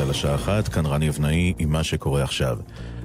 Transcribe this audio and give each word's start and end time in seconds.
על 0.00 0.10
השעה 0.10 0.34
אחת, 0.34 0.68
כאן 0.68 0.86
רני 0.86 1.08
אבנאי 1.08 1.52
עם 1.58 1.72
מה 1.72 1.84
שקורה 1.84 2.22
עכשיו. 2.22 2.58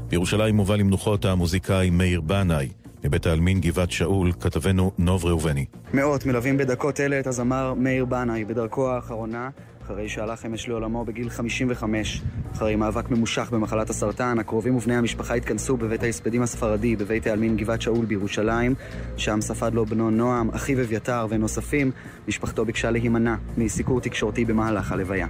בירושלים 0.07 0.55
מובא 0.55 0.76
למנוחות 0.76 1.25
המוזיקאי 1.25 1.89
מאיר 1.89 2.21
בנאי. 2.21 2.70
מבית 3.04 3.25
העלמין 3.25 3.62
גבעת 3.62 3.91
שאול, 3.91 4.32
כתבנו 4.39 4.91
נוב 4.98 5.26
ראובני. 5.26 5.66
מאות 5.94 6.26
מלווים 6.26 6.58
בדקות 6.58 7.00
אלה 7.00 7.20
את 7.20 7.27
הזמר 7.27 7.73
מאיר 7.73 8.05
בנאי 8.05 8.45
בדרכו 8.45 8.89
האחרונה, 8.91 9.50
אחרי 9.86 10.09
שהלך 10.09 10.45
אמש 10.45 10.68
לעולמו 10.68 11.05
בגיל 11.05 11.30
55. 11.30 12.21
אחרי 12.54 12.76
מאבק 12.76 13.09
ממושך 13.09 13.50
במחלת 13.52 13.89
הסרטן, 13.89 14.39
הקרובים 14.39 14.75
ובני 14.75 14.96
המשפחה 14.96 15.34
התכנסו 15.34 15.77
בבית 15.77 16.04
ההספדים 16.04 16.41
הספרדי 16.41 16.96
בבית 16.96 17.27
העלמין 17.27 17.57
גבעת 17.57 17.82
שאול 17.82 18.05
בירושלים, 18.05 18.75
שם 19.18 19.41
ספד 19.41 19.73
לו 19.73 19.86
בנו 19.86 20.12
נועם, 20.12 20.49
אחיו 20.49 20.82
אביתר 20.82 21.27
ונוספים. 21.30 21.91
משפחתו 22.27 22.66
ביקשה 22.66 22.91
להימנע 22.91 23.35
מסיקור 23.57 24.02
תקשורתי 24.02 24.46
במהלך 24.46 24.91
הלוויה. 24.91 25.27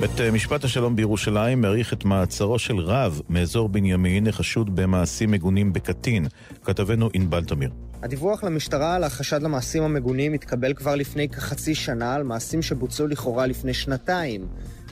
בית 0.00 0.20
משפט 0.32 0.64
השלום 0.64 0.96
בירושלים 0.96 1.60
מעריך 1.60 1.92
את 1.92 2.04
מעצרו 2.04 2.58
של 2.58 2.78
רב 2.78 3.20
מאזור 3.28 3.68
בנימין 3.68 4.26
החשוד 4.26 4.76
במעשים 4.76 5.30
מגונים 5.30 5.72
בקטין. 5.72 6.26
כתבנו 6.64 7.08
ענבל 7.12 7.44
תמיר. 7.44 7.70
הדיווח 8.02 8.44
למשטרה 8.44 8.94
על 8.94 9.04
החשד 9.04 9.42
למעשים 9.42 9.82
המגונים 9.82 10.32
התקבל 10.32 10.74
כבר 10.74 10.94
לפני 10.94 11.28
כחצי 11.28 11.74
שנה 11.74 12.14
על 12.14 12.22
מעשים 12.22 12.62
שבוצעו 12.62 13.06
לכאורה 13.06 13.46
לפני 13.46 13.74
שנתיים. 13.74 14.46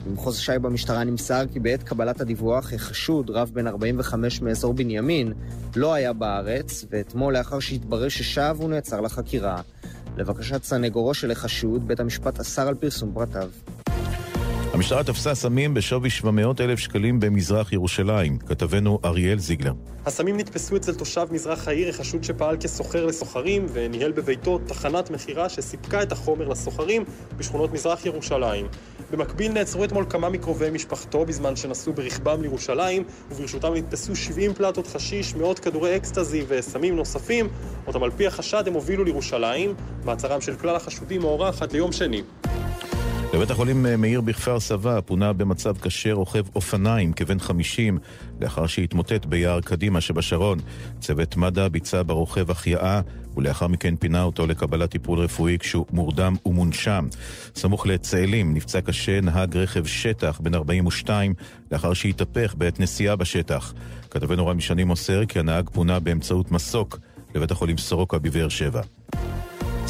במחוז 0.07 0.37
ש"י 0.37 0.59
במשטרה 0.61 1.03
נמסר 1.03 1.43
כי 1.53 1.59
בעת 1.59 1.83
קבלת 1.83 2.21
הדיווח, 2.21 2.73
החשוד, 2.73 3.29
רב 3.29 3.51
בן 3.53 3.67
45 3.67 4.41
מאזור 4.41 4.73
בנימין, 4.73 5.33
לא 5.75 5.93
היה 5.93 6.13
בארץ, 6.13 6.85
ואתמול 6.89 7.37
לאחר 7.37 7.59
שהתברר 7.59 8.09
ששב 8.09 8.55
הוא 8.59 8.69
נעצר 8.69 9.01
לחקירה. 9.01 9.61
לבקשת 10.17 10.63
סנגורו 10.63 11.13
של 11.13 11.31
החשוד, 11.31 11.87
בית 11.87 11.99
המשפט 11.99 12.39
אסר 12.39 12.67
על 12.67 12.75
פרסום 12.75 13.11
פרטיו. 13.13 13.49
המשטרה 14.73 15.03
תפסה 15.03 15.35
סמים 15.35 15.73
בשווי 15.73 16.09
700 16.09 16.61
אלף 16.61 16.79
שקלים 16.79 17.19
במזרח 17.19 17.73
ירושלים. 17.73 18.37
כתבנו 18.37 18.99
אריאל 19.05 19.39
זיגלר. 19.39 19.73
הסמים 20.05 20.37
נתפסו 20.37 20.75
אצל 20.75 20.95
תושב 20.95 21.27
מזרח 21.31 21.67
העיר, 21.67 21.89
החשוד 21.89 22.23
שפעל 22.23 22.57
כסוחר 22.57 23.05
לסוחרים 23.05 23.65
וניהל 23.73 24.11
בביתו 24.11 24.59
תחנת 24.67 25.09
מכירה 25.09 25.49
שסיפקה 25.49 26.03
את 26.03 26.11
החומר 26.11 26.47
לסוחרים 26.47 27.03
בשכונות 27.37 27.73
מזרח 27.73 28.05
ירושלים. 28.05 28.67
במקביל 29.11 29.51
נעצרו 29.51 29.83
אתמול 29.83 30.05
כמה 30.09 30.29
מקרובי 30.29 30.69
משפחתו 30.69 31.25
בזמן 31.25 31.55
שנסעו 31.55 31.93
ברכבם 31.93 32.41
לירושלים, 32.41 33.03
וברשותם 33.31 33.73
נתפסו 33.73 34.15
70 34.15 34.53
פלטות 34.53 34.87
חשיש, 34.87 35.35
מאות 35.35 35.59
כדורי 35.59 35.95
אקסטזי 35.95 36.43
וסמים 36.47 36.95
נוספים, 36.95 37.47
אותם 37.87 38.03
על 38.03 38.11
פי 38.11 38.27
החשד 38.27 38.63
הם 38.67 38.73
הובילו 38.73 39.03
לירושלים. 39.03 39.75
מעצרם 40.05 40.41
של 40.41 40.55
כלל 40.55 40.75
החשודים 40.75 41.21
מוארך 41.21 41.61
עד 41.61 41.71
ליום 41.71 41.91
שני. 41.91 42.21
לבית 43.33 43.51
החולים 43.51 43.85
מאיר 43.97 44.21
בכפר 44.21 44.59
סבא 44.59 45.01
פונה 45.01 45.33
במצב 45.33 45.77
קשה 45.77 46.13
רוכב 46.13 46.43
אופניים 46.55 47.13
כבן 47.13 47.39
50 47.39 47.97
לאחר 48.41 48.67
שהתמוטט 48.67 49.25
ביער 49.25 49.61
קדימה 49.61 50.01
שבשרון. 50.01 50.59
צוות 50.99 51.37
מד"א 51.37 51.67
ביצע 51.67 52.01
ברוכב 52.05 52.51
החייאה 52.51 53.01
ולאחר 53.37 53.67
מכן 53.67 53.95
פינה 53.95 54.23
אותו 54.23 54.47
לקבלת 54.47 54.91
טיפול 54.91 55.19
רפואי 55.19 55.57
כשהוא 55.59 55.85
מורדם 55.91 56.35
ומונשם. 56.45 57.07
סמוך 57.55 57.87
לצאלים 57.87 58.53
נפצע 58.53 58.81
קשה 58.81 59.21
נהג 59.21 59.57
רכב 59.57 59.85
שטח 59.85 60.39
בן 60.43 60.55
42 60.55 61.33
לאחר 61.71 61.93
שהתהפך 61.93 62.55
בעת 62.57 62.79
נסיעה 62.79 63.15
בשטח. 63.15 63.73
כתבנו 64.11 64.47
רמי 64.47 64.61
שני 64.61 64.83
מוסר 64.83 65.25
כי 65.25 65.39
הנהג 65.39 65.69
פונה 65.69 65.99
באמצעות 65.99 66.51
מסוק 66.51 66.99
לבית 67.35 67.51
החולים 67.51 67.77
סורוקה 67.77 68.19
בבאר 68.19 68.49
שבע. 68.49 68.81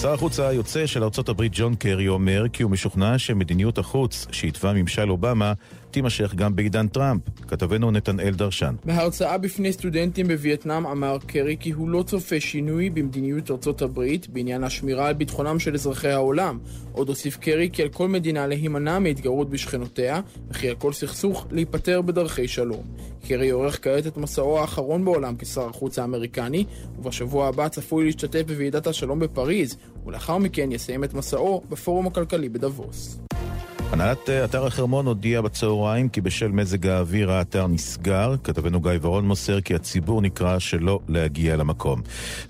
שר 0.02 0.13
החוץ 0.13 0.39
היוצא 0.39 0.86
של 0.86 1.03
ארצות 1.03 1.30
הברית 1.30 1.52
ג'ון 1.55 1.75
קרי 1.75 2.08
אומר 2.08 2.45
כי 2.53 2.63
הוא 2.63 2.72
משוכנע 2.72 3.17
שמדיניות 3.17 3.77
החוץ 3.77 4.27
שהתווה 4.31 4.73
ממשל 4.73 5.09
אובמה 5.09 5.53
תימשך 5.93 6.35
גם 6.35 6.55
בעידן 6.55 6.87
טראמפ. 6.87 7.21
כתבנו 7.47 7.91
נתנאל 7.91 8.33
דרשן. 8.33 8.75
בהרצאה 8.85 9.37
בפני 9.37 9.73
סטודנטים 9.73 10.27
בווייטנאם 10.27 10.87
אמר 10.87 11.17
קרי 11.27 11.57
כי 11.59 11.71
הוא 11.71 11.89
לא 11.89 12.03
צופה 12.03 12.39
שינוי 12.39 12.89
במדיניות 12.89 13.51
ארצות 13.51 13.81
הברית 13.81 14.29
בעניין 14.29 14.63
השמירה 14.63 15.07
על 15.07 15.13
ביטחונם 15.13 15.59
של 15.59 15.73
אזרחי 15.73 16.09
העולם. 16.09 16.59
עוד 16.91 17.09
הוסיף 17.09 17.37
קרי 17.37 17.69
כי 17.73 17.81
על 17.81 17.89
כל 17.89 18.07
מדינה 18.07 18.47
להימנע 18.47 18.99
מהתגרות 18.99 19.49
בשכנותיה, 19.49 20.21
וכי 20.49 20.69
על 20.69 20.75
כל 20.75 20.93
סכסוך 20.93 21.47
להיפטר 21.51 22.01
בדרכי 22.01 22.47
שלום. 22.47 22.83
קרי 23.27 23.49
עורך 23.49 23.79
כעת 23.81 24.07
את 24.07 24.17
מסעו 24.17 24.59
האחרון 24.59 25.05
בעולם 25.05 25.35
כשר 25.37 25.67
החוץ 25.69 25.99
האמריקני, 25.99 26.65
ובשבוע 26.97 27.47
הבא 27.47 27.67
צפוי 27.67 28.05
להשתתף 28.05 28.41
בוועידת 28.47 28.87
השלום 28.87 29.19
בפריז, 29.19 29.77
ולאחר 30.05 30.37
מכן 30.37 30.71
יסיים 30.71 31.03
את 31.03 31.13
מסעו 31.13 31.61
בפורום 31.69 32.07
הכלכלי 32.07 32.49
בדבוס. 32.49 33.19
הנהלת 33.93 34.29
אתר 34.29 34.65
החרמון 34.65 35.05
הודיעה 35.05 35.41
בצהריים 35.41 35.82
כי 36.13 36.21
בשל 36.21 36.47
מזג 36.47 36.88
האוויר 36.88 37.31
האתר 37.31 37.67
נסגר. 37.67 38.35
כתבנו 38.44 38.81
גיא 38.81 38.91
ורון 39.01 39.27
מוסר 39.27 39.61
כי 39.61 39.75
הציבור 39.75 40.21
נקרא 40.21 40.59
שלא 40.59 40.99
להגיע 41.07 41.55
למקום. 41.55 42.01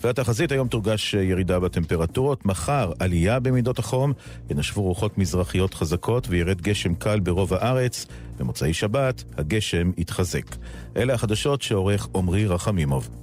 והתחזית 0.02 0.52
היום 0.52 0.68
תורגש 0.68 1.14
ירידה 1.14 1.60
בטמפרטורות, 1.60 2.46
מחר 2.46 2.92
עלייה 3.00 3.40
במידות 3.40 3.80
החום, 3.80 4.14
ינשבו 4.50 4.82
רוחות 4.82 5.18
מזרחיות 5.18 5.74
חזקות 5.74 6.28
וירד 6.30 6.62
גשם 6.62 6.94
קל 6.94 7.20
ברוב 7.20 7.54
הארץ. 7.54 8.06
במוצאי 8.40 8.74
שבת 8.74 9.24
הגשם 9.38 9.92
יתחזק. 9.98 10.56
אלה 10.98 11.14
החדשות 11.14 11.62
שעורך 11.62 12.08
עמרי 12.16 12.46
רחמימוב. 12.46 13.23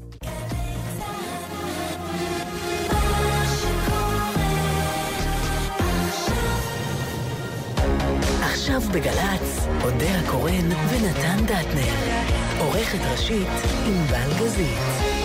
עכשיו 8.76 8.92
בגל"צ, 8.92 9.66
אודה 9.82 10.19
הקורן 10.19 10.72
ונתן 10.91 11.44
דטנר. 11.44 11.94
עורכת 12.58 12.98
ראשית 13.10 13.48
ענבל 13.86 14.31
גזית. 14.41 15.19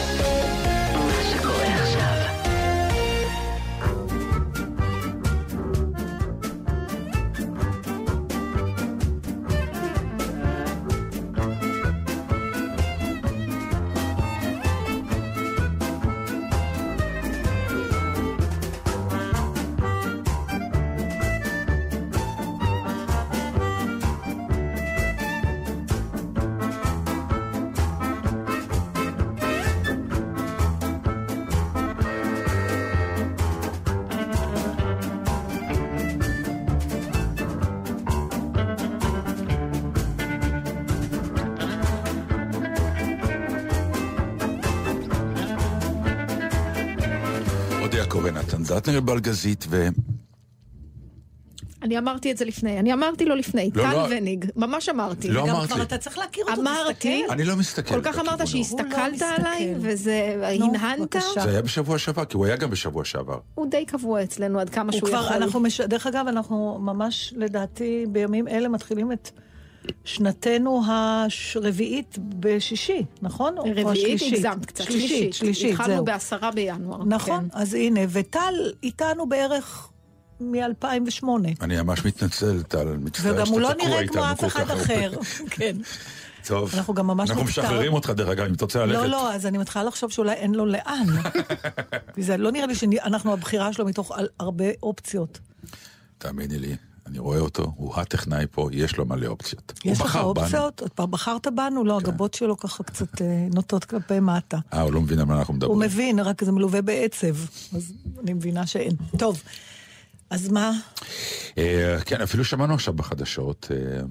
דטנר 48.68 49.00
בלגזית 49.00 49.66
ו... 49.70 49.88
אני 51.82 51.98
אמרתי 51.98 52.32
את 52.32 52.38
זה 52.38 52.46
לפני, 52.46 52.80
אני 52.80 52.94
אמרתי 52.94 53.26
לו 53.26 53.36
לפני, 53.36 53.72
לא, 53.76 53.84
טל 53.84 53.94
לא. 53.94 54.08
וניג, 54.10 54.46
ממש 54.56 54.90
אמרתי. 54.90 55.28
לא 55.28 55.48
גם 55.48 55.56
אמרת 55.56 55.72
כבר. 55.72 55.82
אתה 55.82 55.98
צריך 55.98 56.18
להכיר 56.18 56.46
אותו, 56.50 56.62
אמרתי, 56.62 57.22
תסתכל. 57.22 57.34
אני 57.34 57.44
לא 57.44 57.56
מסתכל 57.56 57.96
כל 57.96 58.02
כך 58.02 58.20
אמרת 58.20 58.40
ההוא. 58.40 58.52
שהסתכלת 58.52 59.14
מסתכל. 59.14 59.26
עליי, 59.26 59.74
וזה, 59.80 60.36
נו, 60.60 60.66
הנהנת, 60.66 61.00
בבקשה. 61.00 61.42
זה 61.44 61.50
היה 61.50 61.62
בשבוע 61.62 61.98
שעבר, 61.98 62.26
כי 62.26 62.38
הוא 62.38 62.46
היה 62.46 62.56
גם 62.56 62.70
בשבוע 62.70 63.06
שעבר. 63.06 63.40
הוא 63.56 63.68
די 63.70 63.86
קבוע 63.86 64.24
אצלנו 64.24 64.60
עד 64.60 64.70
כמה 64.70 64.92
הוא 64.92 64.98
שהוא 65.00 65.10
כבר, 65.10 65.24
יכול. 65.26 65.36
אנחנו, 65.36 65.60
מש... 65.60 65.82
דרך 65.82 66.08
אגב, 66.08 66.26
אנחנו 66.28 66.80
ממש, 66.82 67.34
לדעתי, 67.38 68.06
בימים 68.10 68.48
אלה 68.48 68.68
מתחילים 68.68 69.12
את 69.12 69.30
שנתנו 70.04 70.84
הרביעית 71.56 72.16
בשישי, 72.40 73.06
נכון? 73.22 73.56
רביעית? 73.76 74.22
הגזמת 74.34 74.66
קצת, 74.66 74.84
שלישית, 74.84 75.34
שלישית, 75.34 75.72
התחלנו 75.72 75.96
זהו. 75.96 76.06
בעשרה 76.06 76.52
בינואר. 76.52 77.04
נכון, 77.06 77.48
כן. 77.52 77.60
אז 77.60 77.74
הנה, 77.74 78.00
וטל 78.10 78.54
איתנו 78.84 79.30
בערך 79.30 79.90
מ-2008. 80.42 81.28
אני 81.62 81.82
ממש 81.82 82.06
מתנצל, 82.06 82.64
טל, 82.64 82.98
מצטער 82.98 83.34
וגם 83.36 83.48
הוא 83.48 83.62
לא 83.62 83.68
שאתה 83.70 83.80
תקוע 83.80 83.90
נראה 83.90 84.08
כמו 84.08 84.20
איתנו 84.22 84.32
אף 84.32 84.40
כל 84.40 84.48
אחד 84.48 84.64
כך 84.64 84.70
הרבה. 84.70 84.84
אחר. 84.84 85.12
כן. 85.56 85.78
טוב, 86.48 86.72
אנחנו 86.78 86.94
גם 86.94 87.08
ממש 87.08 87.30
אנחנו 87.30 87.44
מצטער- 87.44 87.64
משחררים 87.66 87.94
אותך 87.94 88.10
דרך 88.10 88.30
אגב, 88.30 88.46
אם 88.46 88.54
אתה 88.54 88.66
רוצה 88.66 88.86
ללכת. 88.86 89.02
לא, 89.02 89.08
לא, 89.08 89.34
אז 89.34 89.46
אני 89.46 89.58
מתחילה 89.58 89.86
לחשוב 89.86 90.12
שאולי 90.12 90.34
אין 90.34 90.56
לו 90.56 90.66
לאן. 90.66 91.06
כי 92.16 92.24
זה 92.24 92.38
לא 92.38 92.52
נראה 92.52 92.66
לי 92.68 92.76
שאנחנו 92.76 93.34
הבחירה 93.34 93.74
שלו 93.74 93.86
מתוך 93.86 94.12
הרבה 94.40 94.66
אופציות. 94.84 95.40
תאמיני 96.18 96.60
לי, 96.60 96.76
אני 97.08 97.20
רואה 97.20 97.40
אותו, 97.40 97.74
הוא 97.76 97.96
הטכנאי 97.96 98.46
פה, 98.52 98.70
יש 98.72 98.98
לו 98.98 99.06
מלא 99.06 99.28
אופציות. 99.28 99.74
יש 99.86 100.00
הוא 100.00 100.08
לך 100.08 100.16
בחר 100.16 100.34
בנו. 100.34 100.44
אופציות? 100.44 100.82
כבר 100.96 101.06
בחרת 101.06 101.48
בנו? 101.56 101.84
לא, 101.84 101.98
הגבות 101.98 102.34
שלו 102.34 102.58
ככה 102.58 102.84
קצת 102.84 103.22
אה, 103.22 103.48
נוטות 103.54 103.86
כלפי 103.86 104.20
מטה. 104.20 104.58
אה, 104.74 104.82
הוא 104.82 104.94
לא 104.94 105.02
מבין 105.02 105.20
על 105.20 105.26
מה 105.26 105.40
אנחנו 105.40 105.52
הוא 105.52 105.58
מדברים. 105.58 105.80
מבין, 105.80 106.20
רק 106.20 106.44
זה 106.44 106.52
מלווה 106.52 106.82
בעצב. 106.82 107.36
אז 107.76 107.94
אני 108.24 108.34
מבינה 108.34 108.68
שאין. 108.68 108.92
טוב, 109.18 109.44
אז 110.30 110.50
מה? 110.50 110.72
אה, 111.58 111.98
כן, 112.06 112.22
אפילו 112.22 112.46
שמענו 112.46 112.74
עכשיו 112.74 112.94
בחדשות, 112.94 113.72
אה, 113.72 114.02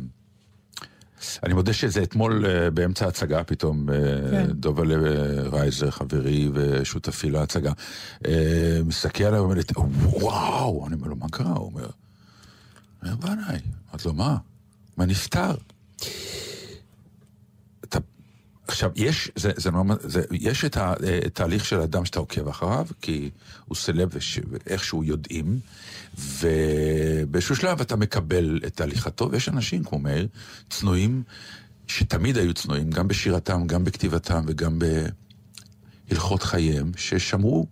אני 1.42 1.54
מודה 1.54 1.72
שזה 1.72 2.02
אתמול 2.02 2.44
באמצע 2.70 3.04
ההצגה, 3.04 3.44
פתאום 3.44 3.88
כן. 4.30 4.46
דובלה 4.52 4.94
רייזר, 5.52 5.90
חברי 5.90 6.48
ושותפי 6.52 7.30
להצגה, 7.30 7.72
מסתכל 8.84 9.24
עליי 9.24 9.40
ואומר 9.40 9.54
לי, 9.54 9.62
וואו, 10.02 10.86
אני 10.86 10.94
אומר 10.94 11.08
לו, 11.08 11.16
מה 11.16 11.26
קרה? 11.30 11.50
הוא 11.50 11.66
אומר, 11.66 11.86
אומר 13.04 13.16
בנאי, 13.16 13.58
אמרתי 13.90 14.08
לו, 14.08 14.14
מה? 14.14 14.36
מה 14.96 15.06
נפטר? 15.06 15.54
עכשיו, 18.68 18.90
יש, 18.96 19.30
זה, 19.36 19.50
זה, 19.56 19.70
לא, 19.70 19.82
זה, 20.00 20.22
יש 20.30 20.64
את 20.64 20.76
התהליך 20.76 21.64
של 21.64 21.80
האדם 21.80 22.04
שאתה 22.04 22.18
עוקב 22.18 22.48
אחריו, 22.48 22.86
כי 23.00 23.30
הוא 23.64 23.76
סלב 23.76 24.08
וש- 24.12 24.40
ואיכשהו 24.50 25.04
יודעים, 25.04 25.58
ובאיזשהו 26.18 27.56
שלב 27.56 27.80
אתה 27.80 27.96
מקבל 27.96 28.60
את 28.66 28.80
הליכתו, 28.80 29.28
ויש 29.30 29.48
אנשים 29.48 29.84
כמו 29.84 29.98
מאיר, 29.98 30.28
צנועים, 30.70 31.22
שתמיד 31.86 32.38
היו 32.38 32.54
צנועים, 32.54 32.90
גם 32.90 33.08
בשירתם, 33.08 33.66
גם 33.66 33.84
בכתיבתם 33.84 34.42
וגם 34.46 34.78
בהלכות 36.08 36.42
חייהם, 36.42 36.92
ששמרו 36.96 37.66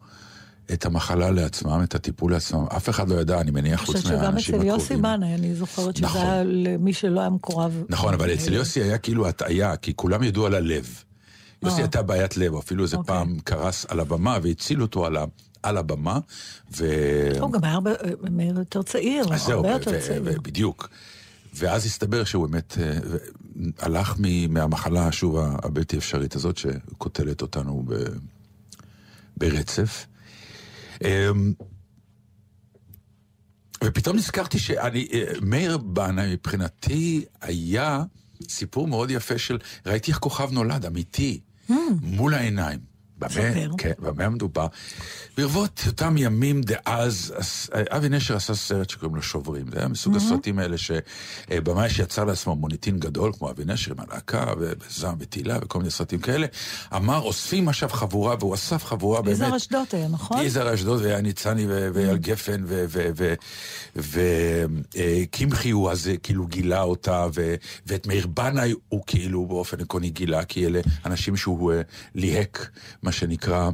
את 0.73 0.87
המחלה 0.87 1.31
לעצמם, 1.31 1.81
את 1.85 1.95
הטיפול 1.95 2.33
לעצמם. 2.33 2.65
אף 2.77 2.89
אחד 2.89 3.09
לא 3.09 3.21
ידע, 3.21 3.41
אני 3.41 3.51
מניח, 3.51 3.81
אני 3.81 3.87
חוץ 3.87 3.97
חושבת 3.97 4.13
שגם 4.13 4.21
מהאנשים 4.21 4.55
אצל 4.55 4.69
הקרובים. 4.69 4.81
יוסי 4.81 4.97
בנאי, 4.97 5.35
אני 5.35 5.55
זוכרת 5.55 5.97
שזה 5.97 6.07
נכון. 6.07 6.21
היה 6.21 6.43
למי 6.45 6.93
שלא 6.93 7.21
היה 7.21 7.31
מקורב. 7.31 7.85
נכון, 7.89 8.15
אבל 8.15 8.35
אצל 8.35 8.53
יוסי 8.53 8.83
היה 8.83 8.99
כאילו 8.99 9.29
הטעיה, 9.29 9.77
כי 9.77 9.93
כולם 9.97 10.23
ידעו 10.23 10.47
על 10.47 10.55
הלב. 10.55 11.03
יוסי 11.63 11.77
אה. 11.77 11.83
הייתה 11.83 12.03
בעיית 12.03 12.37
לב, 12.37 12.55
אפילו 12.55 12.85
איזה 12.85 12.97
אוקיי. 12.97 13.15
פעם 13.15 13.39
קרס 13.45 13.87
על 13.89 14.01
הבמה 14.01 14.39
והצילו 14.43 14.85
אותו 14.85 15.07
על, 15.07 15.17
ה, 15.17 15.25
על 15.63 15.77
הבמה, 15.77 16.19
ו... 16.77 16.87
הוא 17.41 17.53
גם 17.53 17.65
היה 17.65 17.79
מאיר 18.31 18.59
יותר 18.59 18.83
צעיר, 18.83 19.25
הרבה 19.49 19.71
יותר 19.71 20.01
צעיר. 20.01 20.23
בדיוק. 20.23 20.89
ואז 21.55 21.87
הסתבר 21.87 22.25
שהוא 22.25 22.49
באמת 22.49 22.79
אה, 22.81 22.99
הלך 23.79 24.17
מהמחלה, 24.49 25.13
שוב, 25.13 25.37
הבלתי 25.39 25.97
אפשרית 25.97 26.37
הזאת, 26.37 26.57
שקוטלת 26.57 27.43
אותנו 27.43 27.85
ברצף. 29.37 30.07
אמ, 31.05 31.53
ופתאום 33.85 34.17
נזכרתי 34.17 34.59
שאני, 34.59 35.09
אה, 35.13 35.25
מאיר 35.43 35.79
בנאי 35.79 36.33
מבחינתי 36.33 37.25
היה 37.41 38.03
סיפור 38.49 38.89
מאוד 38.89 39.11
יפה 39.11 39.39
של, 39.39 39.59
ראיתי 39.87 40.11
איך 40.11 40.19
כוכב 40.19 40.53
נולד, 40.53 40.87
אמיתי, 40.87 41.41
מול 42.03 42.35
העיניים. 42.35 42.92
במה. 43.29 43.77
כן, 43.79 43.93
במה 43.99 44.29
מדובר? 44.29 44.67
ברבות 45.37 45.83
אותם 45.87 46.15
ימים 46.19 46.61
דאז, 46.63 47.35
אבי 47.91 48.09
נשר 48.09 48.37
עשה 48.37 48.55
סרט 48.55 48.91
שקוראים 48.91 49.17
לו 49.17 49.23
שוברים. 49.23 49.65
זה 49.73 49.79
היה 49.79 49.89
מסוג 49.89 50.17
הסרטים 50.17 50.59
האלה 50.59 50.77
שבמאי 50.79 51.91
שיצר 51.91 52.25
לעצמו 52.25 52.57
מוניטין 52.57 52.99
גדול, 52.99 53.33
כמו 53.39 53.51
אבי 53.51 53.63
נשר 53.67 53.93
עם 53.93 54.01
הלהקה, 54.01 54.45
וזעם 54.59 55.15
ותהילה 55.19 55.59
וכל 55.63 55.79
מיני 55.79 55.91
סרטים 55.91 56.19
כאלה, 56.19 56.47
אמר, 56.97 57.19
אוספים 57.19 57.69
עכשיו 57.69 57.89
חבורה, 57.89 58.37
והוא 58.39 58.55
אסף 58.55 58.85
חבורה 58.85 59.23
באמת. 59.23 59.35
יזהר 59.35 59.57
אשדוד 59.57 59.87
היה, 59.93 60.09
נכון? 60.09 60.39
יזהר 60.43 60.75
אשדוד 60.75 61.03
והיה 61.03 61.21
ניצני 61.21 61.67
ואייל 61.67 62.17
גפן 62.17 62.65
וקמחי 63.97 65.71
הוא 65.71 65.91
אז 65.91 66.09
אה, 66.09 66.17
כאילו 66.17 66.47
גילה 66.47 66.83
אותה 66.83 67.27
ו- 67.35 67.55
ואת 67.87 68.07
מאיר 68.07 68.27
בנאי 68.27 68.75
הוא 68.89 69.03
כאילו 69.07 69.47
באופן 69.47 69.81
עקרוני 69.81 70.11
גילה 70.11 70.45
כי 70.45 70.67
אלה 70.67 70.81
אנשים 71.07 71.37
שהוא 71.37 71.73
אה, 71.73 71.81
ליהק 72.15 72.71
מה 73.03 73.12
שנקרא 73.12 73.70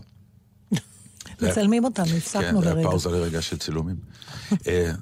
מצלמים 1.43 1.85
אותנו, 1.85 2.07
כן, 2.07 2.17
הפסקנו 2.17 2.63
לרגע. 2.63 2.83
פאוזה 2.83 3.11
לרגע 3.11 3.43
של 3.43 3.59
צילומים. 3.59 3.97
אה, 4.67 4.93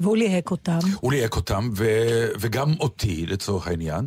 והוא 0.00 0.16
ליהק 0.16 0.50
אותם. 0.50 0.78
הוא 1.00 1.12
ליהק 1.12 1.36
אותם, 1.36 1.70
ו- 1.76 2.28
וגם 2.40 2.74
אותי, 2.80 3.26
לצורך 3.26 3.66
העניין. 3.66 4.06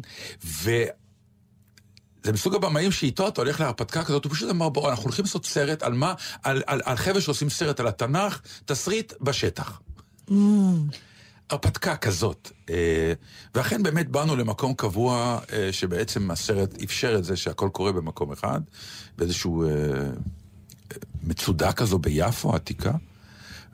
זה 2.24 2.34
מסוג 2.34 2.56
הבמאים 2.56 2.92
שאיתו 2.92 3.28
אתה 3.28 3.42
הולך 3.42 3.60
להרפתקה 3.60 4.04
כזאת, 4.04 4.26
הוא 4.26 4.32
פשוט 4.34 4.50
אמר, 4.50 4.70
בואו, 4.70 4.90
אנחנו 4.90 5.04
הולכים 5.04 5.26
לעשות 5.26 5.46
סרט 5.46 5.84
על 5.84 5.94
מה, 5.94 6.14
על, 6.44 6.62
על, 6.68 6.82
על 6.86 6.98
חבר'ה 6.98 7.22
שעושים 7.22 7.50
סרט 7.50 7.80
על 7.80 7.88
התנ"ך, 7.88 8.42
תסריט 8.66 9.14
בשטח. 9.22 9.82
הרפתקה 11.50 11.96
כזאת. 11.96 12.52
אה, 12.70 13.14
ואכן 13.56 13.84
באמת 13.84 14.10
באנו 14.10 14.36
למקום 14.36 14.74
קבוע, 14.74 15.40
אה, 15.54 15.70
שבעצם 15.72 16.32
הסרט 16.32 16.84
אפשר 16.84 17.16
את 17.18 17.24
זה 17.24 17.36
שהכל 17.36 17.70
קורה 17.72 17.92
במקום 17.92 18.32
אחד, 18.32 18.62
באיזשהו 19.18 19.64
אה, 19.64 19.70
מצודה 21.24 21.72
כזו 21.72 22.00
ביפו 22.00 22.54
העתיקה, 22.54 22.92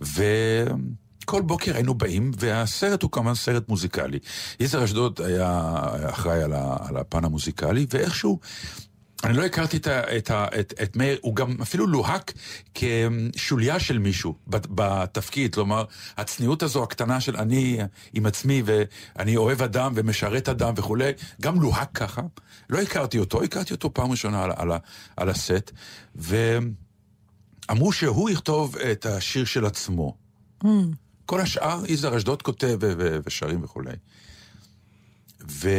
וכל 0.02 1.42
בוקר 1.42 1.76
היינו 1.76 1.94
באים, 1.94 2.32
והסרט 2.40 3.04
הוא 3.04 3.12
כמובן 3.12 3.36
סרט 3.36 3.70
מוזיקלי. 3.70 4.20
יזהר 4.60 4.84
אשדוד 4.84 5.22
היה 5.22 5.72
אחראי 6.10 6.44
על 6.44 6.98
הפן 6.98 7.26
המוזיקלי, 7.26 7.86
ואיכשהו... 7.90 8.40
אני 9.24 9.38
לא 9.38 9.46
הכרתי 9.46 9.78
את, 9.78 9.88
את, 9.88 10.32
את, 10.60 10.74
את 10.84 10.96
מאיר, 10.96 11.20
הוא 11.22 11.36
גם 11.36 11.56
אפילו 11.62 11.88
לוהק 11.88 12.34
כשוליה 12.74 13.80
של 13.80 14.00
מישהו 14.00 14.36
בת- 14.48 14.68
בתפקיד, 14.70 15.54
כלומר, 15.56 15.86
הצניעות 16.18 16.64
הזו 16.64 16.84
הקטנה 16.84 17.22
של 17.22 17.38
אני 17.38 17.80
עם 18.14 18.26
עצמי 18.26 18.64
ואני 18.66 19.38
אוהב 19.38 19.62
אדם 19.62 19.92
ומשרת 19.96 20.50
אדם 20.50 20.74
וכולי, 20.78 21.12
גם 21.42 21.62
לוהק 21.62 21.90
ככה. 21.94 22.22
לא 22.70 22.82
הכרתי 22.82 23.18
אותו, 23.20 23.44
הכרתי 23.44 23.74
אותו 23.74 23.94
פעם 23.94 24.12
ראשונה 24.12 24.44
על, 24.44 24.52
על, 24.56 24.72
על 25.18 25.30
הסט, 25.30 25.72
ואמרו 26.16 27.92
שהוא 27.92 28.30
יכתוב 28.30 28.78
את 28.78 29.06
השיר 29.06 29.46
של 29.46 29.66
עצמו. 29.66 30.18
כל 31.26 31.40
השאר, 31.42 31.82
יזהר 31.88 32.18
אשדוד 32.18 32.42
כותב 32.42 32.78
ושרים 33.26 33.64
וכולי. 33.64 33.96
ו... 35.50 35.70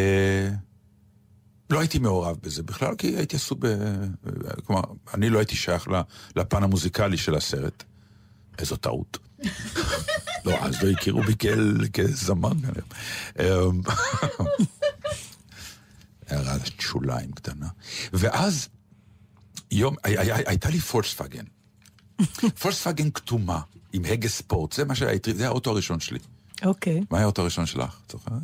לא 1.74 1.80
הייתי 1.80 1.98
מעורב 1.98 2.36
בזה 2.42 2.62
בכלל, 2.62 2.96
כי 2.96 3.06
הייתי 3.16 3.36
עסוק 3.36 3.58
ב... 3.62 3.66
כלומר, 4.66 4.82
אני 5.14 5.30
לא 5.30 5.38
הייתי 5.38 5.56
שייך 5.56 5.88
לפן 6.36 6.62
המוזיקלי 6.62 7.16
של 7.16 7.34
הסרט. 7.34 7.84
איזו 8.58 8.76
טעות. 8.76 9.18
לא, 10.44 10.64
אז 10.64 10.82
לא 10.82 10.90
הכירו 10.90 11.22
בי 11.22 11.36
כאל- 11.36 11.86
כזמר 11.92 12.50
כנראה. 12.50 12.82
אמ, 13.68 13.80
הערת 16.28 16.80
שוליים 16.80 17.32
קטנה. 17.32 17.68
ואז, 18.12 18.68
יום, 19.70 19.96
הי- 20.04 20.18
הי- 20.18 20.42
הייתה 20.46 20.68
לי 20.70 20.80
פולקסווגן. 20.80 21.44
פולקסווגן 22.60 23.10
כתומה, 23.10 23.60
עם 23.92 24.04
הגה 24.04 24.28
ספורט, 24.28 24.72
זה 24.72 24.84
מה 24.84 24.94
שהיה, 24.94 25.18
זה 25.36 25.46
האוטו 25.46 25.70
הראשון 25.70 26.00
שלי. 26.00 26.18
אוקיי. 26.64 27.00
מה 27.10 27.18
היה 27.18 27.24
האוטו 27.24 27.42
הראשון 27.42 27.66
שלך? 27.66 27.98
את 28.06 28.12
זוכרת? 28.12 28.34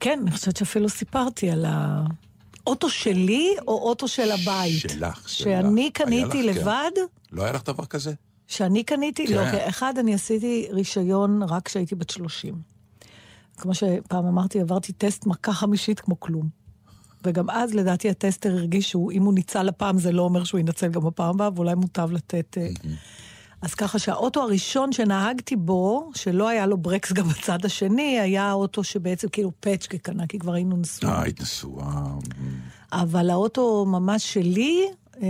כן, 0.00 0.18
אני 0.22 0.30
חושבת 0.30 0.56
שאפילו 0.56 0.88
סיפרתי 0.88 1.50
על 1.50 1.64
האוטו 1.68 2.90
שלי 2.90 3.54
או 3.66 3.88
אוטו 3.88 4.08
של 4.08 4.32
הבית. 4.32 4.80
שלך, 4.80 4.92
שלך. 4.92 5.28
שאני 5.28 5.90
קניתי 5.90 6.42
לך, 6.42 6.56
כן. 6.56 6.60
לבד, 6.60 6.90
לא 7.32 7.42
היה 7.42 7.52
לך 7.52 7.64
דבר 7.64 7.84
כזה? 7.84 8.14
שאני 8.46 8.84
קניתי, 8.84 9.26
כן. 9.26 9.34
לא, 9.34 9.50
כי 9.50 9.68
אחד, 9.68 9.94
אני 9.98 10.14
עשיתי 10.14 10.66
רישיון 10.70 11.42
רק 11.42 11.66
כשהייתי 11.66 11.94
בת 11.94 12.10
30. 12.10 12.54
כמו 13.56 13.74
שפעם 13.74 14.26
אמרתי, 14.26 14.60
עברתי 14.60 14.92
טסט 14.92 15.26
מכה 15.26 15.52
חמישית 15.52 16.00
כמו 16.00 16.20
כלום. 16.20 16.48
וגם 17.24 17.50
אז, 17.50 17.74
לדעתי, 17.74 18.10
הטסטר 18.10 18.52
הרגיש 18.52 18.90
שאם 18.90 19.22
הוא 19.22 19.34
ניצל 19.34 19.68
הפעם, 19.68 19.98
זה 19.98 20.12
לא 20.12 20.22
אומר 20.22 20.44
שהוא 20.44 20.58
ינצל 20.58 20.88
גם 20.88 21.04
בפעם 21.04 21.28
הבאה, 21.28 21.50
ואולי 21.54 21.74
מוטב 21.74 22.12
לתת... 22.12 22.58
אה, 22.60 22.68
אז 23.62 23.74
ככה 23.74 23.98
שהאוטו 23.98 24.42
הראשון 24.42 24.92
שנהגתי 24.92 25.56
בו, 25.56 26.10
שלא 26.14 26.48
היה 26.48 26.66
לו 26.66 26.76
ברקס 26.76 27.12
גם 27.12 27.28
בצד 27.28 27.64
השני, 27.64 28.20
היה 28.20 28.44
האוטו 28.44 28.84
שבעצם 28.84 29.28
כאילו 29.28 29.52
פצ'קה 29.60 29.98
קנה, 29.98 30.26
כי 30.26 30.38
כבר 30.38 30.52
היינו 30.52 30.76
נשואים. 30.76 31.14
אה, 31.14 31.22
היית 31.22 31.40
נשואה. 31.40 32.04
אבל 32.92 33.30
האוטו 33.30 33.86
ממש 33.86 34.32
שלי, 34.32 34.86
אה, 35.22 35.28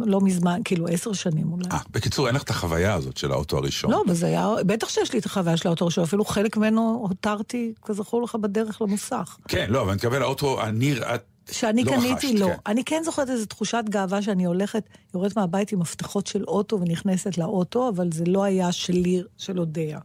לא 0.00 0.20
מזמן, 0.20 0.60
כאילו 0.64 0.86
עשר 0.86 1.12
שנים 1.12 1.52
אולי. 1.52 1.64
אה, 1.72 1.78
בקיצור, 1.90 2.26
אין 2.26 2.34
לך 2.34 2.42
את 2.42 2.50
החוויה 2.50 2.94
הזאת 2.94 3.16
של 3.16 3.32
האוטו 3.32 3.56
הראשון. 3.56 3.90
לא, 3.90 4.02
אבל 4.06 4.14
זה 4.14 4.26
היה, 4.26 4.54
בטח 4.66 4.88
שיש 4.88 5.12
לי 5.12 5.18
את 5.18 5.26
החוויה 5.26 5.56
של 5.56 5.68
האוטו 5.68 5.84
הראשון, 5.84 6.04
אפילו 6.04 6.24
חלק 6.24 6.56
ממנו 6.56 7.06
הותרתי, 7.08 7.72
כזכור 7.82 8.22
לך, 8.22 8.34
בדרך 8.34 8.82
למוסך. 8.82 9.36
כן, 9.48 9.66
לא, 9.70 9.80
אבל 9.80 9.88
אני 9.88 9.96
מתכוון 9.96 10.20
לאוטו, 10.20 10.62
אני... 10.62 10.94
את 11.14 11.24
שאני 11.50 11.84
לא 11.84 11.90
קניתי, 11.90 12.12
רכשת, 12.26 12.40
לא. 12.40 12.46
כן. 12.46 12.54
אני 12.66 12.84
כן 12.84 13.02
זוכרת 13.04 13.30
איזו 13.30 13.46
תחושת 13.46 13.84
גאווה 13.88 14.22
שאני 14.22 14.44
הולכת, 14.44 14.82
יורדת 15.14 15.36
מהבית 15.36 15.72
עם 15.72 15.78
מפתחות 15.78 16.26
של 16.26 16.44
אוטו 16.44 16.80
ונכנסת 16.80 17.38
לאוטו, 17.38 17.88
אבל 17.88 18.08
זה 18.12 18.24
לא 18.26 18.44
היה 18.44 18.72
שלי, 18.72 19.22
של 19.38 19.58
אודיה, 19.60 19.98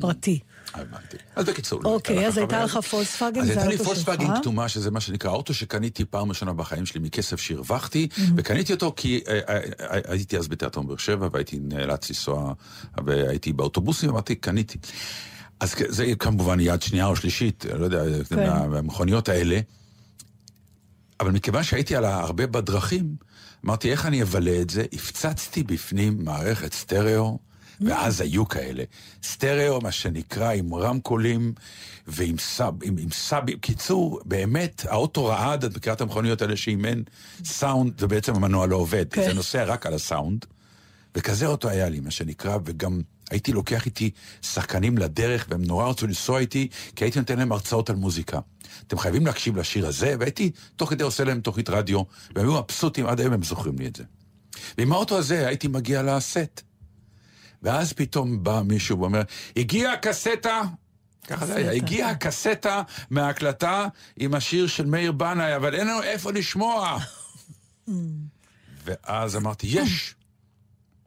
פרטי. 0.00 0.38
הבנתי. 0.74 1.16
אז 1.36 1.46
בקיצור, 1.46 1.80
אוקיי, 1.84 2.26
אז 2.26 2.38
הייתה 2.38 2.64
לך. 2.64 2.76
פולקסווגן, 2.76 3.40
אז 3.40 3.48
הייתה 3.48 3.66
לי. 3.68 3.78
פולקסווגן 3.78 4.36
כתומה, 4.36 4.68
שזה 4.68 4.90
מה 4.90 5.00
שנקרא 5.00 5.30
האוטו 5.30 5.54
שקניתי 5.54 6.04
פעם 6.04 6.28
ראשונה 6.28 6.52
בחיים 6.52 6.86
שלי 6.86 7.00
מכסף 7.00 7.40
שהרווחתי, 7.40 8.08
וקניתי 8.36 8.72
אותו 8.72 8.92
כי 8.96 9.20
אה, 9.28 9.40
אה, 9.48 9.56
אה, 9.80 10.00
הייתי 10.08 10.38
אז 10.38 10.48
בתיאטרון 10.48 10.86
באר 10.86 10.96
שבע, 10.96 11.28
והייתי 11.32 11.58
נאלץ 11.62 12.10
לנסוע, 12.10 12.52
והייתי 13.06 13.52
באוטובוסים, 13.52 14.10
אמרתי, 14.10 14.34
קניתי. 14.34 14.78
אז 15.60 15.74
זה 15.88 16.06
כמובן 16.18 16.60
יד 16.60 16.82
שנייה 16.82 17.06
או 17.06 17.16
שלישית, 17.16 17.64
לא 17.78 17.84
יודע, 17.84 18.02
כן. 18.28 18.36
מה- 18.48 18.66
מהמכוניות 18.68 19.28
האלה. 19.28 19.60
אבל 21.20 21.30
מכיוון 21.30 21.62
שהייתי 21.62 21.96
על 21.96 22.04
הרבה 22.04 22.46
בדרכים, 22.46 23.16
אמרתי, 23.64 23.90
איך 23.90 24.06
אני 24.06 24.22
אבלה 24.22 24.60
את 24.60 24.70
זה? 24.70 24.84
הפצצתי 24.92 25.62
בפנים 25.62 26.24
מערכת 26.24 26.72
סטריאו, 26.72 27.38
ואז 27.80 28.20
היו 28.20 28.48
כאלה. 28.48 28.84
סטריאו, 29.22 29.80
מה 29.80 29.92
שנקרא, 29.92 30.52
עם 30.52 30.74
רמקולים 30.74 31.52
ועם 32.06 32.38
sub, 32.38 32.82
עם, 32.82 32.96
עם 32.98 33.10
sub, 33.10 33.50
קיצור, 33.50 34.20
באמת, 34.24 34.82
האוטו 34.88 35.24
רעד, 35.24 35.64
את 35.64 35.76
מכירה 35.76 35.94
את 35.94 36.00
המכוניות 36.00 36.42
האלה 36.42 36.56
שאם 36.56 36.84
אין 36.84 37.02
סאונד, 37.44 37.92
ובעצם 37.98 38.34
המנוע 38.34 38.66
לא 38.66 38.76
עובד, 38.76 39.12
כן. 39.12 39.22
זה 39.22 39.34
נוסע 39.34 39.64
רק 39.64 39.86
על 39.86 39.94
הסאונד. 39.94 40.44
וכזה 41.14 41.46
אוטו 41.46 41.68
היה 41.68 41.88
לי, 41.88 42.00
מה 42.00 42.10
שנקרא, 42.10 42.58
וגם 42.64 43.00
הייתי 43.32 43.52
לוקח 43.52 43.86
איתי 43.86 44.10
שחקנים 44.42 44.98
לדרך, 44.98 45.46
והם 45.48 45.62
נורא 45.64 45.88
רצו 45.88 46.06
לנסוע 46.06 46.38
איתי, 46.38 46.68
כי 46.96 47.04
הייתי 47.04 47.18
נותן 47.18 47.38
להם 47.38 47.52
הרצאות 47.52 47.90
על 47.90 47.96
מוזיקה. 47.96 48.40
אתם 48.86 48.98
חייבים 48.98 49.26
להקשיב 49.26 49.56
לשיר 49.56 49.86
הזה, 49.86 50.14
והייתי 50.20 50.50
תוך 50.76 50.90
כדי 50.90 51.04
עושה 51.04 51.24
להם 51.24 51.40
תוכנית 51.40 51.70
רדיו, 51.70 52.02
והם 52.34 52.48
היו 52.48 52.62
מבסוטים, 52.62 53.06
עד 53.06 53.20
היום 53.20 53.32
הם 53.32 53.42
זוכרים 53.42 53.78
לי 53.78 53.86
את 53.86 53.96
זה. 53.96 54.04
ועם 54.78 54.92
האוטו 54.92 55.18
הזה 55.18 55.48
הייתי 55.48 55.68
מגיע 55.68 56.02
לסט. 56.02 56.62
ואז 57.62 57.92
פתאום 57.92 58.44
בא 58.44 58.62
מישהו 58.64 59.00
ואומר, 59.00 59.22
הגיעה 59.56 59.92
הקסטה, 59.92 60.62
ככה 61.26 61.46
זה 61.46 61.54
היה. 61.54 61.72
הגיעה 61.72 62.10
הקסטה 62.10 62.82
מההקלטה 63.10 63.86
עם 64.16 64.34
השיר 64.34 64.66
של 64.66 64.86
מאיר 64.86 65.12
בנאי, 65.12 65.56
אבל 65.56 65.74
אין 65.74 65.86
לנו 65.86 66.02
איפה 66.02 66.32
לשמוע. 66.32 66.98
ואז 68.84 69.36
אמרתי, 69.36 69.66
יש, 69.70 70.14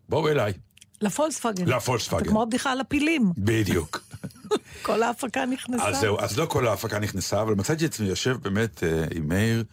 בואו 0.10 0.28
אליי, 0.28 0.54
לפולקסווגן. 1.02 1.66
לפולקסווגן. 1.66 2.24
זה 2.24 2.30
כמו 2.30 2.42
הבדיחה 2.42 2.72
על 2.72 2.82
הפילים. 2.82 3.32
בדיוק. 3.38 4.04
כל 4.82 5.04
ההפקה 5.04 5.46
נכנסה. 5.46 5.88
אז 5.88 6.00
זהו, 6.00 6.20
אז 6.20 6.38
לא 6.38 6.46
כל 6.46 6.68
ההפקה 6.68 7.00
נכנסה, 7.00 7.42
אבל 7.42 7.56
מצאתי 7.56 7.86
את 7.86 7.94
עצמי 7.94 8.08
יושב 8.08 8.38
באמת 8.42 8.84
אה, 8.84 9.06
עם 9.16 9.28
מאיר, 9.28 9.64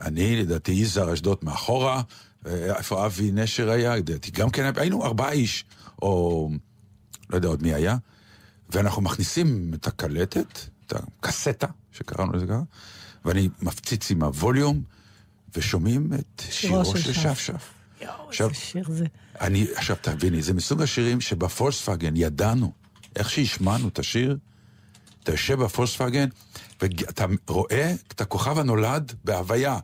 אני, 0.00 0.36
לדעתי, 0.36 0.72
יזהר 0.72 1.12
אשדוד 1.12 1.38
מאחורה, 1.42 2.02
אה, 2.46 2.76
איפה 2.76 3.06
אבי 3.06 3.30
נשר 3.32 3.70
היה, 3.70 3.96
לדעתי, 3.96 4.30
גם 4.30 4.50
כן, 4.50 4.72
היינו 4.76 5.04
ארבעה 5.04 5.32
איש, 5.32 5.64
או 6.02 6.50
לא 7.30 7.36
יודע 7.36 7.48
עוד 7.48 7.62
מי 7.62 7.74
היה, 7.74 7.96
ואנחנו 8.70 9.02
מכניסים 9.02 9.70
את 9.74 9.86
הקלטת, 9.86 10.58
את 10.86 10.92
הקסטה, 10.92 11.66
שקראנו 11.92 12.32
לזה 12.32 12.46
ככה, 12.46 12.62
ואני 13.24 13.48
מפציץ 13.62 14.10
עם 14.10 14.22
הווליום, 14.22 14.82
ושומעים 15.56 16.12
את 16.14 16.42
שירו 16.50 16.84
של 16.84 16.98
של 16.98 17.12
שף. 17.12 17.38
שפשף. 17.38 17.75
יואו, 18.02 18.30
איזה 18.30 18.54
שיר 18.54 18.84
זה. 18.88 19.04
אני, 19.40 19.66
עכשיו 19.74 19.96
תביני, 20.00 20.42
זה 20.42 20.54
מסוג 20.54 20.82
השירים 20.82 21.20
שבפולקסווגן 21.20 22.16
ידענו, 22.16 22.72
איך 23.16 23.30
שהשמענו 23.30 23.88
את 23.88 23.98
השיר, 23.98 24.38
אתה 25.22 25.32
יושב 25.32 25.62
בפולקסווגן, 25.62 26.28
ואתה 26.82 27.24
רואה 27.48 27.94
את 28.12 28.20
הכוכב 28.20 28.58
הנולד 28.58 29.12
בהוויה. 29.24 29.78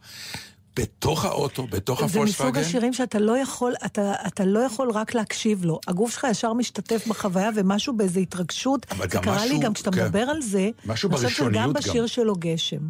בתוך 0.77 1.25
האוטו, 1.25 1.67
בתוך 1.67 1.99
זה 2.01 2.05
מסוג 2.07 2.17
הפולקסווגן. 2.23 2.61
השירים 2.61 2.93
שאתה 2.93 3.19
לא 3.19 3.39
יכול, 3.39 3.75
אתה, 3.87 4.13
אתה 4.27 4.45
לא 4.45 4.59
יכול 4.61 4.91
רק 4.91 5.15
להקשיב 5.15 5.65
לו. 5.65 5.81
הגוף 5.89 6.11
שלך 6.13 6.27
ישר 6.31 6.53
משתתף 6.53 7.07
בחוויה, 7.09 7.51
ומשהו 7.57 7.97
באיזו 7.97 8.21
התרגשות. 8.21 8.87
אבל 8.91 9.09
זה 9.09 9.17
גם 9.17 9.23
קרה 9.23 9.37
לי 9.47 9.51
משהו- 9.51 9.61
גם 9.61 9.75
כשאתה 9.75 9.91
כן. 9.91 10.05
מדבר 10.05 10.19
על 10.21 10.43
זה, 10.43 10.71
משהו 10.87 11.09
אני 11.09 11.17
חושבת 11.17 11.31
בראשוניות 11.31 11.55
שגם 11.55 11.73
גם. 11.73 11.73
בשיר 11.73 12.07
שלו 12.07 12.35
גשם. 12.39 12.89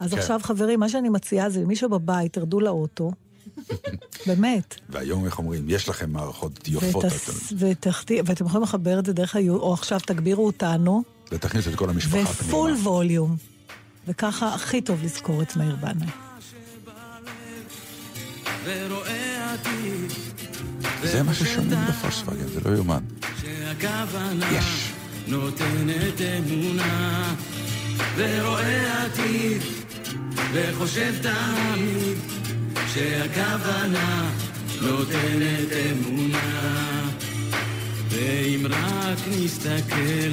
אז 0.00 0.10
כן. 0.14 0.18
עכשיו, 0.18 0.40
חברים, 0.42 0.80
מה 0.80 0.88
שאני 0.88 1.08
מציעה 1.08 1.50
זה, 1.50 1.64
מי 1.66 1.76
שבבית, 1.76 2.32
תרדו 2.32 2.60
לאוטו. 2.60 3.12
באמת. 4.26 4.74
והיום, 4.88 5.24
איך 5.24 5.38
אומרים, 5.38 5.64
יש 5.70 5.88
לכם 5.88 6.10
מערכות 6.12 6.68
יפות, 6.68 7.04
ותס- 7.04 7.08
אתם- 7.52 7.56
ותחתי- 7.58 8.20
ואתם 8.26 8.46
יכולים 8.46 8.62
לחבר 8.62 8.98
את 8.98 9.06
זה 9.06 9.12
דרך 9.12 9.36
היו... 9.36 9.56
או 9.56 9.72
עכשיו 9.74 10.00
תגבירו 10.00 10.46
אותנו, 10.46 11.02
ותכניסו 11.32 11.70
את 11.70 11.74
כל 11.74 11.90
המשפחה 11.90 12.18
ופול. 12.30 12.72
ווליום. 12.72 13.36
וככה 14.08 14.54
הכי 14.54 14.80
טוב 14.80 15.02
לזכור 15.02 15.42
את 15.42 15.56
מאיר 15.56 15.76
עתיד 19.54 20.12
זה 21.04 21.22
מה 21.22 21.34
ששומעים 21.34 21.70
בפולקסווגן, 21.88 22.46
זה 22.46 22.60
לא 22.64 22.76
יאומן. 22.76 23.02
יש. 24.52 24.92
נותנת 25.28 26.20
אמונה 26.38 27.34
ורואה 28.16 29.04
עתיד 29.04 29.62
וחושב 30.52 31.14
תמיד 31.22 32.18
שהכוונה 32.94 34.30
נותנת 34.82 35.68
אמונה. 35.90 37.08
ואם 38.08 38.66
רק 38.70 39.18
נסתכל, 39.30 40.32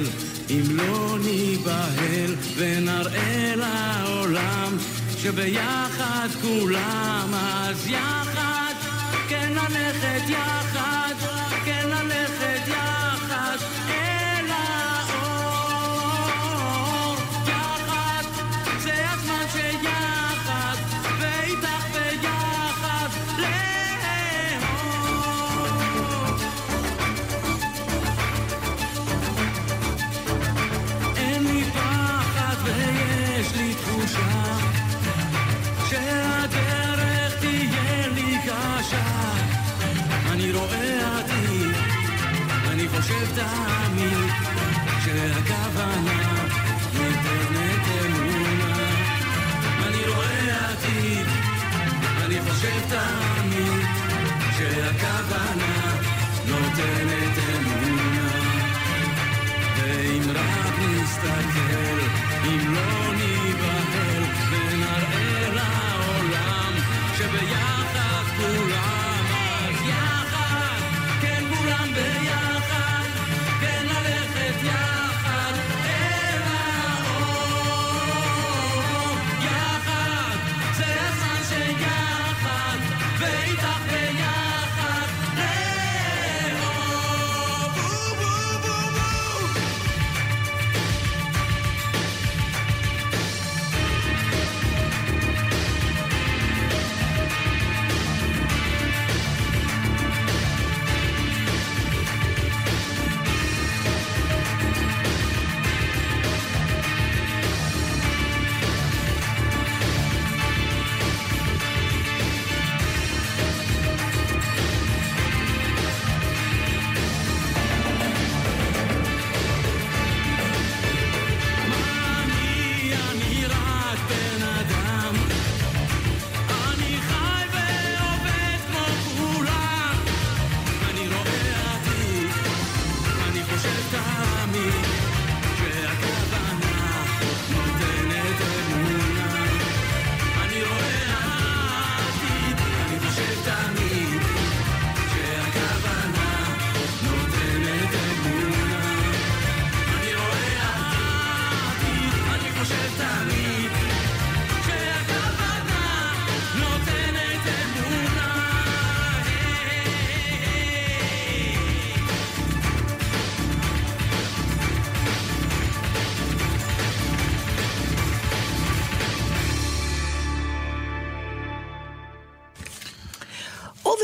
אם 0.50 0.62
לא 0.76 1.18
ניבהל 1.24 2.34
ונראה 2.56 3.54
לעולם 3.56 4.76
שביחד 5.18 6.28
כולם, 6.42 7.34
אז 7.34 7.86
יחד, 7.86 8.74
כן 9.28 9.52
ללכת 9.52 10.28
יחד, 10.28 11.14
כן 11.64 11.88
ללכת 11.88 12.68
יחד 12.68 12.89
אני 43.20 43.28
חושב 43.28 43.44
תמיד 43.44 44.30
שהכוונה 45.04 46.20
ניתנת 46.94 47.86
אמונה. 48.06 48.74
אני 49.86 50.02
רואה 50.06 50.70
עתיד, 50.70 51.26
אני 52.24 52.40
חושב 52.40 52.80
תמיד 52.88 53.86
שהכוונה 54.58 55.94
נותנת 56.48 57.36
אמונה. 57.56 58.30
ואם 59.76 60.22
רק 60.30 60.74
נסתכל, 60.78 61.98
אם 62.44 62.74
לא 62.74 63.14
ניבהל, 63.14 63.29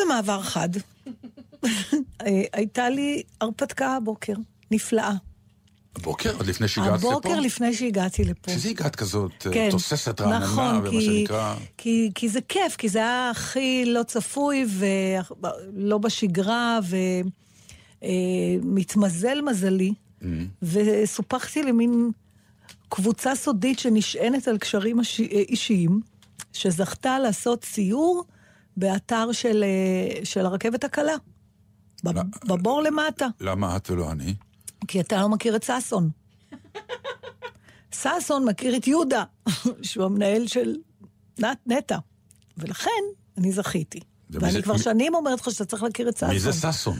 ובמעבר 0.07 0.43
חד, 0.43 0.69
אה, 1.65 1.69
הייתה 2.53 2.89
לי 2.91 3.23
הרפתקה 3.41 3.97
הבוקר, 3.97 4.33
נפלאה. 4.71 5.13
הבוקר? 5.97 6.37
עוד 6.37 6.47
לפני 6.47 6.69
שהגעת 6.69 6.99
לפה? 6.99 7.09
הבוקר 7.13 7.41
לפני 7.41 7.75
שהגעתי 7.75 8.25
לפה. 8.25 8.51
שזה 8.53 8.69
הגעת 8.69 8.97
כזאת 8.97 9.47
אה, 9.47 9.53
כן, 9.53 9.69
תוססת 9.71 10.21
רעננה, 10.21 10.39
נכון, 10.39 10.77
ומה 10.77 10.91
כי, 10.91 11.01
שנקרא... 11.01 11.55
כי, 11.77 12.11
כי 12.15 12.29
זה 12.29 12.41
כיף, 12.49 12.77
כי 12.77 12.89
זה 12.89 12.99
היה 12.99 13.31
הכי 13.31 13.85
לא 13.87 14.03
צפוי 14.03 14.65
ולא 14.69 15.99
בשגרה, 15.99 16.79
ומתמזל 18.03 19.41
מזלי, 19.43 19.93
Mm. 20.23 20.25
וסופחתי 20.63 21.63
למין 21.63 22.11
קבוצה 22.89 23.35
סודית 23.35 23.79
שנשענת 23.79 24.49
על 24.49 24.59
קשרים 24.59 25.01
איש- 25.01 25.21
אישיים, 25.49 26.01
שזכתה 26.53 27.19
לעשות 27.19 27.65
סיור 27.65 28.25
באתר 28.76 29.33
של, 29.33 29.64
אה, 29.64 30.25
של 30.25 30.47
הרכבת 30.47 30.85
הקלה, 30.85 31.14
בב- 32.04 32.21
בבור 32.49 32.83
למטה, 32.83 33.26
למה 33.40 33.76
את 33.76 33.90
ולא 33.90 34.11
אני? 34.12 34.35
כי 34.88 35.00
אתה 35.00 35.21
לא 35.21 35.28
מכיר 35.28 35.56
את 35.56 35.62
ששון. 35.62 36.11
ששון 37.95 38.45
מכיר 38.49 38.76
את 38.76 38.87
יהודה, 38.87 39.25
שהוא 39.83 40.04
המנהל 40.04 40.47
של 40.47 40.76
נת, 41.38 41.59
נטע, 41.66 41.99
ולכן 42.59 42.90
אני 43.38 43.52
זכיתי. 43.52 44.00
ואני 44.30 44.52
זה- 44.52 44.62
כבר 44.62 44.73
מי- 44.73 44.78
שנים 44.78 45.14
אומרת 45.14 45.40
לך 45.40 45.50
שאתה 45.50 45.64
צריך 45.64 45.83
להכיר 45.83 46.09
את 46.09 46.16
ששון. 46.16 46.28
מי 46.30 46.38
זה 46.40 46.52
ששון? 46.52 46.97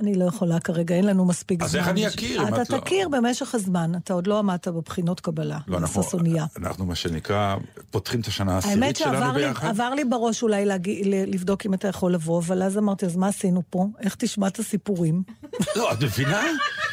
אני 0.00 0.14
לא 0.14 0.24
יכולה 0.24 0.60
כרגע, 0.60 0.94
אין 0.94 1.06
לנו 1.06 1.24
מספיק 1.24 1.62
אז 1.62 1.70
זמן. 1.70 1.80
איך 1.80 1.88
אני 1.88 2.06
אכיר 2.08 2.42
אם 2.42 2.54
את 2.54 2.60
אתה 2.62 2.76
לא- 2.76 2.80
תכיר 2.80 3.08
במשך 3.08 3.54
הזמן, 3.54 3.92
אתה 3.96 4.12
עוד 4.14 4.26
לא 4.26 4.38
עמדת 4.38 4.68
בבחינות 4.68 5.20
קבלה. 5.20 5.58
לא, 5.68 5.78
אנחנו. 5.78 6.02
אנחנו 6.56 6.86
מה 6.86 6.94
שנקרא, 6.94 7.56
פותחים 7.90 8.20
את 8.20 8.26
השנה 8.26 8.52
האמת 8.52 8.64
העשירית 8.64 8.96
שלנו 8.96 9.14
שעבר 9.18 9.32
לי, 9.36 9.46
ביחד. 9.46 9.68
עבר 9.68 9.90
לי 9.90 10.04
בראש 10.04 10.42
אולי 10.42 10.64
להגיע, 10.64 11.02
לבדוק 11.04 11.66
אם 11.66 11.74
אתה 11.74 11.88
יכול 11.88 12.14
לבוא, 12.14 12.38
אבל 12.38 12.62
אז 12.62 12.78
אמרתי, 12.78 13.06
אז 13.06 13.16
מה 13.16 13.28
עשינו 13.28 13.62
פה? 13.70 13.86
איך 14.00 14.14
תשמע 14.14 14.46
את 14.46 14.58
הסיפורים? 14.58 15.22
לא, 15.76 15.92
את 15.92 16.02
מבינה? 16.02 16.42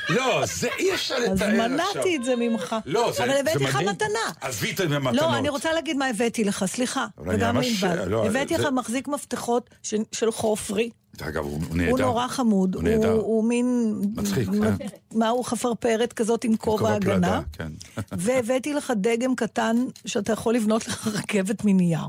לא, 0.09 0.43
זה 0.45 0.67
אי 0.79 0.93
אפשר 0.93 1.15
לתאר 1.19 1.31
אז 1.33 1.41
עכשיו. 1.41 1.67
מנעתי 1.69 2.15
את 2.15 2.23
זה 2.23 2.35
ממך. 2.35 2.75
לא, 2.85 3.11
זה 3.17 3.23
אבל 3.23 3.31
זה 3.33 3.39
הבאתי 3.39 3.63
לך 3.63 3.75
מדהים. 3.75 3.89
מתנה. 3.89 4.07
עזבי 4.41 4.71
את 4.71 4.79
המתנות. 4.79 5.15
לא, 5.15 5.37
אני 5.37 5.49
רוצה 5.49 5.73
להגיד 5.73 5.97
מה 5.97 6.07
הבאתי 6.07 6.43
לך, 6.43 6.65
סליחה. 6.67 7.05
אבל 7.17 7.35
וגם 7.35 7.55
ממש-. 7.55 7.83
לא, 7.83 8.25
הבאתי 8.25 8.53
לך 8.57 8.67
מחזיק 8.73 9.07
מפתחות 9.07 9.69
של 10.11 10.31
חופרי. 10.31 10.89
אגב, 11.21 11.43
הוא 11.43 11.59
הוא 11.69 11.77
נהדר. 11.77 11.89
הוא 11.91 11.99
נורא 11.99 12.27
חמוד. 12.27 12.75
הוא 12.75 12.83
נהדר. 12.83 13.11
הוא- 13.11 13.21
הוא 13.21 13.43
מין... 13.43 13.95
מצחיק, 14.15 14.49
כן. 14.49 14.85
מה, 15.13 15.29
הוא 15.29 15.45
חפרפרת 15.45 16.13
כזאת 16.13 16.43
עם 16.43 16.55
כובע 16.57 16.93
הגנה. 16.93 17.41
כן. 17.53 17.71
והבאתי 18.17 18.73
לך 18.73 18.93
דגם 19.01 19.35
קטן 19.35 19.75
שאתה 20.05 20.33
יכול 20.33 20.55
לבנות 20.55 20.87
לך 20.87 21.07
רכבת 21.07 21.65
מנייר. 21.65 21.99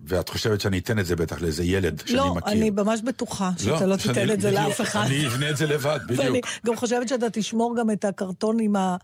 ואת 0.00 0.28
חושבת 0.28 0.60
שאני 0.60 0.78
אתן 0.78 0.98
את 0.98 1.06
זה 1.06 1.16
בטח 1.16 1.42
לאיזה 1.42 1.64
ילד 1.64 2.02
שאני 2.06 2.16
לא, 2.16 2.34
מכיר. 2.34 2.52
אני 2.52 2.70
ממש 2.70 3.00
בטוחה 3.02 3.50
שאתה 3.58 3.86
לא 3.86 3.98
שאני- 3.98 4.14
תיתן 4.14 4.30
את 4.32 4.40
זה 4.40 4.48
בדיוק. 4.50 4.62
לאף 4.68 4.80
אחד. 4.80 5.04
אני 5.06 5.26
אבנה 5.26 5.50
את 5.50 5.56
זה 5.56 5.66
לבד, 5.66 5.98
ואני 6.08 6.28
בדיוק. 6.30 6.46
גם 6.66 6.76
חושבת 6.76 7.08
שאתה 7.08 7.30
תשמור 7.30 7.76
גם 7.78 7.90
את 7.90 8.04
הקרטון 8.04 8.60
עם, 8.60 8.76
ה... 8.76 8.96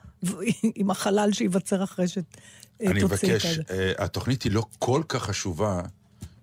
עם 0.75 0.91
החלל 0.91 1.33
שייווצר 1.33 1.85
אחרי 1.85 2.09
שתוציא 2.09 2.29
אני 2.91 2.99
את 3.01 3.05
מבקש, 3.05 3.47
זה. 3.47 3.63
אה, 3.71 3.93
התוכנית 4.05 4.43
היא 4.43 4.53
לא 4.53 4.63
כל 4.79 5.03
כך 5.09 5.23
חשובה, 5.23 5.81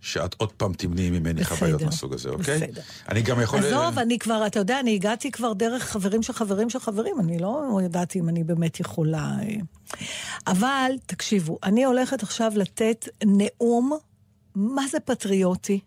שאת 0.02 0.36
עוד 0.38 0.52
פעם 0.52 0.74
תמנעי 0.74 1.10
ממני 1.10 1.42
בסדר, 1.42 1.56
חוויות 1.56 1.82
מהסוג 1.82 2.14
הזה, 2.14 2.30
אוקיי? 2.30 2.58
בסדר. 2.58 2.82
אני 3.10 3.22
גם 3.22 3.42
יכול... 3.42 3.60
עזוב, 3.60 4.00
אני 4.00 4.20
כבר, 4.20 4.48
אתה 4.48 4.60
יודע, 4.60 4.80
אני 4.80 4.96
הגעתי 4.96 5.32
כבר 5.32 5.54
דרך 5.54 5.84
חברים 5.84 6.24
של 6.24 6.34
חברים 6.34 6.70
של 6.70 6.80
חברים, 6.80 7.20
אני 7.20 7.40
לא 7.40 7.80
ידעתי 7.86 8.20
אם 8.20 8.30
אני 8.30 8.44
באמת 8.44 8.80
יכולה... 8.80 9.36
אה. 9.42 10.02
אבל, 10.48 10.92
תקשיבו, 11.06 11.58
אני 11.64 11.84
הולכת 11.84 12.24
עכשיו 12.24 12.52
לתת 12.56 13.08
נאום, 13.26 13.98
מה 14.56 14.88
זה 14.92 15.00
פטריוטי? 15.00 15.80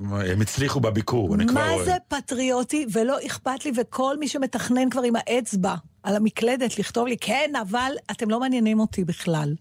הם 0.00 0.40
הצליחו 0.40 0.80
בביקור, 0.80 1.34
אני 1.34 1.46
כבר 1.46 1.54
מה 1.54 1.70
רואה. 1.70 1.84
זה 1.84 1.96
פטריוטי, 2.08 2.86
ולא 2.92 3.16
אכפת 3.26 3.64
לי, 3.64 3.72
וכל 3.76 4.18
מי 4.18 4.28
שמתכנן 4.28 4.90
כבר 4.90 5.02
עם 5.02 5.16
האצבע 5.16 5.74
על 6.02 6.16
המקלדת 6.16 6.78
לכתוב 6.78 7.06
לי, 7.06 7.16
כן, 7.20 7.50
אבל 7.62 7.92
אתם 8.10 8.30
לא 8.30 8.40
מעניינים 8.40 8.80
אותי 8.80 9.04
בכלל. 9.04 9.54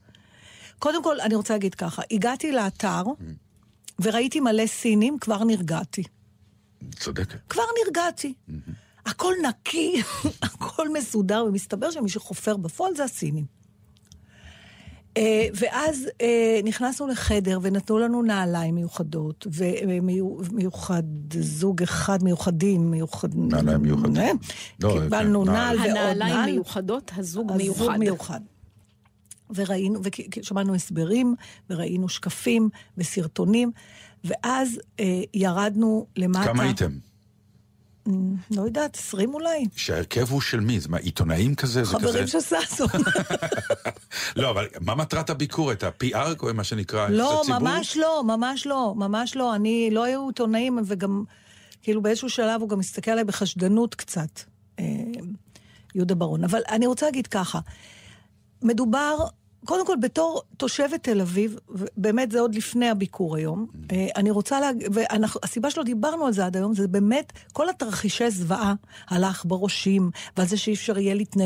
קודם 0.80 1.04
כל, 1.04 1.20
אני 1.20 1.36
רוצה 1.36 1.54
להגיד 1.54 1.76
ככה, 1.76 2.02
הגעתי 2.12 2.52
לאתר, 2.52 3.04
וראיתי 4.02 4.40
מלא 4.40 4.68
סינים, 4.68 5.18
כבר 5.20 5.44
נרגעתי. 5.44 6.04
צודקת. 6.96 7.40
כבר 7.50 7.64
נרגעתי. 7.86 8.34
הכל 9.06 9.34
נקי, 9.50 10.02
הכל 10.44 10.90
מסודר, 10.90 11.46
ומסתבר 11.48 11.92
שמי 11.92 12.10
שחופר 12.10 12.58
בפועל 12.58 12.96
זה 12.96 13.04
הסינים. 13.04 13.60
אה, 15.18 15.48
ואז 15.54 16.08
אה, 16.22 16.60
נכנסנו 16.64 17.08
לחדר 17.08 17.60
ונתנו 17.62 18.00
לנו 18.00 18.22
נעליים 18.22 18.76
מיוחדות, 18.76 19.48
ומיוחד, 19.52 21.04
זוג 21.34 21.84
אחד 21.84 22.24
מיוחדים, 22.24 22.92
מיוחד... 22.92 23.30
נעליים 23.36 23.82
מיוחדים. 23.82 24.18
אה, 24.18 24.32
לא, 24.80 25.00
קיבלנו 25.04 25.46
כן, 25.46 25.52
נעל 25.52 25.78
ועוד 25.78 25.90
נעל. 25.90 26.22
הנעליים 26.22 26.46
מיוחדות, 26.46 27.12
הזוג 27.18 27.52
הזוג 27.52 27.92
מיוחד. 27.98 28.40
וראינו, 29.56 30.00
ושמענו 30.38 30.76
הסברים, 30.76 31.36
וראינו 31.70 32.10
שקפים 32.10 32.70
וסרטונים, 32.98 33.72
ואז 34.24 34.80
אה, 35.00 35.22
ירדנו 35.34 36.08
למטה. 36.16 36.44
כמה 36.44 36.64
הייתם? 36.64 36.92
אמ, 38.08 38.36
לא 38.52 38.62
יודעת, 38.62 38.96
20 38.96 39.34
אולי. 39.34 39.66
שההרכב 39.76 40.32
הוא 40.32 40.42
של 40.42 40.60
מי? 40.60 40.80
זה 40.80 40.90
מה, 40.90 40.98
עיתונאים 40.98 41.56
כזה? 41.56 41.84
זה 41.84 41.92
חברים? 41.92 42.28
של 42.28 42.40
ששון. 42.40 42.88
לא, 44.36 44.50
אבל 44.50 44.68
מה 44.82 44.96
מטרת 44.96 45.30
הביקור? 45.30 45.72
את 45.72 45.84
ה-PR, 45.84 46.54
מה 46.54 46.64
שנקרא? 46.64 47.08
לא? 47.10 47.44
ממש 47.50 47.98
לא, 47.98 48.24
ממש 48.24 48.68
לא, 48.68 48.94
ממש 48.98 49.36
לא. 49.36 49.56
אני, 49.56 49.90
לא 49.92 50.04
היו 50.04 50.28
עיתונאים, 50.28 50.80
וגם, 50.86 51.24
כאילו 51.82 52.02
באיזשהו 52.02 52.30
שלב 52.30 52.62
הוא 52.62 52.70
גם 52.70 52.80
הסתכל 52.80 53.12
עליי 53.12 53.24
בחשדנות 53.24 53.96
קצת, 53.96 54.40
אה, 54.80 54.86
יהודה 55.96 56.16
ברון. 56.16 56.44
אבל 56.44 56.62
אני 56.70 56.88
רוצה 56.88 57.06
להגיד 57.06 57.28
ככה, 57.28 57.60
מדובר, 58.62 59.18
קודם 59.66 59.86
כל, 59.86 59.96
בתור 60.02 60.42
תושבת 60.58 61.04
תל 61.04 61.22
אביב, 61.22 61.56
באמת 61.98 62.32
זה 62.32 62.40
עוד 62.40 62.56
לפני 62.56 62.90
הביקור 62.90 63.36
היום, 63.36 63.68
אה, 63.92 64.08
אני 64.16 64.32
רוצה 64.32 64.60
להגיד, 64.60 64.88
והסיבה 64.92 65.72
שלא 65.72 65.84
דיברנו 65.84 66.26
על 66.26 66.34
זה 66.34 66.46
עד 66.46 66.58
היום, 66.58 66.74
זה 66.76 66.88
באמת 66.88 67.34
כל 67.54 67.70
התרחישי 67.70 68.32
זוועה 68.32 68.74
על 69.08 69.24
העכברושים, 69.24 70.12
ועל 70.38 70.48
זה 70.48 70.58
שאי 70.58 70.74
אפשר 70.74 70.98
יהיה 70.98 71.16
להתנה- 71.16 71.44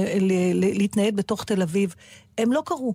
להתנייד 0.54 1.16
בתוך 1.16 1.44
תל 1.44 1.62
אביב, 1.62 1.96
הם 2.38 2.52
לא 2.54 2.64
קרו. 2.66 2.94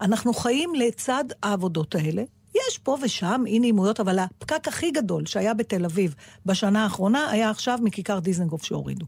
אנחנו 0.00 0.34
חיים 0.34 0.74
לצד 0.74 1.24
העבודות 1.42 1.94
האלה. 1.94 2.22
יש 2.68 2.78
פה 2.78 2.96
ושם 3.02 3.42
אי 3.46 3.58
נעימויות, 3.58 4.00
אבל 4.00 4.18
הפקק 4.18 4.68
הכי 4.68 4.90
גדול 4.90 5.26
שהיה 5.26 5.54
בתל 5.54 5.84
אביב 5.84 6.14
בשנה 6.46 6.82
האחרונה 6.84 7.30
היה 7.30 7.50
עכשיו 7.50 7.78
מכיכר 7.82 8.18
דיזנגוף 8.18 8.64
שהורידו. 8.64 9.06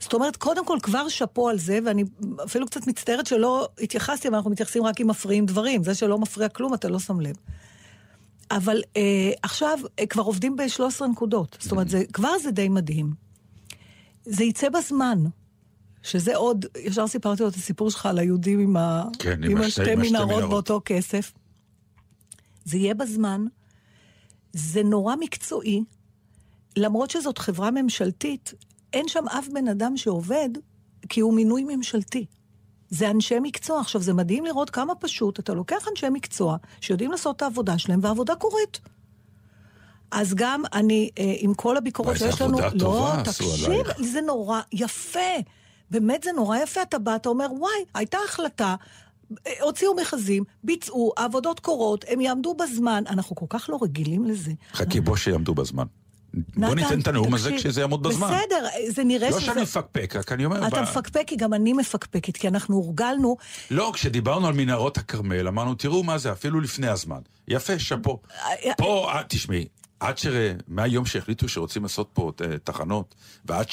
זאת 0.00 0.14
אומרת, 0.14 0.36
קודם 0.36 0.64
כל 0.66 0.78
כבר 0.82 1.08
שאפו 1.08 1.48
על 1.48 1.58
זה, 1.58 1.78
ואני 1.86 2.04
אפילו 2.44 2.66
קצת 2.66 2.86
מצטערת 2.86 3.26
שלא 3.26 3.68
התייחסתי, 3.80 4.28
אבל 4.28 4.36
אנחנו 4.36 4.50
מתייחסים 4.50 4.84
רק 4.84 5.00
אם 5.00 5.06
מפריעים 5.10 5.46
דברים. 5.46 5.84
זה 5.84 5.94
שלא 5.94 6.18
מפריע 6.18 6.48
כלום, 6.48 6.74
אתה 6.74 6.88
לא 6.88 6.98
שם 6.98 7.20
לב. 7.20 7.36
אבל 8.50 8.82
אה, 8.96 9.02
עכשיו 9.42 9.78
אה, 9.98 10.06
כבר 10.06 10.22
עובדים 10.22 10.56
ב-13 10.56 11.04
נקודות. 11.06 11.56
זאת 11.60 11.72
אומרת, 11.72 11.88
זה, 11.88 12.02
כבר 12.12 12.38
זה 12.42 12.50
די 12.50 12.68
מדהים. 12.68 13.12
זה 14.24 14.44
יצא 14.44 14.68
בזמן. 14.68 15.18
שזה 16.02 16.36
עוד, 16.36 16.66
ישר 16.84 17.06
סיפרתי 17.06 17.42
לו 17.42 17.48
את 17.48 17.54
הסיפור 17.54 17.90
שלך 17.90 18.06
על 18.06 18.18
היהודים 18.18 18.58
עם, 18.60 18.76
ה... 18.76 19.04
כן, 19.18 19.44
עם 19.44 19.56
השתי- 19.56 19.94
מנהרות. 19.96 20.50
באותו 20.50 20.80
כסף. 20.84 21.32
זה 22.64 22.76
יהיה 22.76 22.94
בזמן, 22.94 23.44
זה 24.52 24.82
נורא 24.82 25.14
מקצועי, 25.20 25.82
למרות 26.76 27.10
שזאת 27.10 27.38
חברה 27.38 27.70
ממשלתית, 27.70 28.54
אין 28.92 29.08
שם 29.08 29.28
אף 29.28 29.48
בן 29.48 29.68
אדם 29.68 29.96
שעובד, 29.96 30.48
כי 31.08 31.20
הוא 31.20 31.34
מינוי 31.34 31.64
ממשלתי. 31.68 32.26
זה 32.90 33.10
אנשי 33.10 33.38
מקצוע. 33.42 33.80
עכשיו, 33.80 34.00
זה 34.02 34.12
מדהים 34.14 34.44
לראות 34.44 34.70
כמה 34.70 34.94
פשוט, 34.94 35.38
אתה 35.38 35.54
לוקח 35.54 35.88
אנשי 35.90 36.06
מקצוע 36.12 36.56
שיודעים 36.80 37.10
לעשות 37.10 37.36
את 37.36 37.42
העבודה 37.42 37.78
שלהם, 37.78 38.00
והעבודה 38.02 38.34
קורית. 38.34 38.80
אז 40.10 40.34
גם 40.34 40.62
אני, 40.72 41.10
אה, 41.18 41.34
עם 41.38 41.54
כל 41.54 41.76
הביקורות 41.76 42.16
וואי, 42.16 42.30
שיש 42.30 42.42
לנו... 42.42 42.58
עבודה 42.58 42.78
טובה 42.78 43.14
לא, 43.16 43.20
עשו 43.20 43.44
תקשיב, 43.44 43.70
עלייך. 43.70 44.02
זה 44.02 44.20
נורא 44.20 44.60
יפה. 44.72 45.20
באמת 45.90 46.22
זה 46.22 46.32
נורא 46.32 46.58
יפה. 46.58 46.82
אתה 46.82 46.98
בא, 46.98 47.16
אתה 47.16 47.28
אומר, 47.28 47.46
וואי, 47.58 47.84
הייתה 47.94 48.18
החלטה, 48.24 48.74
אה, 49.46 49.52
הוציאו 49.60 49.96
מכרזים, 49.96 50.44
ביצעו, 50.64 51.12
העבודות 51.16 51.60
קורות, 51.60 52.04
הם 52.08 52.20
יעמדו 52.20 52.54
בזמן. 52.54 53.04
אנחנו 53.08 53.36
כל 53.36 53.46
כך 53.48 53.70
לא 53.70 53.78
רגילים 53.82 54.24
לזה. 54.24 54.52
חכי, 54.72 55.00
בוא 55.00 55.16
שיעמדו 55.16 55.54
בזמן. 55.54 55.86
בוא 56.56 56.68
נתן, 56.68 56.74
ניתן 56.74 57.00
את 57.00 57.06
הנאום 57.06 57.34
הזה 57.34 57.52
כשזה 57.56 57.80
יעמוד 57.80 58.02
בזמן. 58.02 58.26
בסדר, 58.26 58.66
זה 58.88 59.04
נראה 59.04 59.30
לא 59.30 59.36
שזה... 59.36 59.46
שאני 59.46 59.62
מפקפק, 59.62 60.16
רק 60.16 60.32
אני 60.32 60.44
אומר... 60.44 60.68
אתה 60.68 60.82
מפקפק, 60.82 61.24
כי 61.26 61.36
גם 61.36 61.54
אני 61.54 61.72
מפקפקת, 61.72 62.36
כי 62.36 62.48
אנחנו 62.48 62.76
הורגלנו... 62.76 63.36
לא, 63.70 63.90
כשדיברנו 63.94 64.46
על 64.46 64.54
מנהרות 64.54 64.98
הכרמל, 64.98 65.48
אמרנו, 65.48 65.74
תראו 65.74 66.02
מה 66.02 66.18
זה, 66.18 66.32
אפילו 66.32 66.60
לפני 66.60 66.88
הזמן. 66.88 67.20
יפה, 67.48 67.78
שאפו. 67.78 68.20
אה, 68.44 68.74
פה, 68.76 69.10
אה, 69.12 69.22
תשמעי, 69.28 69.66
עד 70.00 70.18
ש... 70.18 70.26
מהיום 70.68 71.06
שהחליטו 71.06 71.48
שרוצים 71.48 71.82
לעשות 71.82 72.10
פה 72.12 72.32
אה, 72.40 72.58
תחנות, 72.64 73.14
ועד 73.44 73.70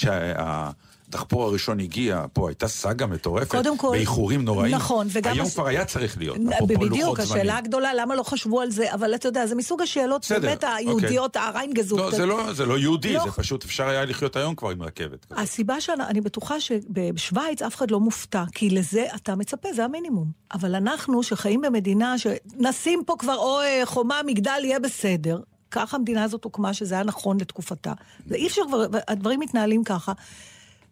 שהדחפור 1.15 1.43
הראשון 1.43 1.80
הגיע, 1.80 2.25
פה 2.34 2.49
הייתה 2.49 2.67
סאגה 2.67 3.06
מטורפת, 3.06 3.51
קודם 3.51 3.78
כל- 3.78 3.89
באיחורים 3.91 4.45
נוראים. 4.45 4.75
נכון, 4.75 5.08
וגם 5.12 5.34
היום 5.34 5.45
הס- 5.45 5.54
כבר 5.54 5.67
היה 5.67 5.86
צריך 5.86 6.17
להיות, 6.17 6.38
אפרופו 6.56 6.80
בדיוק, 6.80 7.19
השאלה 7.19 7.39
זמנים. 7.43 7.56
הגדולה, 7.56 7.93
למה 7.93 8.15
לא 8.15 8.23
חשבו 8.23 8.62
על 8.62 8.71
זה? 8.71 8.93
אבל 8.93 9.15
אתה 9.15 9.28
יודע, 9.28 9.47
זה 9.47 9.56
מסוג 9.56 9.82
השאלות 9.82 10.21
בסדר, 10.21 10.39
באמת 10.39 10.63
אוקיי. 10.63 10.75
היהודיות, 10.78 11.36
הריינגזות. 11.36 11.99
לא, 11.99 12.12
זה 12.12 12.25
לא, 12.25 12.54
זה 12.54 12.65
לא 12.65 12.78
יהודי, 12.78 13.13
לא. 13.13 13.23
זה 13.25 13.32
פשוט 13.32 13.63
אפשר 13.65 13.88
היה 13.88 14.06
לחיות 14.06 14.36
היום 14.36 14.56
כבר 14.56 14.69
עם 14.69 14.82
רכבת. 14.84 15.25
כזאת. 15.25 15.39
הסיבה 15.39 15.82
שאני 15.82 16.21
בטוחה 16.21 16.60
שבשוויץ 16.60 17.62
אף 17.62 17.75
אחד 17.75 17.91
לא 17.91 17.99
מופתע, 17.99 18.43
כי 18.56 18.69
לזה 18.69 19.06
אתה 19.15 19.36
מצפה, 19.36 19.69
זה 19.75 19.86
המינימום. 19.86 20.28
אבל 20.54 20.75
אנחנו, 20.75 21.23
שחיים 21.23 21.62
במדינה, 21.62 22.15
שנשים 22.17 23.04
פה 23.06 23.15
כבר 23.19 23.36
או 23.38 23.58
חומה, 23.86 24.19
מגדל, 24.25 24.60
יהיה 24.63 24.80
בסדר. 24.80 25.39
ככה 25.71 25.97
המדינה 25.97 26.23
הזאת 26.23 26.43
הוקמה, 26.43 26.73
שזה 26.73 26.95
היה 26.95 27.04
נכון 27.04 27.39
לתקופתה. 27.39 27.93
זה 28.25 28.36
אי 28.36 28.47
אפשר 28.47 28.62
כבר, 28.67 28.86
הדברים 29.08 29.39
מתנהלים 29.39 29.84
ככה. 29.84 30.13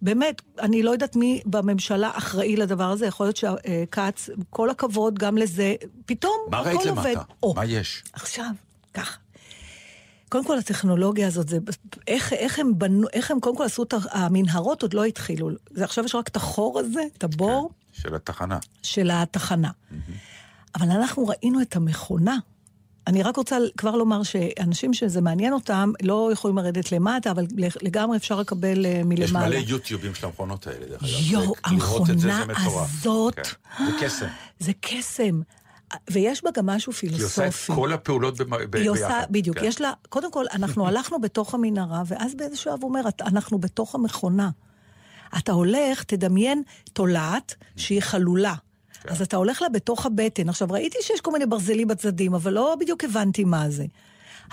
באמת, 0.04 0.42
אני 0.60 0.84
לא 0.84 0.92
יודעת 0.92 1.16
מי 1.16 1.42
בממשלה 1.46 2.12
אחראי 2.14 2.56
לדבר 2.56 2.92
הזה, 2.92 3.06
יכול 3.06 3.26
להיות 3.26 3.38
שכץ, 3.38 4.30
כל 4.50 4.70
הכבוד 4.70 5.20
גם 5.20 5.38
לזה, 5.38 5.76
פתאום 6.06 6.34
מה 6.52 6.60
הכל 6.60 6.70
ראית 6.70 6.88
עובד. 6.88 7.10
למטה? 7.10 7.22
או, 7.44 7.54
מה 7.54 7.66
יש? 7.66 8.04
עכשיו, 8.14 8.50
ככה. 8.94 9.18
קודם 10.30 10.46
כל, 10.46 10.58
הטכנולוגיה 10.58 11.28
הזאת, 11.28 11.50
זה, 11.50 11.58
איך, 12.08 12.34
איך 12.34 12.60
הם 12.60 12.80
בנו, 12.80 13.08
איך 13.14 13.32
הם 13.32 13.40
קודם 13.40 13.58
כל 13.58 13.64
עשו 13.64 13.84
את 13.84 13.94
המנהרות, 14.12 14.82
עוד 14.82 14.94
לא 14.94 15.06
התחילו. 15.06 15.50
זה 15.72 15.84
עכשיו 15.84 16.06
יש 16.06 16.16
רק 16.16 16.28
את 16.28 16.36
החור 16.36 16.80
הזה, 16.80 17.02
את 17.18 17.24
הבור 17.24 17.72
של 17.92 18.16
התחנה. 18.16 18.60
של 18.84 19.10
התחנה. 19.14 19.72
אבל 20.76 20.92
אנחנו 20.92 21.28
ראינו 21.28 21.62
את 21.62 21.76
המכונה. 21.76 22.38
אני 23.08 23.24
רק 23.24 23.38
רוצה 23.38 23.58
כבר 23.78 23.96
לומר 23.96 24.24
שאנשים 24.24 24.94
שזה 24.94 25.22
מעניין 25.22 25.54
אותם, 25.54 25.92
לא 26.02 26.30
יכולים 26.34 26.58
לרדת 26.58 26.92
למטה, 26.92 27.32
אבל 27.32 27.46
לגמרי 27.82 28.18
אפשר 28.18 28.40
לקבל 28.40 28.86
אה, 28.86 29.02
מלמעלה. 29.06 29.24
יש 29.56 29.64
מלא 29.64 29.76
יוטיובים 29.76 30.16
של 30.16 30.26
המכונות 30.26 30.68
האלה, 30.68 30.86
דרך 30.86 31.04
אגב. 31.04 31.12
יואו, 31.32 31.54
המכונה. 31.64 32.44
הזאת, 32.58 33.36
כן, 33.36 33.44
זה 33.86 33.92
קסם. 34.06 34.26
זה 34.66 34.72
קסם. 34.82 35.42
ויש 36.12 36.44
בה 36.44 36.50
גם 36.56 36.66
משהו 36.66 36.94
כי 36.94 37.06
היא 37.08 37.14
פילוסופי. 37.16 37.46
עושה 37.48 37.72
את 37.74 37.78
כל 37.78 37.94
הפעולות 37.94 38.38
במ- 38.38 38.50
ב- 38.50 38.54
היא 38.60 38.68
ביחד. 38.68 38.88
עושה, 38.90 39.20
בדיוק, 39.30 39.58
כן. 39.60 39.66
יש 39.66 39.82
לה, 39.82 39.92
קודם 40.10 40.32
כל, 40.32 40.46
אנחנו 40.54 40.88
הלכנו 40.88 41.22
בתוך 41.22 41.54
המנהרה, 41.54 42.04
ואז 42.08 42.36
באיזשהו 42.36 42.72
הוא 42.72 42.90
אומר, 42.90 43.08
"את- 43.08 43.22
אנחנו 43.22 43.58
בתוך 43.60 43.96
המכונה. 43.96 44.50
אתה 45.38 45.52
הולך, 45.52 46.04
תדמיין 46.04 46.64
תולעת 46.94 47.56
שהיא 47.78 48.02
חלולה. 48.02 48.54
כן. 49.04 49.10
אז 49.10 49.22
אתה 49.22 49.38
הולך 49.38 49.62
לה 49.62 49.70
בתוך 49.70 50.06
הבטן. 50.06 50.50
עכשיו, 50.50 50.68
ראיתי 50.72 50.98
שיש 51.02 51.22
כל 51.22 51.32
מיני 51.32 51.46
ברזלים 51.46 51.88
בצדדים, 51.88 52.34
אבל 52.34 52.54
לא 52.54 52.76
בדיוק 52.80 53.04
הבנתי 53.04 53.44
מה 53.44 53.70
זה. 53.70 53.86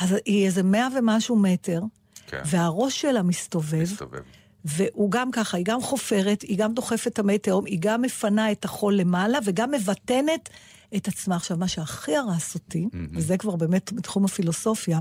אז 0.01 0.17
היא 0.25 0.47
איזה 0.47 0.63
מאה 0.63 0.89
ומשהו 0.99 1.37
מטר, 1.37 1.81
כן. 2.27 2.43
והראש 2.45 3.01
שלה 3.01 3.23
מסתובב, 3.23 3.83
מסתובב. 3.83 4.21
והוא 4.65 5.11
גם 5.11 5.31
ככה, 5.31 5.57
היא 5.57 5.65
גם 5.65 5.83
חופרת, 5.83 6.43
היא 6.43 6.59
גם 6.59 6.75
דוחפת 6.75 7.07
את 7.07 7.19
המי 7.19 7.39
תהום, 7.39 7.65
היא 7.65 7.79
גם 7.81 8.03
מפנה 8.03 8.53
את 8.53 8.65
החול 8.65 8.95
למעלה, 8.95 9.39
וגם 9.45 9.71
מבטנת 9.71 10.49
את 10.97 11.09
עצמה. 11.09 11.37
עכשיו, 11.37 11.57
מה 11.57 11.69
שהכי 11.69 12.17
הרס 12.17 12.55
אותי, 12.55 12.87
mm-hmm. 12.93 12.97
וזה 13.13 13.37
כבר 13.37 13.57
באמת 13.57 13.93
בתחום 13.93 14.25
הפילוסופיה, 14.25 14.99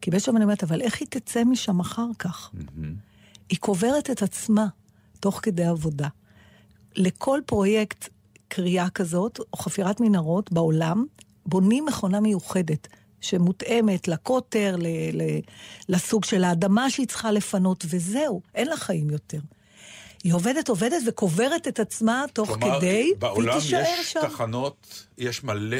כי 0.00 0.10
בעצם 0.10 0.36
אני 0.36 0.44
אומרת, 0.44 0.62
אבל 0.62 0.80
איך 0.80 1.00
היא 1.00 1.08
תצא 1.10 1.44
משם 1.44 1.80
אחר 1.80 2.08
כך? 2.18 2.50
Mm-hmm. 2.54 2.80
היא 3.48 3.58
קוברת 3.58 4.10
את 4.10 4.22
עצמה 4.22 4.66
תוך 5.20 5.40
כדי 5.42 5.64
עבודה. 5.64 6.08
לכל 6.96 7.40
פרויקט 7.46 8.08
קריאה 8.48 8.90
כזאת, 8.90 9.38
או 9.52 9.58
חפירת 9.58 10.00
מנהרות 10.00 10.52
בעולם, 10.52 11.04
בונים 11.46 11.86
מכונה 11.86 12.20
מיוחדת. 12.20 12.88
שמותאמת 13.20 14.08
לקוטר, 14.08 14.76
ל- 14.78 14.86
ל- 15.22 15.40
לסוג 15.88 16.24
של 16.24 16.44
האדמה 16.44 16.90
שהיא 16.90 17.06
צריכה 17.06 17.30
לפנות, 17.32 17.84
וזהו, 17.88 18.42
אין 18.54 18.68
לה 18.68 18.76
חיים 18.76 19.10
יותר. 19.10 19.38
היא 20.24 20.34
עובדת, 20.34 20.68
עובדת 20.68 21.02
וקוברת 21.06 21.68
את 21.68 21.80
עצמה 21.80 22.24
תוך 22.32 22.48
כלומר, 22.48 22.78
כדי, 22.78 23.12
בעולם 23.18 23.48
והיא 23.48 23.60
תישאר 23.60 23.82
יש 24.00 24.12
שם. 24.12 24.20
תחנות, 24.22 25.06
יש 25.18 25.44
מלא 25.44 25.76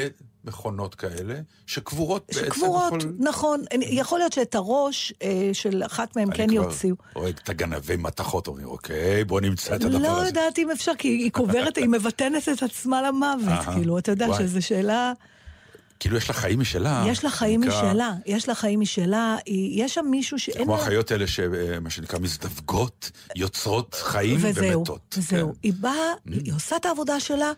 מכונות 0.47 0.95
כאלה, 0.95 1.35
שקבורות 1.65 2.25
בעצם. 2.27 2.45
שקבורות, 2.45 2.93
בכל- 2.93 3.09
נכון. 3.19 3.63
יכול 3.81 4.19
להיות 4.19 4.33
שאת 4.33 4.55
הראש 4.55 5.13
אה, 5.21 5.49
של 5.53 5.83
אחת 5.85 6.15
מהם 6.15 6.31
כן 6.31 6.47
יוציאו. 6.51 6.95
אני 6.95 7.11
כבר 7.11 7.21
רואה 7.21 7.29
את 7.29 7.49
הגנבי 7.49 7.95
מתכות, 7.97 8.47
אומרים, 8.47 8.67
אוקיי, 8.67 9.23
בוא 9.23 9.41
נמצא 9.41 9.75
את 9.75 9.83
הדבר 9.83 9.97
לא 9.99 10.17
הזה. 10.17 10.27
יודעת 10.27 10.59
אם 10.59 10.71
אפשר, 10.71 10.91
כי 10.97 11.07
היא 11.07 11.31
קוברת, 11.31 11.77
היא 11.77 11.87
מבטנת 11.89 12.49
את 12.49 12.63
עצמה 12.63 13.01
למוות, 13.01 13.65
כאילו, 13.73 13.97
אתה 13.97 14.11
יודע. 14.11 14.27
שזו 14.37 14.61
שאלה... 14.61 15.13
כאילו 15.99 16.17
יש 16.17 16.27
לה 16.29 16.33
חיים 16.33 16.59
משלה. 16.59 17.03
יש 17.07 17.23
לה 17.23 17.29
חיים 17.29 17.63
נקרא- 17.63 17.83
משלה, 17.89 18.13
יש 18.25 18.47
לה 18.47 18.55
חיים 18.55 18.79
משלה, 18.79 19.37
יש 19.75 19.93
שם 19.93 20.05
מישהו 20.11 20.39
שאין 20.39 20.63
כמו. 20.63 20.75
החיות 20.75 21.11
האלה 21.11 21.27
שמה 21.27 21.89
שנקרא 21.89 22.19
מזדווגות, 22.19 23.11
יוצרות 23.35 23.95
חיים 24.01 24.37
וזהו, 24.41 24.77
ומתות. 24.79 25.15
וזהו. 25.17 25.47
כן. 25.53 25.59
היא 25.63 25.73
באה, 25.79 25.93
היא 26.25 26.53
עושה 26.53 26.75
את 26.75 26.85
העבודה 26.85 27.19
שלה, 27.19 27.51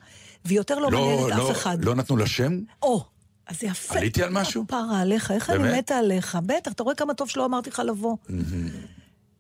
והיא 0.46 0.58
יותר 0.58 0.80
לא 0.80 0.92
לא, 0.92 1.00
מעניינת 1.00 1.38
לא, 1.38 1.52
אף 1.52 1.58
אחד. 1.58 1.86
לא 1.86 1.96
נתנו 1.96 2.18
לה 2.18 2.28
שם? 2.28 2.60
או, 2.84 3.04
אז 3.48 3.60
זה 3.60 3.68
יפה. 3.68 3.98
עליתי 3.98 4.24
על 4.24 4.30
משהו? 4.30 4.64
פרה 4.68 5.02
עליך, 5.02 5.32
איך 5.32 5.50
באמת? 5.50 5.66
אני 5.66 5.78
מתה 5.78 5.98
עליך? 5.98 6.38
בטח, 6.46 6.72
אתה 6.72 6.84
רואה 6.84 6.96
כמה 6.96 7.14
טוב 7.14 7.30
שלא 7.30 7.46
אמרתי 7.46 7.70
לך 7.70 7.80
לבוא. 7.86 8.16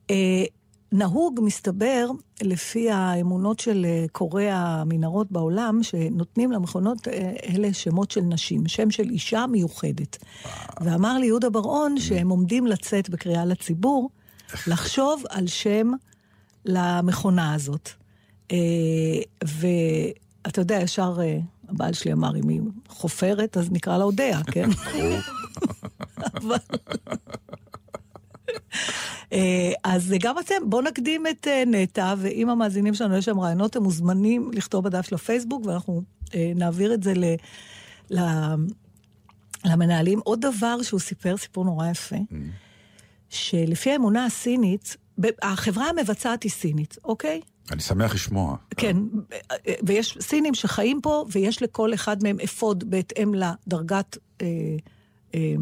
אה, 0.09 0.43
נהוג, 0.91 1.39
מסתבר, 1.43 2.09
לפי 2.41 2.91
האמונות 2.91 3.59
של 3.59 3.85
אה, 3.85 4.05
קוראי 4.11 4.49
המנהרות 4.51 5.31
בעולם, 5.31 5.83
שנותנים 5.83 6.51
למכונות 6.51 7.07
אה, 7.07 7.33
אלה 7.43 7.73
שמות 7.73 8.11
של 8.11 8.21
נשים, 8.21 8.67
שם 8.67 8.91
של 8.91 9.09
אישה 9.09 9.45
מיוחדת. 9.47 10.17
ואמר 10.81 11.17
לי 11.17 11.25
יהודה 11.25 11.49
בר-און 11.49 11.99
שהם 11.99 12.29
עומדים 12.29 12.67
לצאת 12.67 13.09
בקריאה 13.09 13.45
לציבור, 13.45 14.09
לחשוב 14.67 15.23
על 15.29 15.47
שם 15.47 15.91
למכונה 16.65 17.53
הזאת. 17.53 17.89
אה, 18.51 18.57
ואתה 20.45 20.61
יודע, 20.61 20.79
ישר 20.81 21.17
אה, 21.21 21.39
הבעל 21.69 21.93
שלי 21.93 22.13
אמר, 22.13 22.35
אם 22.35 22.47
היא 22.49 22.61
חופרת, 22.87 23.57
אז 23.57 23.71
נקרא 23.71 23.97
לה 23.97 24.03
אודיה, 24.03 24.39
כן? 24.51 24.69
אבל- 26.35 26.57
אה, 29.33 29.71
אז 29.83 30.13
גם 30.19 30.35
אתם, 30.39 30.55
בואו 30.65 30.81
נקדים 30.81 31.27
את 31.27 31.47
אה, 31.47 31.63
נטע, 31.67 32.13
ואם 32.17 32.49
המאזינים 32.49 32.93
שלנו 32.93 33.17
יש 33.17 33.25
שם 33.25 33.39
רעיונות, 33.39 33.75
הם 33.75 33.83
מוזמנים 33.83 34.51
לכתוב 34.53 34.83
בדף 34.83 35.05
של 35.07 35.15
הפייסבוק, 35.15 35.65
ואנחנו 35.65 36.01
נעביר 36.55 36.93
את 36.93 37.03
זה 37.03 37.13
ל, 37.13 37.23
ל, 38.11 38.19
למנהלים. 39.65 40.19
עוד 40.23 40.41
דבר 40.41 40.81
שהוא 40.81 40.99
סיפר, 40.99 41.37
סיפור 41.37 41.65
נורא 41.65 41.87
יפה, 41.89 42.15
שלפי 43.29 43.91
האמונה 43.91 44.25
הסינית, 44.25 44.97
החברה 45.41 45.89
המבצעת 45.89 46.43
היא 46.43 46.51
סינית, 46.51 46.97
אוקיי? 47.03 47.41
אני 47.71 47.81
שמח 47.81 48.13
לשמוע. 48.13 48.55
כן, 48.77 48.97
ויש 49.83 50.17
סינים 50.21 50.53
שחיים 50.53 51.01
פה, 51.01 51.25
ויש 51.31 51.61
לכל 51.61 51.93
אחד 51.93 52.23
מהם 52.23 52.37
אפוד 52.43 52.89
בהתאם 52.89 53.33
לדרגת, 53.33 54.17
אה, 54.41 54.47
אה, 55.35 55.55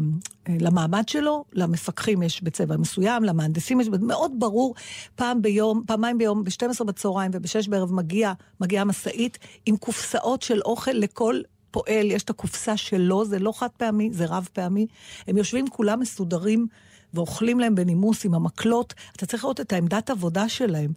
אה, 0.48 0.56
למעמד 0.60 1.08
שלו, 1.08 1.44
למפקחים 1.52 2.22
יש 2.22 2.42
בצבע 2.42 2.76
מסוים, 2.76 3.24
למהנדסים 3.24 3.80
יש, 3.80 3.88
מאוד 3.88 4.32
ברור, 4.38 4.74
פעם 5.14 5.42
ביום, 5.42 5.82
פעמיים 5.86 6.18
ביום, 6.18 6.44
ב-12 6.44 6.84
בצהריים 6.84 7.30
וב-6 7.34 7.70
בערב 7.70 7.92
מגיע, 7.92 8.32
מגיעה 8.60 8.84
משאית 8.84 9.38
עם 9.66 9.76
קופסאות 9.76 10.42
של 10.42 10.60
אוכל 10.60 10.92
לכל... 10.92 11.40
פועל, 11.70 12.10
יש 12.10 12.22
את 12.22 12.30
הקופסה 12.30 12.76
שלו, 12.76 13.24
זה 13.24 13.38
לא 13.38 13.52
חד 13.56 13.68
פעמי, 13.76 14.10
זה 14.12 14.26
רב 14.26 14.48
פעמי. 14.52 14.86
הם 15.26 15.36
יושבים 15.36 15.68
כולם 15.68 16.00
מסודרים 16.00 16.66
ואוכלים 17.14 17.60
להם 17.60 17.74
בנימוס 17.74 18.24
עם 18.24 18.34
המקלות. 18.34 18.94
אתה 19.16 19.26
צריך 19.26 19.44
לראות 19.44 19.60
את 19.60 19.72
העמדת 19.72 20.10
עבודה 20.10 20.48
שלהם. 20.48 20.92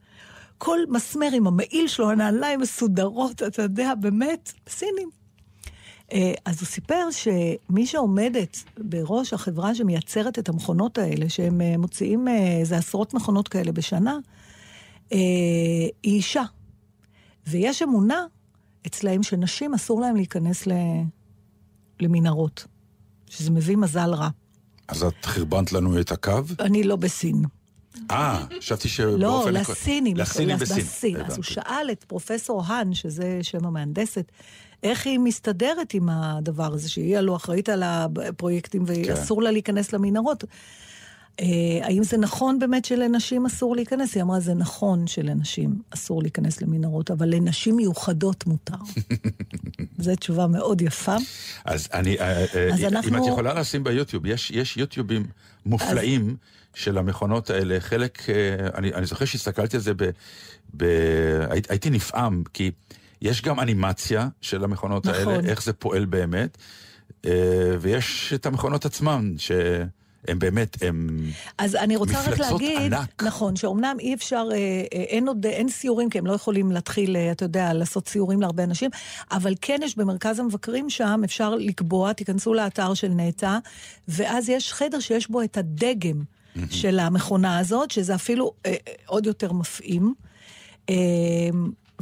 כל 0.63 0.79
מסמר 0.89 1.27
עם 1.33 1.47
המעיל 1.47 1.87
שלו, 1.87 2.11
הנעליים 2.11 2.59
מסודרות, 2.59 3.43
אתה 3.43 3.61
יודע, 3.61 3.93
באמת, 3.95 4.53
סינים. 4.69 5.09
אה, 6.13 6.33
אז 6.45 6.59
הוא 6.59 6.67
סיפר 6.67 7.07
שמי 7.11 7.85
שעומדת 7.85 8.57
בראש 8.77 9.33
החברה 9.33 9.75
שמייצרת 9.75 10.39
את 10.39 10.49
המכונות 10.49 10.97
האלה, 10.97 11.29
שהם 11.29 11.61
אה, 11.61 11.77
מוציאים 11.77 12.27
אה, 12.27 12.57
איזה 12.59 12.77
עשרות 12.77 13.13
מכונות 13.13 13.47
כאלה 13.47 13.71
בשנה, 13.71 14.17
אה, 15.13 15.17
היא 16.03 16.15
אישה. 16.15 16.43
ויש 17.47 17.81
אמונה 17.81 18.25
אצלהם 18.87 19.23
שנשים 19.23 19.73
אסור 19.73 20.01
להם 20.01 20.15
להיכנס. 20.15 20.67
למנהרות, 21.99 22.67
שזה 23.29 23.51
מביא 23.51 23.77
מזל 23.77 24.13
רע. 24.13 24.29
אז 24.87 25.03
את 25.03 25.25
חרבנת 25.25 25.73
לנו 25.73 25.99
את 25.99 26.11
הקו? 26.11 26.41
אני 26.59 26.83
לא 26.83 26.95
בסין. 26.95 27.41
אה, 28.11 28.45
חשבתי 28.59 28.89
שבאופן... 28.89 29.53
לא, 29.53 29.59
לסינים. 29.59 30.17
לסינים 30.17 30.57
בסין. 30.57 30.77
בסין. 30.83 31.17
אז 31.25 31.35
הוא. 31.35 31.43
שאל 31.43 31.87
את 31.91 32.03
פרופסור 32.03 32.63
האן, 32.65 32.93
שזה 32.93 33.39
שם 33.41 33.65
המהנדסת, 33.65 34.31
איך 34.83 35.05
היא 35.07 35.19
מסתדרת 35.19 35.93
עם 35.93 36.09
הדבר 36.09 36.73
הזה, 36.73 36.89
שהיא 36.89 37.17
הלוא 37.17 37.35
אחראית 37.35 37.69
על 37.69 37.83
הפרויקטים 37.83 38.85
כן. 38.85 38.93
ואסור 39.11 39.41
לה 39.41 39.51
להיכנס 39.51 39.93
למנהרות. 39.93 40.43
אה, 41.39 41.45
האם 41.81 42.03
זה 42.03 42.17
נכון 42.17 42.59
באמת 42.59 42.85
שלנשים 42.85 43.45
אסור 43.45 43.75
להיכנס? 43.75 44.15
היא 44.15 44.23
אמרה, 44.23 44.39
זה 44.39 44.53
נכון 44.53 45.07
שלנשים 45.07 45.81
אסור 45.89 46.21
להיכנס 46.21 46.61
למנהרות, 46.61 47.11
אבל 47.11 47.29
לנשים 47.35 47.75
מיוחדות 47.75 48.47
מותר. 48.47 48.75
זו 49.99 50.15
תשובה 50.15 50.47
מאוד 50.47 50.81
יפה. 50.81 51.15
אז 51.65 51.87
אני, 51.93 52.19
אה, 52.19 52.45
אה, 52.55 52.73
אז 52.73 52.79
אם 52.79 52.85
אנחנו- 52.87 53.17
את 53.17 53.31
יכולה 53.31 53.53
לשים 53.53 53.83
ביוטיוב, 53.83 54.25
יש, 54.25 54.51
יש 54.51 54.77
יוטיובים 54.77 55.25
מופלאים 55.65 56.35
של 56.73 56.97
המכונות 56.97 57.49
האלה. 57.49 57.79
חלק, 57.79 58.29
אה, 58.29 58.67
אני, 58.77 58.93
אני 58.93 59.05
זוכר 59.05 59.25
שהסתכלתי 59.25 59.77
על 59.77 59.81
זה, 59.81 59.93
ב, 59.93 60.09
ב, 60.77 60.83
הי- 61.49 61.61
הייתי 61.69 61.89
נפעם, 61.89 62.43
כי 62.53 62.71
יש 63.21 63.41
גם 63.41 63.59
אנימציה 63.59 64.27
של 64.41 64.63
המכונות 64.63 65.05
נכון. 65.05 65.33
האלה, 65.33 65.49
איך 65.49 65.63
זה 65.63 65.73
פועל 65.73 66.05
באמת, 66.05 66.57
אה, 67.25 67.31
ויש 67.79 68.33
את 68.35 68.45
המכונות 68.45 68.85
עצמן, 68.85 69.33
שהן 69.37 70.39
באמת, 70.39 70.77
הן... 70.83 71.07
אז 71.57 71.75
אני 71.75 71.95
רוצה 71.95 72.21
רק 72.31 72.39
להגיד, 72.39 72.93
ענק. 72.93 73.23
נכון, 73.23 73.55
שאומנם 73.55 73.95
אי 73.99 74.13
אפשר, 74.13 74.47
אה, 74.53 74.57
אין 74.91 75.27
עוד, 75.27 75.45
אין 75.45 75.69
סיורים, 75.69 76.09
כי 76.09 76.17
הם 76.17 76.25
לא 76.25 76.33
יכולים 76.33 76.71
להתחיל, 76.71 77.17
אתה 77.17 77.45
יודע, 77.45 77.73
לעשות 77.73 78.07
סיורים 78.07 78.41
להרבה 78.41 78.63
אנשים, 78.63 78.89
אבל 79.31 79.53
כן 79.61 79.79
יש 79.83 79.97
במרכז 79.97 80.39
המבקרים 80.39 80.89
שם, 80.89 81.21
אפשר 81.25 81.55
לקבוע, 81.55 82.13
תיכנסו 82.13 82.53
לאתר 82.53 82.93
של 82.93 83.09
נטע, 83.09 83.57
ואז 84.07 84.49
יש 84.49 84.73
חדר 84.73 84.99
שיש 84.99 85.29
בו 85.29 85.41
את 85.41 85.57
הדגם 85.57 86.21
של 86.69 86.99
המכונה 86.99 87.57
הזאת, 87.59 87.91
שזה 87.91 88.15
אפילו 88.15 88.51
אה, 88.65 88.71
אה, 88.71 88.93
עוד 89.05 89.25
יותר 89.25 89.51
מפעים. 89.53 90.13
אה, 90.89 90.95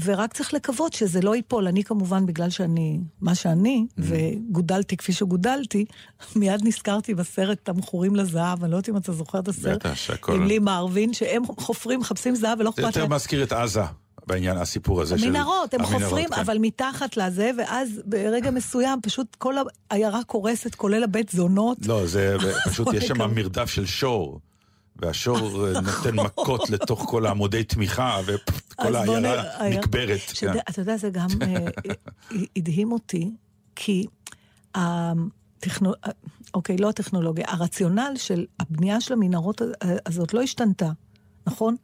ורק 0.03 0.33
צריך 0.33 0.53
לקוות 0.53 0.93
שזה 0.93 1.21
לא 1.21 1.35
ייפול. 1.35 1.67
אני 1.67 1.83
כמובן, 1.83 2.25
בגלל 2.25 2.49
שאני, 2.49 2.99
מה 3.21 3.35
שאני, 3.35 3.85
וגודלתי 3.97 4.97
כפי 4.97 5.13
שגודלתי, 5.13 5.85
מיד 6.35 6.61
נזכרתי 6.63 7.13
בסרט 7.13 7.57
תמחורים 7.63 8.15
לזהב, 8.15 8.63
אני 8.63 8.71
לא 8.71 8.77
יודעת 8.77 8.89
אם 8.89 8.97
אתה 8.97 9.11
זוכר 9.11 9.39
את 9.39 9.47
הסרט, 9.47 9.75
בטח, 9.85 9.93
שהכל- 9.95 10.31
עם 10.31 10.47
לי 10.47 10.59
מרווין, 10.59 11.13
שהם 11.13 11.43
חופרים, 11.45 11.99
מחפשים 11.99 12.35
זהב 12.35 12.59
ולא 12.59 12.71
זה 12.75 12.81
אכפת 12.81 12.95
יותר 12.95 13.01
להם. 13.01 13.13
מזכיר 13.13 13.43
את 13.43 13.51
עזה, 13.51 13.81
בעניין, 14.29 14.57
הסיפור 14.57 15.01
הזה 15.01 15.17
של... 15.17 15.29
מנהרות, 15.29 15.73
הם 15.73 15.81
המנהרות, 15.81 16.03
חופרים, 16.03 16.29
כן. 16.29 16.39
אבל 16.41 16.57
מתחת 16.61 17.17
לזה, 17.17 17.51
ואז 17.57 18.01
ברגע 18.05 18.51
מסוים 18.51 18.99
פשוט 19.01 19.35
כל 19.35 19.55
העיירה 19.91 20.23
קורסת, 20.23 20.75
כולל 20.75 21.03
הבית 21.03 21.29
זונות. 21.29 21.77
לא, 21.85 22.05
זה 22.05 22.37
פשוט, 22.69 22.87
יש 22.93 23.07
שם. 23.07 23.35
מרדף 23.35 23.69
של 23.69 23.85
שור. 23.85 24.39
והשור 25.01 25.67
אה, 25.67 25.81
נותן 25.81 26.15
מכות 26.15 26.69
לתוך 26.69 27.05
כל 27.09 27.25
העמודי 27.25 27.63
תמיכה, 27.63 28.19
וכל 28.25 28.95
העיירה 28.95 29.69
נקברת. 29.69 30.19
כן. 30.39 30.51
אתה 30.69 30.81
יודע, 30.81 30.97
זה 30.97 31.09
גם 31.09 31.27
אה, 31.41 31.65
הדהים 32.55 32.91
אותי, 32.91 33.31
כי 33.75 34.05
הטכנו... 34.75 35.93
אוקיי, 36.53 36.77
לא 36.77 36.89
הטכנולוגיה, 36.89 37.45
הרציונל 37.47 38.13
של 38.15 38.45
הבנייה 38.59 39.01
של 39.01 39.13
המנהרות 39.13 39.61
הזאת 40.05 40.33
לא 40.33 40.41
השתנתה. 40.41 40.91
נכון? 41.51 41.75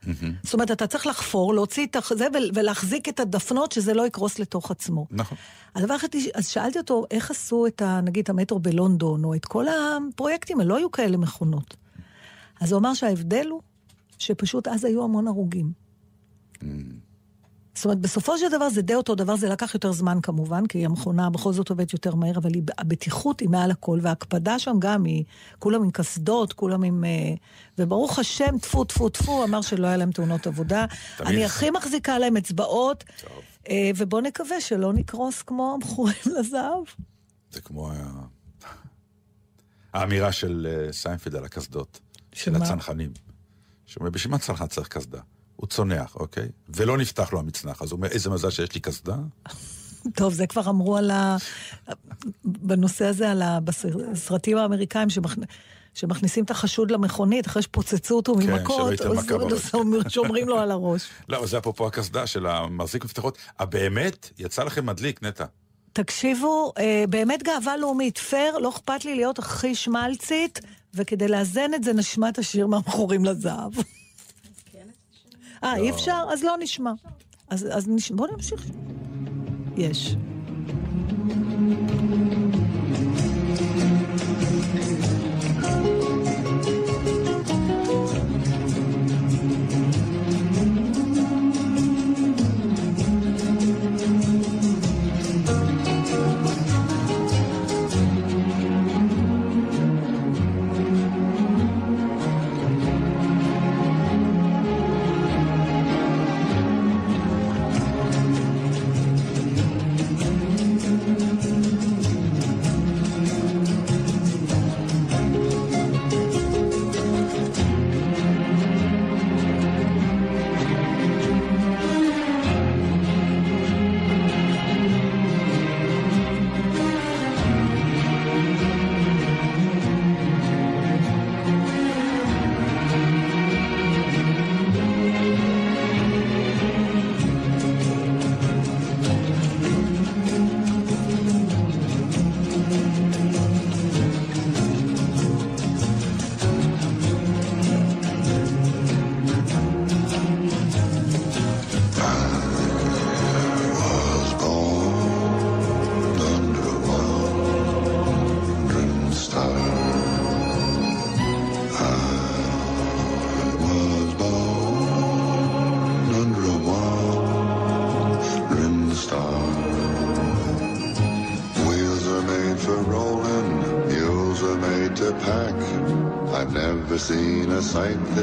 זאת 0.43 0.53
אומרת, 0.53 0.71
אתה 0.71 0.87
צריך 0.87 1.07
לחפור, 1.07 1.53
להוציא 1.53 1.85
את 1.85 1.95
זה 2.17 2.27
ול- 2.33 2.51
ולהחזיק 2.53 3.09
את 3.09 3.19
הדפנות, 3.19 3.71
שזה 3.71 3.93
לא 3.93 4.07
יקרוס 4.07 4.39
לתוך 4.39 4.71
עצמו. 4.71 5.07
נכון. 5.11 5.37
הדבר 5.75 5.95
אחד, 5.95 6.07
אז 6.33 6.47
שאלתי 6.47 6.77
אותו, 6.79 7.05
איך 7.11 7.31
עשו 7.31 7.67
את 7.67 7.81
ה... 7.81 8.01
נגיד 8.01 8.29
המטרו 8.29 8.59
בלונדון, 8.59 9.23
או 9.23 9.35
את 9.35 9.45
כל 9.45 9.65
הפרויקטים, 9.67 10.59
לא 10.61 10.77
היו 10.77 10.91
כאלה 10.91 11.17
מכונות. 11.17 11.75
אז 12.61 12.71
הוא 12.71 12.79
אמר 12.79 12.93
שההבדל 12.93 13.47
הוא 13.49 13.61
שפשוט 14.17 14.67
אז 14.67 14.85
היו 14.85 15.03
המון 15.03 15.27
הרוגים. 15.27 15.71
זאת 17.75 17.85
אומרת, 17.85 17.99
בסופו 17.99 18.37
של 18.37 18.49
דבר 18.51 18.69
זה 18.69 18.81
די 18.81 18.95
אותו 18.95 19.15
דבר, 19.15 19.35
זה 19.35 19.49
לקח 19.49 19.73
יותר 19.73 19.91
זמן 19.91 20.17
כמובן, 20.23 20.67
כי 20.67 20.85
המכונה 20.85 21.29
בכל 21.29 21.53
זאת 21.53 21.69
עובדת 21.69 21.93
יותר 21.93 22.15
מהר, 22.15 22.37
אבל 22.37 22.53
היא, 22.53 22.63
הבטיחות 22.77 23.39
היא 23.39 23.49
מעל 23.49 23.71
הכל, 23.71 23.99
וההקפדה 24.01 24.59
שם 24.59 24.75
גם 24.79 25.03
היא, 25.03 25.23
כולם 25.59 25.83
עם 25.83 25.91
קסדות, 25.91 26.53
כולם 26.53 26.83
עם... 26.83 27.03
אה, 27.05 27.33
וברוך 27.77 28.19
השם, 28.19 28.57
טפו, 28.61 28.83
טפו, 28.83 29.09
טפו, 29.09 29.43
אמר 29.43 29.61
שלא 29.61 29.87
היה 29.87 29.97
להם 29.97 30.11
תאונות 30.11 30.47
עבודה. 30.47 30.85
תמיד. 31.17 31.29
אני 31.29 31.45
הכי 31.45 31.71
מחזיקה 31.71 32.19
להם 32.19 32.37
אצבעות, 32.37 33.03
אה, 33.69 33.91
ובוא 33.95 34.21
נקווה 34.21 34.61
שלא 34.61 34.93
נקרוס 34.93 35.41
כמו 35.41 35.73
המכרות 35.73 36.15
זהב. 36.39 36.83
זה 37.51 37.61
כמו 37.61 37.91
האמירה 39.93 40.31
של 40.31 40.67
אה, 40.69 40.93
סיינפלד 40.93 41.35
על 41.35 41.45
הקסדות. 41.45 41.99
של? 42.33 42.55
הצנחנים. 42.55 43.11
שאומר, 43.85 44.09
בשביל 44.09 44.31
מה 44.31 44.37
צנחן 44.37 44.67
צריך 44.67 44.87
קסדה? 44.87 45.19
הוא 45.55 45.67
צונח, 45.67 46.15
אוקיי? 46.15 46.47
ולא 46.69 46.97
נפתח 46.97 47.33
לו 47.33 47.39
המצנח. 47.39 47.81
אז 47.81 47.91
הוא 47.91 47.97
אומר, 47.97 48.07
איזה 48.07 48.29
מזל 48.29 48.49
שיש 48.49 48.73
לי 48.73 48.79
קסדה. 48.79 49.15
טוב, 50.15 50.33
זה 50.33 50.47
כבר 50.47 50.69
אמרו 50.69 50.97
על 50.97 51.11
ה... 51.11 51.37
בנושא 52.45 53.05
הזה, 53.05 53.31
על 53.31 53.41
ה... 53.41 53.59
בסרטים 53.59 54.57
האמריקאים 54.57 55.09
שמכ... 55.09 55.35
שמכניסים 55.93 56.43
את 56.43 56.51
החשוד 56.51 56.91
למכונית, 56.91 57.47
אחרי 57.47 57.61
שפוצצו 57.61 58.15
אותו 58.15 58.35
כן, 58.35 58.51
ממכות, 58.51 58.93
אז 59.01 59.31
שומרים 60.07 60.47
לו 60.47 60.59
על 60.59 60.71
הראש. 60.71 61.09
לא, 61.29 61.45
זה 61.45 61.57
אפרופו 61.57 61.87
הקסדה 61.87 62.27
של 62.27 62.45
המחזיק 62.45 63.05
מפתחות. 63.05 63.37
הבאמת, 63.59 64.29
יצא 64.37 64.63
לכם 64.63 64.85
מדליק, 64.85 65.23
נטע. 65.23 65.45
תקשיבו, 65.93 66.73
אה, 66.77 67.03
באמת 67.09 67.43
גאווה 67.43 67.77
לאומית. 67.77 68.17
פייר, 68.17 68.57
לא 68.57 68.69
אכפת 68.69 69.05
לי 69.05 69.15
להיות 69.15 69.39
הכי 69.39 69.75
שמלצית, 69.75 70.59
וכדי 70.93 71.27
לאזן 71.27 71.73
את 71.75 71.83
זה 71.83 71.93
נשמע 71.93 72.29
את 72.29 72.39
השיר 72.39 72.67
מהמכורים 72.67 73.25
לזהב. 73.25 73.71
אה, 75.65 75.75
אי 75.75 75.89
אפשר? 75.89 76.23
אז 76.29 76.43
לא 76.43 76.55
נשמע. 76.59 76.91
אז, 77.49 77.67
אז 77.71 77.87
נש... 77.89 78.11
בואו 78.11 78.31
נמשיך. 78.33 78.65
יש. 79.77 80.15
was 85.65 86.24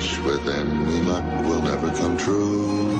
within 0.00 0.86
we 0.86 1.00
luck 1.02 1.24
will 1.44 1.60
never 1.60 1.90
come 1.90 2.16
true. 2.16 2.99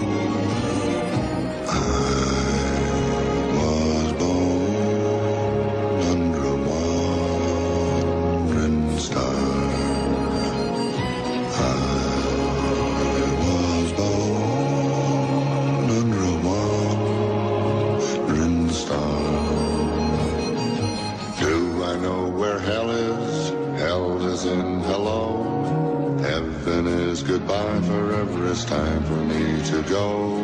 To 29.70 29.82
go. 29.82 30.39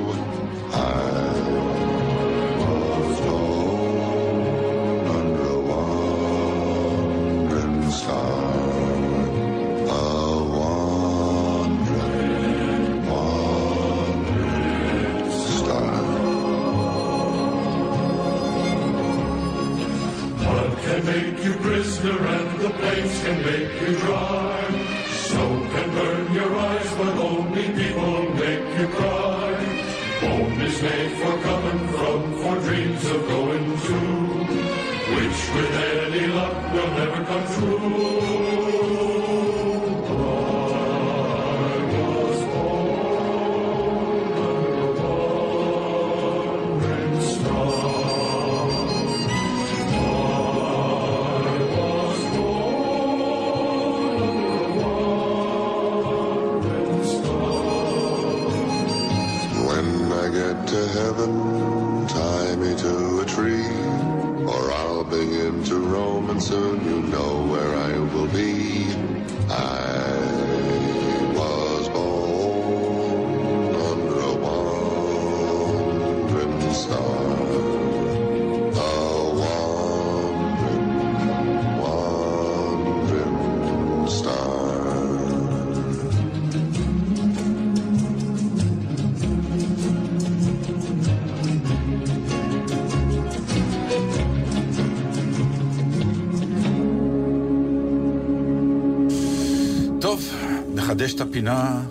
נחדש 100.97 101.15
את 101.15 101.21
הפינה 101.21 101.83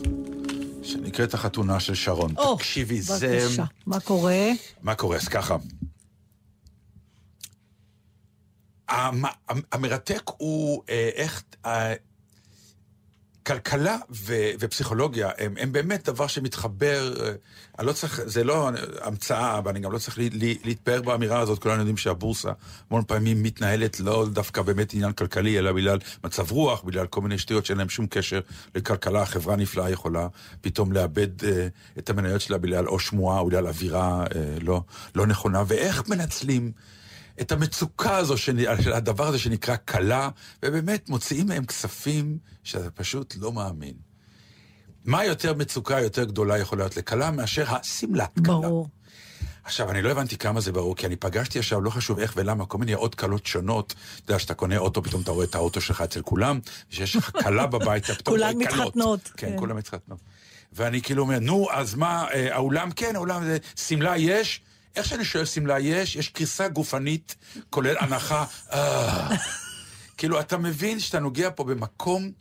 שנקראת 0.83 1.33
החתונה 1.33 1.79
של 1.79 1.95
שרון. 1.95 2.33
או, 2.37 2.55
תקשיבי, 2.57 3.01
זה... 3.01 3.39
בבקשה. 3.43 3.63
מה 3.85 3.99
קורה? 3.99 4.49
מה 4.81 4.95
קורה? 4.95 5.17
אז 5.17 5.27
ככה. 5.27 5.57
המ- 8.89 9.25
המ- 9.49 9.61
המרתק 9.71 10.21
הוא 10.37 10.83
אה, 10.89 11.09
איך... 11.15 11.43
כלכלה 13.47 13.97
ו- 14.11 14.49
ופסיכולוגיה 14.59 15.29
הם, 15.37 15.53
הם 15.59 15.71
באמת 15.71 16.09
דבר 16.09 16.27
שמתחבר, 16.27 17.13
אה, 17.25 17.31
אני 17.79 17.87
לא 17.87 17.91
צריך, 17.93 18.21
זה 18.25 18.43
לא 18.43 18.69
המצאה, 19.01 19.59
ואני 19.65 19.79
גם 19.79 19.91
לא 19.91 19.97
צריך 19.97 20.17
לי- 20.17 20.29
לי- 20.29 20.57
להתפאר 20.63 21.01
באמירה 21.01 21.39
הזאת, 21.39 21.59
כולנו 21.59 21.79
יודעים 21.79 21.97
שהבורסה 21.97 22.51
המון 22.89 23.03
פעמים 23.07 23.43
מתנהלת 23.43 23.99
לא 23.99 24.25
דווקא 24.33 24.61
באמת 24.61 24.93
עניין 24.93 25.11
כלכלי, 25.11 25.59
אלא 25.59 25.71
בגלל 25.71 25.97
מצב 26.23 26.51
רוח, 26.51 26.81
בגלל 26.83 27.07
כל 27.07 27.21
מיני 27.21 27.37
שטויות 27.37 27.65
שאין 27.65 27.77
להם 27.77 27.89
שום 27.89 28.07
קשר 28.07 28.39
לכלכלה, 28.75 29.25
חברה 29.25 29.55
נפלאה 29.55 29.89
יכולה 29.89 30.27
פתאום 30.61 30.91
לאבד 30.91 31.43
אה, 31.45 31.67
את 31.97 32.09
המניות 32.09 32.41
שלה 32.41 32.57
בגלל 32.57 32.87
או 32.87 32.99
שמועה 32.99 33.39
או 33.39 33.45
בגלל 33.45 33.67
אווירה 33.67 34.23
אה, 34.35 34.57
לא, 34.61 34.81
לא 35.15 35.27
נכונה, 35.27 35.63
ואיך 35.67 36.09
מנצלים 36.09 36.71
את 37.41 37.51
המצוקה 37.51 38.17
הזו, 38.17 38.37
של 38.37 38.93
הדבר 38.93 39.27
הזה 39.27 39.39
שנקרא 39.39 39.75
כלה, 39.87 40.29
ובאמת 40.63 41.09
מוציאים 41.09 41.47
מהם 41.47 41.65
כספים 41.65 42.37
שאתה 42.63 42.91
פשוט 42.91 43.35
לא 43.39 43.51
מאמין. 43.51 43.93
מה 45.05 45.25
יותר 45.25 45.53
מצוקה 45.53 45.99
יותר 45.99 46.23
גדולה 46.23 46.57
יכולה 46.57 46.83
להיות 46.83 46.97
לכלה 46.97 47.31
מאשר 47.31 47.75
השמלת 47.75 48.35
כלה? 48.35 48.43
ברור. 48.43 48.89
עכשיו, 49.63 49.91
אני 49.91 50.01
לא 50.01 50.11
הבנתי 50.11 50.37
כמה 50.37 50.61
זה 50.61 50.71
ברור, 50.71 50.95
כי 50.95 51.05
אני 51.05 51.15
פגשתי 51.15 51.59
עכשיו, 51.59 51.81
לא 51.81 51.89
חשוב 51.89 52.19
איך 52.19 52.33
ולמה, 52.35 52.65
כל 52.65 52.77
מיני 52.77 52.93
עוד 52.93 53.15
כלות 53.15 53.45
שונות. 53.45 53.93
אתה 54.15 54.31
יודע, 54.31 54.37
כשאתה 54.37 54.53
קונה 54.53 54.77
אוטו, 54.77 55.03
פתאום 55.03 55.21
אתה 55.21 55.31
רואה 55.31 55.45
את 55.45 55.55
האוטו 55.55 55.81
שלך 55.81 56.01
אצל 56.01 56.21
כולם, 56.21 56.59
ושיש 56.91 57.15
לך 57.15 57.31
כלה 57.43 57.67
בבית, 57.73 58.03
אתה 58.03 58.15
פתאום 58.15 58.37
רואה 58.37 58.53
כולן. 58.53 58.63
מתחתנות, 58.63 59.19
כן, 59.37 59.49
כן. 59.49 59.57
כולם 59.59 59.77
מתחתנות. 59.77 60.19
ואני 60.73 61.01
כאילו 61.01 61.23
אומר, 61.23 61.39
נו, 61.39 61.67
אז 61.71 61.95
מה, 61.95 62.25
אה, 62.33 62.55
האולם 62.55 62.91
כן, 62.91 63.15
האולם 63.15 63.43
זה, 63.43 63.57
שמלה 63.75 64.17
יש? 64.17 64.61
איך 64.95 65.05
שאני 65.05 65.25
שואל 65.25 65.45
שמלה 65.45 65.79
יש, 65.79 66.15
יש 66.15 66.29
קריסה 66.29 66.67
גופנית, 66.67 67.35
כולל 67.69 67.95
הנחה, 67.99 68.45
אה. 68.71 69.35
כאילו, 70.17 70.39
אתה 70.39 70.57
מבין 70.57 70.99
שאתה 70.99 71.19
נוגע 71.19 71.49
פה 71.55 71.63
במקום 71.63 72.31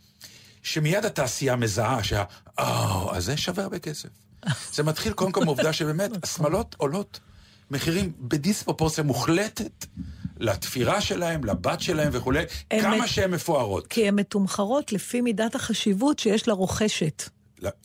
שמיד 0.63 1.05
התעשייה 1.05 1.57
מזהה 1.57 2.05
שה... 2.05 2.25
אה, 2.59 3.17
אז 3.17 3.25
זה 3.25 3.37
שווה 3.37 3.63
הרבה 3.65 3.79
כסף. 3.79 4.09
זה 4.73 4.83
מתחיל 4.83 5.13
קודם 5.13 5.33
כל 5.33 5.45
מעובדה 5.45 5.73
שבאמת, 5.73 6.11
השמלות 6.25 6.75
עולות 6.79 7.21
מחירים 7.71 8.13
בדיספרופורציה 8.21 9.05
מוחלטת 9.05 9.87
לתפירה 10.37 11.01
שלהם, 11.01 11.45
לבת 11.45 11.81
שלהם 11.81 12.09
וכולי, 12.13 12.45
כמה 12.71 13.07
שהן 13.07 13.31
מפוארות. 13.31 13.87
כי 13.87 14.09
הן 14.09 14.15
מתומחרות 14.15 14.93
לפי 14.93 15.21
מידת 15.21 15.55
החשיבות 15.55 16.19
שיש 16.19 16.49
לרוכשת. 16.49 17.23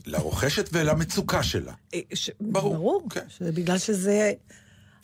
לרוכשת 0.06 0.70
ולמצוקה 0.74 1.44
שלה. 1.44 1.74
אה, 1.94 2.00
ש... 2.14 2.30
ברור, 2.42 2.76
ברור. 2.76 3.08
כן. 3.10 3.26
בגלל 3.54 3.78
שזה... 3.78 4.32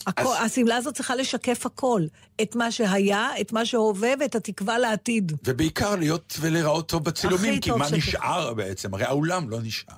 הכל, 0.08 0.24
אז- 0.24 0.52
השמלה 0.52 0.76
הזאת 0.76 0.96
צריכה 0.96 1.16
לשקף 1.16 1.66
הכל. 1.66 2.02
את 2.42 2.56
מה 2.56 2.72
שהיה, 2.72 3.30
את 3.42 3.54
מה 3.54 3.66
שהווה 3.66 4.10
ואת 4.20 4.36
התקווה 4.36 4.78
לעתיד. 4.78 5.32
ובעיקר 5.46 5.96
להיות 5.96 6.38
ולהיראות 6.40 6.90
טוב 6.90 7.04
בצילומים, 7.04 7.60
כי 7.62 7.70
טוב 7.70 7.80
מה 7.80 7.88
שכך. 7.88 7.98
נשאר 7.98 8.54
בעצם? 8.54 8.94
הרי 8.94 9.04
האולם 9.04 9.50
לא 9.50 9.62
נשאר, 9.62 9.96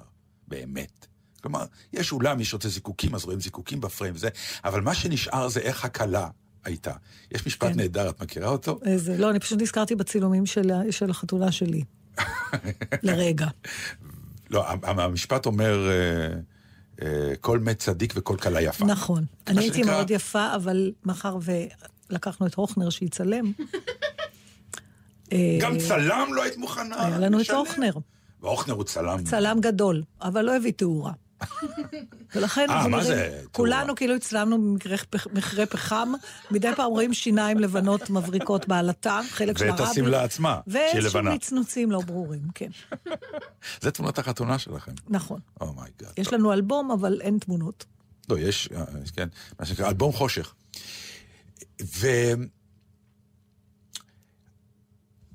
באמת. 0.47 1.07
כלומר, 1.41 1.65
יש 1.93 2.11
אולם, 2.11 2.39
יש 2.39 2.53
רוצה 2.53 2.69
זיקוקים, 2.69 3.15
אז 3.15 3.25
רואים 3.25 3.39
זיקוקים 3.39 3.81
בפריים 3.81 4.13
וזה, 4.15 4.29
אבל 4.63 4.81
מה 4.81 4.95
שנשאר 4.95 5.47
זה 5.47 5.59
איך 5.59 5.85
הכלה 5.85 6.27
הייתה. 6.63 6.91
יש 7.31 7.47
משפט 7.47 7.71
כן. 7.71 7.77
נהדר, 7.77 8.09
את 8.09 8.21
מכירה 8.21 8.49
אותו? 8.49 8.79
איזה, 8.85 9.17
לא, 9.17 9.29
אני 9.29 9.39
פשוט 9.39 9.61
נזכרתי 9.61 9.95
בצילומים 9.95 10.45
של, 10.45 10.71
של 10.91 11.09
החתונה 11.09 11.51
שלי. 11.51 11.83
לרגע. 13.03 13.47
לא, 14.49 14.65
המשפט 14.83 15.45
אומר, 15.45 15.89
אה, 15.89 16.39
אה, 17.05 17.33
כל 17.41 17.59
מת 17.59 17.79
צדיק 17.79 18.13
וכל 18.15 18.37
כלה 18.37 18.61
יפה. 18.61 18.85
נכון. 18.85 19.25
אני 19.47 19.59
הייתי 19.61 19.77
שנקרא- 19.77 19.91
מאוד 19.91 20.11
יפה, 20.11 20.55
אבל 20.55 20.91
מאחר 21.05 21.37
ולקחנו 22.09 22.47
את 22.47 22.55
הוכנר 22.55 22.89
שיצלם, 22.89 23.51
אה, 25.31 25.57
גם 25.61 25.77
צלם 25.77 26.27
לא 26.33 26.43
היית 26.43 26.57
מוכנה? 26.57 27.05
היה 27.05 27.17
לנו 27.19 27.41
את? 27.41 27.49
הוכנר. 27.49 27.91
והוכנר 28.41 28.73
הוא 28.73 28.83
צלם. 28.83 29.23
צלם 29.23 29.57
גדול, 29.61 30.03
אבל 30.21 30.41
לא 30.45 30.55
הביא 30.55 30.71
תאורה. 30.71 31.11
ולכן, 32.35 32.69
אה, 32.69 32.75
אנחנו 32.75 32.89
נראים-? 32.89 33.47
כולנו 33.51 33.95
כאילו 33.95 34.15
הצטלמנו 34.15 34.57
במכרה 34.57 34.97
פח- 35.09 35.27
מכרה 35.27 35.65
פחם, 35.65 36.09
מדי 36.51 36.69
פעם 36.75 36.91
רואים 36.91 37.13
שיניים 37.13 37.59
לבנות 37.59 38.09
מבריקות 38.09 38.67
בעלטה, 38.67 39.21
חלק 39.29 39.57
של 39.57 39.65
ואת 39.71 39.79
הרבי. 39.79 39.91
השמלה 39.91 40.23
עצמה, 40.23 40.59
שהיא 40.69 40.79
ואיזשהו 40.93 41.19
לבנה. 41.19 41.35
נצנוצים 41.35 41.91
לא 41.91 42.01
ברורים, 42.01 42.41
כן. 42.55 42.69
זה 43.81 43.91
תמונת 43.91 44.19
החתונה 44.19 44.59
שלכם. 44.59 44.91
Oh 44.91 45.01
נכון. 45.09 45.39
Oh 45.61 45.74
my 45.74 45.86
God. 45.86 46.11
יש 46.17 46.33
לנו 46.33 46.53
אלבום, 46.53 46.91
אבל 46.91 47.21
אין 47.21 47.37
תמונות. 47.39 47.85
לא, 48.29 48.39
יש, 48.39 48.69
אה, 48.75 48.83
כן, 49.15 49.27
מה 49.59 49.65
שנקרא 49.65 49.87
אלבום 49.89 50.13
חושך. 50.13 50.53
ו... 51.81 52.07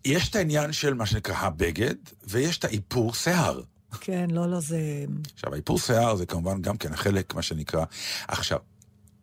יש 0.05 0.29
את 0.31 0.37
העניין 0.37 0.73
של 0.73 0.95
מה 0.95 1.07
שנקרא 1.07 1.35
הבגד, 1.37 1.95
ויש 2.25 2.59
את 2.59 2.65
האיפור 2.65 3.15
שיער. 3.15 3.61
כן, 4.01 4.31
לא, 4.31 4.51
לא, 4.51 4.61
זה... 4.61 5.05
עכשיו, 5.35 5.53
האיפור 5.53 5.79
שיער 5.79 6.17
זה 6.17 6.27
כמובן 6.27 6.63
גם 6.63 6.77
כן 6.77 6.97
חלק, 6.97 7.35
מה 7.35 7.43
שנקרא... 7.43 7.85
עכשיו, 8.29 8.59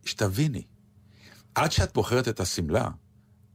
שתביני, 0.06 0.64
עד 1.56 1.72
שאת 1.72 1.94
בוחרת 1.94 2.28
את 2.28 2.40
השמלה, 2.40 2.90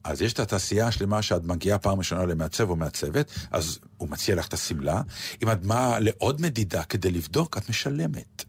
אז 0.04 0.22
יש 0.22 0.32
את 0.32 0.40
התעשייה 0.40 0.86
השלמה 0.86 1.22
שאת 1.22 1.44
מגיעה 1.44 1.78
פעם 1.78 1.98
ראשונה 1.98 2.24
למעצב 2.24 2.70
או 2.70 2.76
מעצבת, 2.76 3.30
אז 3.50 3.78
הוא 3.96 4.08
מציע 4.08 4.34
לך 4.34 4.48
את 4.48 4.54
השמלה. 4.54 5.02
אם 5.42 5.50
את 5.50 5.62
באה 5.62 6.00
לעוד 6.00 6.40
מדידה 6.40 6.84
כדי 6.84 7.10
לבדוק, 7.10 7.58
את 7.58 7.68
משלמת. 7.68 8.44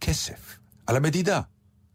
כסף. 0.00 0.58
על 0.86 0.96
המדידה. 0.96 1.40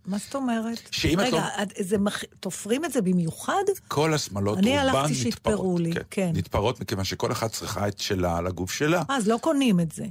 מה 0.09 0.17
זאת 0.17 0.35
אומרת? 0.35 0.77
שאם 0.91 1.19
את 1.19 1.25
רגע, 1.25 1.37
לא- 1.37 1.63
את- 1.63 1.73
זה 1.87 1.97
מח... 1.97 2.23
תופרים 2.39 2.85
את 2.85 2.91
זה 2.91 3.01
במיוחד? 3.01 3.63
כל 3.87 4.13
השמלות 4.13 4.57
אני 4.57 4.69
רובן 4.69 4.79
הלכתי 4.79 4.97
נתפרות. 5.11 5.17
שיתפרו 5.23 5.77
לי, 5.77 5.91
כן. 6.09 6.31
נתפרות 6.35 6.79
מכיוון 6.81 7.03
שכל 7.05 7.31
אחת 7.31 7.51
צריכה 7.51 7.87
את 7.87 7.99
שלה 7.99 8.37
על 8.37 8.47
הגוף 8.47 8.71
שלה. 8.71 9.03
אה, 9.09 9.15
אז 9.17 9.27
לא 9.27 9.37
קונים 9.41 9.79
את 9.79 9.91
זה. 9.91 10.05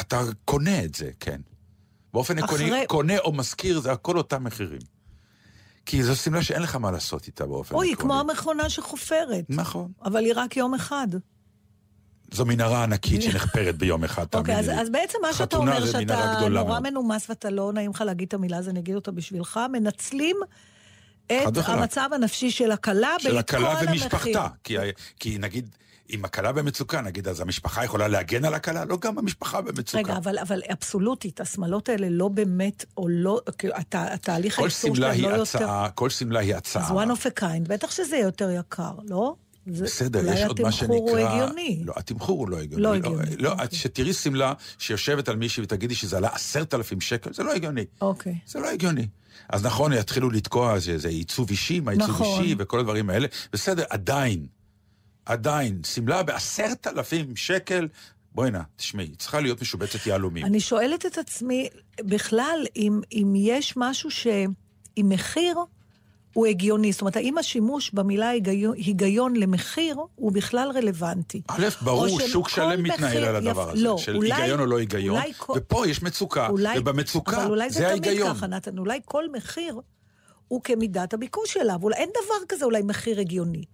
אתה 0.00 0.22
קונה 0.44 0.84
את 0.84 0.94
זה, 0.94 1.10
כן. 1.20 1.40
באופן 2.12 2.38
עקרוני, 2.38 2.66
אחרי- 2.68 2.84
קונה 2.88 3.18
או 3.18 3.32
משכיר, 3.32 3.80
זה 3.80 3.92
הכל 3.92 4.16
אותם 4.18 4.44
מחירים. 4.44 4.80
כי 5.86 6.02
זו 6.02 6.16
שמלה 6.16 6.42
שאין 6.42 6.62
לך 6.62 6.76
מה 6.76 6.90
לעשות 6.90 7.26
איתה 7.26 7.46
באופן 7.46 7.74
אוי, 7.74 7.92
עקרוני. 7.92 8.02
כמו 8.14 8.32
המכונה 8.32 8.70
שחופרת. 8.70 9.44
נכון. 9.48 9.92
אבל 10.04 10.24
היא 10.24 10.32
רק 10.36 10.56
יום 10.56 10.74
אחד. 10.74 11.08
זו 12.32 12.44
מנהרה 12.44 12.82
ענקית 12.82 13.22
שנחפרת 13.22 13.76
ביום 13.76 14.04
אחד, 14.04 14.26
אוקיי, 14.34 14.54
תאמיני 14.54 14.60
אז, 14.60 14.68
לי. 14.68 14.80
אז 14.80 14.90
בעצם 14.90 15.18
מה 15.22 15.32
שאתה 15.32 15.56
אומר, 15.56 15.86
שאתה 15.86 16.48
נורא. 16.48 16.80
מנומס 16.80 17.30
ואתה 17.30 17.50
לא 17.50 17.72
נעים 17.72 17.90
לך 17.90 18.00
להגיד 18.00 18.28
את 18.28 18.34
המילה, 18.34 18.56
אז 18.56 18.68
אני 18.68 18.80
אגיד 18.80 18.94
אותה 18.94 19.10
בשבילך, 19.10 19.60
מנצלים 19.72 20.36
את. 21.26 21.32
המצב 21.64 22.08
הנפשי 22.12 22.50
של 22.50 22.72
הכלה 22.72 23.16
של 23.18 23.38
הכלה. 23.38 23.74
ומשפחתה. 23.82 24.46
כי, 24.64 24.76
כי 25.20 25.38
נגיד, 25.38 25.68
אם 26.10 26.24
הכלה 26.24 26.52
במצוקה, 26.52 27.00
נגיד, 27.00 27.28
אז 27.28 27.40
המשפחה 27.40 27.84
יכולה 27.84 28.08
להגן 28.08 28.44
על 28.44 28.54
הכלה? 28.54 28.84
לא, 28.84 28.98
גם 29.00 29.18
המשפחה 29.18 29.60
במצוקה. 29.60 29.98
רגע, 29.98 30.16
אבל, 30.16 30.38
אבל 30.38 30.60
אבסולוטית, 30.72 31.40
השמלות 31.40 31.88
האלה 31.88 32.06
לא 32.10 32.28
באמת, 32.28 32.84
או 32.96 33.08
לא, 33.08 33.40
הת, 33.74 33.94
התהליך 33.94 34.58
הייצור 34.58 34.96
שמלה 34.96 35.14
שלהם 35.14 35.30
היא 35.30 35.38
לא 35.38 35.42
הצעה, 35.42 35.90
כל 35.90 36.10
שמלה 36.10 36.40
היא 36.40 36.54
יותר... 36.54 36.58
הצעה. 36.58 36.84
אז 36.84 36.90
one 36.90 37.10
of 37.10 37.26
a 37.26 37.40
kind, 37.40 37.68
בטח 37.68 37.90
שזה 37.90 38.16
יהיה 38.16 38.24
יותר 38.24 38.50
יקר, 38.50 38.92
לא? 39.04 39.34
זה, 39.66 39.84
בסדר, 39.84 40.32
יש 40.32 40.42
עוד 40.42 40.60
מה 40.60 40.72
שנקרא... 40.72 40.96
אולי 40.96 41.22
התמחור 41.22 41.36
הוא 41.36 41.42
הגיוני. 41.42 41.82
לא, 41.84 41.92
התמחור 41.96 42.38
הוא 42.38 42.48
לא 42.48 42.58
הגיוני. 42.60 42.82
לא 42.82 42.94
הגיוני, 42.94 43.36
לא, 43.36 43.52
אוקיי. 43.52 43.78
שתראי 43.78 44.12
שמלה 44.12 44.52
שיושבת 44.78 45.28
על 45.28 45.36
מישהי 45.36 45.62
ותגידי 45.62 45.94
שזה 45.94 46.16
עלה 46.16 46.28
עשרת 46.28 46.74
אלפים 46.74 47.00
שקל, 47.00 47.32
זה 47.32 47.42
לא 47.42 47.54
הגיוני. 47.54 47.84
אוקיי. 48.00 48.38
זה 48.46 48.60
לא 48.60 48.70
הגיוני. 48.70 49.06
אז 49.48 49.66
נכון, 49.66 49.92
יתחילו 49.92 50.30
לתקוע 50.30 50.80
שזה 50.80 51.08
עיצוב 51.08 51.50
אישי, 51.50 51.80
מה 51.80 51.90
עיצוב 51.90 52.10
נכון. 52.10 52.42
אישי 52.42 52.54
וכל 52.58 52.80
הדברים 52.80 53.10
האלה. 53.10 53.28
בסדר, 53.52 53.84
עדיין, 53.90 54.46
עדיין, 55.26 55.80
שמלה 55.84 56.22
בעשרת 56.22 56.86
אלפים 56.86 57.36
שקל, 57.36 57.88
בואי 58.34 58.50
נא, 58.50 58.60
תשמעי, 58.76 59.06
היא 59.06 59.16
צריכה 59.16 59.40
להיות 59.40 59.62
משובצת 59.62 60.06
יהלומים. 60.06 60.46
אני 60.46 60.60
שואלת 60.60 61.06
את 61.06 61.18
עצמי, 61.18 61.68
בכלל, 62.00 62.66
אם, 62.76 63.00
אם 63.12 63.32
יש 63.36 63.74
משהו 63.76 64.10
שעם 64.10 64.52
מחיר 64.98 65.56
הוא 66.32 66.46
הגיוני. 66.46 66.92
זאת 66.92 67.00
אומרת, 67.00 67.16
האם 67.16 67.38
השימוש 67.38 67.90
במילה 67.94 68.28
היגיון, 68.28 68.74
היגיון 68.76 69.36
למחיר 69.36 69.96
הוא 70.14 70.32
בכלל 70.32 70.70
רלוונטי? 70.74 71.42
א', 71.48 71.66
ברור, 71.82 72.20
שוק 72.20 72.48
שלם 72.48 72.82
מתנהל 72.82 73.24
על 73.24 73.36
הדבר 73.36 73.68
יפ- 73.68 73.72
הזה, 73.72 73.82
לא, 73.84 73.96
של 73.98 74.16
אולי- 74.16 74.32
היגיון 74.34 74.60
או 74.60 74.66
לא 74.66 74.78
היגיון, 74.78 75.16
אולי 75.16 75.32
כל- 75.36 75.52
ופה 75.56 75.88
יש 75.88 76.02
מצוקה, 76.02 76.48
אולי, 76.48 76.78
ובמצוקה 76.78 77.42
אבל 77.42 77.50
אולי 77.50 77.70
זה, 77.70 77.78
זה 77.80 77.88
תמיד 77.90 78.06
ההיגיון. 78.06 78.34
ככה, 78.34 78.46
נתן. 78.46 78.78
אולי 78.78 79.00
כל 79.04 79.24
מחיר 79.32 79.80
הוא 80.48 80.62
כמידת 80.62 81.14
הביקוש 81.14 81.56
אליו. 81.56 81.78
אולי 81.82 81.96
אין 81.96 82.08
דבר 82.10 82.46
כזה 82.48 82.64
אולי 82.64 82.82
מחיר 82.82 83.20
הגיוני. 83.20 83.64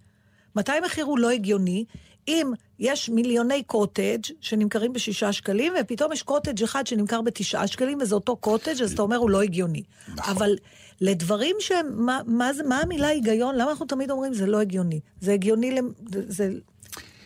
מתי 0.55 0.71
מחיר 0.85 1.05
הוא 1.05 1.19
לא 1.19 1.29
הגיוני? 1.29 1.85
אם 2.27 2.51
יש 2.79 3.09
מיליוני 3.09 3.63
קוטג' 3.63 4.19
שנמכרים 4.41 4.93
בשישה 4.93 5.31
שקלים, 5.33 5.73
ופתאום 5.81 6.13
יש 6.13 6.23
קוטג' 6.23 6.63
אחד 6.63 6.87
שנמכר 6.87 7.21
בתשעה 7.21 7.67
שקלים, 7.67 7.97
וזה 8.01 8.15
אותו 8.15 8.35
קוטג', 8.35 8.81
אז 8.83 8.93
אתה 8.93 9.01
אומר, 9.01 9.17
הוא 9.17 9.29
לא 9.29 9.41
הגיוני. 9.41 9.83
נכון. 10.15 10.35
אבל 10.35 10.55
לדברים 11.01 11.55
שהם, 11.59 11.85
מה, 12.05 12.19
מה, 12.25 12.53
זה, 12.53 12.63
מה 12.63 12.79
המילה 12.81 13.07
היגיון? 13.07 13.55
למה 13.55 13.71
אנחנו 13.71 13.85
תמיד 13.85 14.11
אומרים, 14.11 14.33
זה 14.33 14.45
לא 14.45 14.61
הגיוני? 14.61 14.99
זה 15.21 15.33
הגיוני, 15.33 15.71
למ- 15.71 15.91
זה, 16.13 16.21
זה 16.27 16.49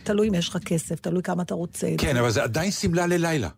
תלוי 0.03 0.29
אם 0.29 0.33
יש 0.33 0.49
לך 0.49 0.57
כסף, 0.65 0.99
תלוי 0.99 1.23
כמה 1.23 1.43
אתה 1.43 1.53
רוצה 1.53 1.87
כן. 1.97 2.17
אבל 2.17 2.31
זה 2.31 2.43
עדיין 2.43 2.71
שמלה 2.71 3.07
ללילה. 3.07 3.49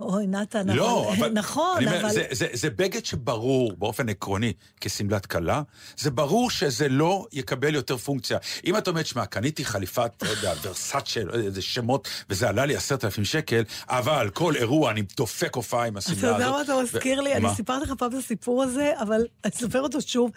אוי, 0.00 0.26
נתן, 0.26 0.68
לא, 0.68 1.12
אבל... 1.18 1.32
נכון, 1.42 1.76
אני 1.76 1.86
אומר, 1.86 2.00
אבל... 2.00 2.12
זה, 2.12 2.24
זה, 2.30 2.46
זה 2.52 2.70
בגד 2.70 3.04
שברור 3.04 3.72
באופן 3.78 4.08
עקרוני 4.08 4.52
כשמלת 4.80 5.26
כלה, 5.26 5.62
זה 5.96 6.10
ברור 6.10 6.50
שזה 6.50 6.88
לא 6.88 7.26
יקבל 7.32 7.74
יותר 7.74 7.96
פונקציה. 7.96 8.38
אם 8.64 8.76
את 8.76 8.88
אומרת, 8.88 9.06
שמע, 9.06 9.26
קניתי 9.26 9.64
חליפת, 9.64 10.10
לא 10.22 10.28
יודע, 10.28 10.52
ורסאצ'ה, 10.62 11.24
לא 11.24 11.32
יודע, 11.32 11.46
איזה 11.46 11.62
שמות, 11.62 12.08
וזה 12.30 12.48
עלה 12.48 12.66
לי 12.66 12.76
עשרת 12.76 13.04
אלפים 13.04 13.24
שקל, 13.24 13.62
אבל 13.88 14.30
כל 14.34 14.56
אירוע 14.56 14.90
אני 14.90 15.02
דופק 15.16 15.54
הופעה 15.56 15.86
עם 15.86 15.96
השמלה 15.96 16.18
אתה 16.18 16.28
הזאת. 16.28 16.40
יודע 16.40 16.50
מה 16.50 16.62
אתה 16.62 16.82
מזכיר 16.82 17.20
לי? 17.20 17.32
אני 17.32 17.40
מה? 17.40 17.54
סיפרתי 17.54 17.84
לך 17.84 17.92
פעם 17.98 18.10
את 18.10 18.16
הסיפור 18.16 18.62
הזה, 18.62 18.92
אבל 19.00 19.26
אני 19.44 19.52
אספר 19.54 19.80
אותו 19.80 20.00
שוב. 20.00 20.30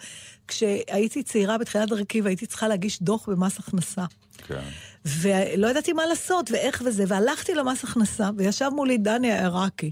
כשהייתי 0.48 1.22
צעירה 1.22 1.58
בתחילת 1.58 1.88
דרכי 1.88 2.20
והייתי 2.20 2.46
צריכה 2.46 2.68
להגיש 2.68 3.02
דוח 3.02 3.28
במס 3.28 3.58
הכנסה. 3.58 4.04
כן. 4.46 4.60
ולא 5.04 5.68
ידעתי 5.68 5.92
מה 5.92 6.06
לעשות 6.06 6.50
ואיך 6.50 6.82
וזה, 6.86 7.04
והלכתי 7.08 7.54
למס 7.54 7.84
הכנסה, 7.84 8.30
וישב 8.36 8.68
מולי 8.68 8.98
דני 8.98 9.32
העיראקי. 9.32 9.90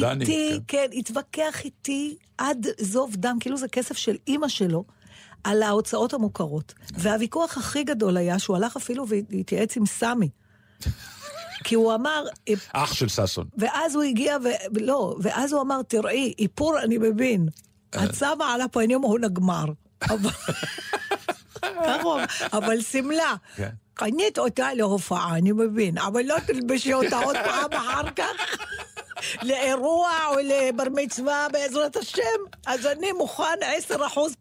דני, 0.00 0.24
איתי, 0.24 0.60
כן, 0.68 0.86
התווכח 0.92 1.64
איתי 1.64 2.16
עד 2.38 2.66
זוב 2.80 3.16
דם, 3.16 3.36
כאילו 3.40 3.56
זה 3.56 3.68
כסף 3.68 3.96
של 3.96 4.16
אימא 4.26 4.48
שלו, 4.48 4.84
על 5.44 5.62
ההוצאות 5.62 6.14
המוכרות. 6.14 6.74
והוויכוח 6.94 7.58
הכי 7.58 7.84
גדול 7.84 8.16
היה 8.16 8.38
שהוא 8.38 8.56
הלך 8.56 8.76
אפילו 8.76 9.06
והתייעץ 9.08 9.76
עם 9.76 9.86
סמי. 9.86 10.28
כי 11.64 11.74
הוא 11.74 11.94
אמר, 11.94 12.24
אח 12.72 12.94
של 12.94 13.08
ששון. 13.08 13.46
ואז 13.58 13.94
הוא 13.94 14.02
הגיע, 14.02 14.36
ו... 14.44 14.48
לא, 14.80 15.16
ואז 15.20 15.52
הוא 15.52 15.62
אמר, 15.62 15.82
תראי, 15.82 16.34
איפור 16.38 16.78
אני 16.78 16.98
מבין. 16.98 17.48
הצבע 17.92 18.44
על 18.44 18.60
הפנים 18.60 19.02
הוא 19.02 19.18
נגמר. 19.18 19.64
אמר, 21.68 22.24
אבל 22.52 22.80
שמלה. 22.80 23.34
כן. 23.56 23.70
קנית 23.94 24.38
אותה 24.38 24.74
להופעה, 24.74 25.36
אני 25.36 25.52
מבין, 25.52 25.98
אבל 25.98 26.22
לא 26.24 26.36
תלבשי 26.46 26.94
אותה 26.94 27.18
עוד 27.18 27.36
פעם 27.44 27.72
אחר 27.72 28.10
כך. 28.10 28.56
לאירוע 29.42 30.10
או 30.28 30.34
לבר 30.44 30.84
מצווה 30.94 31.46
בעזרת 31.52 31.96
השם, 31.96 32.40
אז 32.66 32.86
אני 32.86 33.12
מוכן 33.12 33.58
עשר 33.62 34.06
אחוז, 34.06 34.34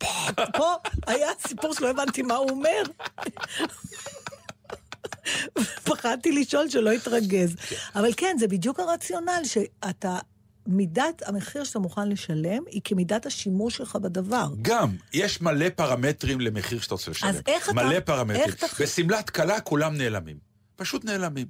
פה 0.58 0.76
היה 1.08 1.30
סיפור 1.48 1.74
שלא 1.74 1.90
הבנתי 1.90 2.22
מה 2.22 2.36
הוא 2.36 2.50
אומר. 2.50 2.84
פחדתי 5.84 6.32
לשאול 6.32 6.70
שלא 6.70 6.90
יתרגז. 6.90 7.56
אבל 7.96 8.14
כן, 8.18 8.36
זה 8.40 8.48
בדיוק 8.48 8.80
הרציונל, 8.80 9.42
שאתה, 9.44 10.18
מידת 10.68 11.22
המחיר 11.26 11.64
שאתה 11.64 11.80
מוכן 11.80 12.10
לשלם, 12.10 12.64
היא 12.72 12.82
כמידת 12.84 13.26
השימוש 13.26 13.78
שלך 13.78 13.96
בדבר. 13.96 14.48
גם, 14.62 14.90
יש 15.14 15.42
מלא 15.42 15.66
פרמטרים 15.76 16.42
למחיר 16.42 16.80
שאתה 16.82 16.94
רוצה 16.96 17.12
לשלם. 17.12 17.30
אז 17.30 17.42
איך 17.48 17.70
אתה- 17.70 17.74
מלא 17.74 18.00
פרמטרים. 18.00 18.42
איך 18.46 18.56
אתה- 18.56 18.68
בשמלת 18.80 19.30
כלה 19.30 19.60
כולם 19.62 19.98
נעלמים. 19.98 20.38
פשוט 20.76 21.06
נעלמים. 21.06 21.48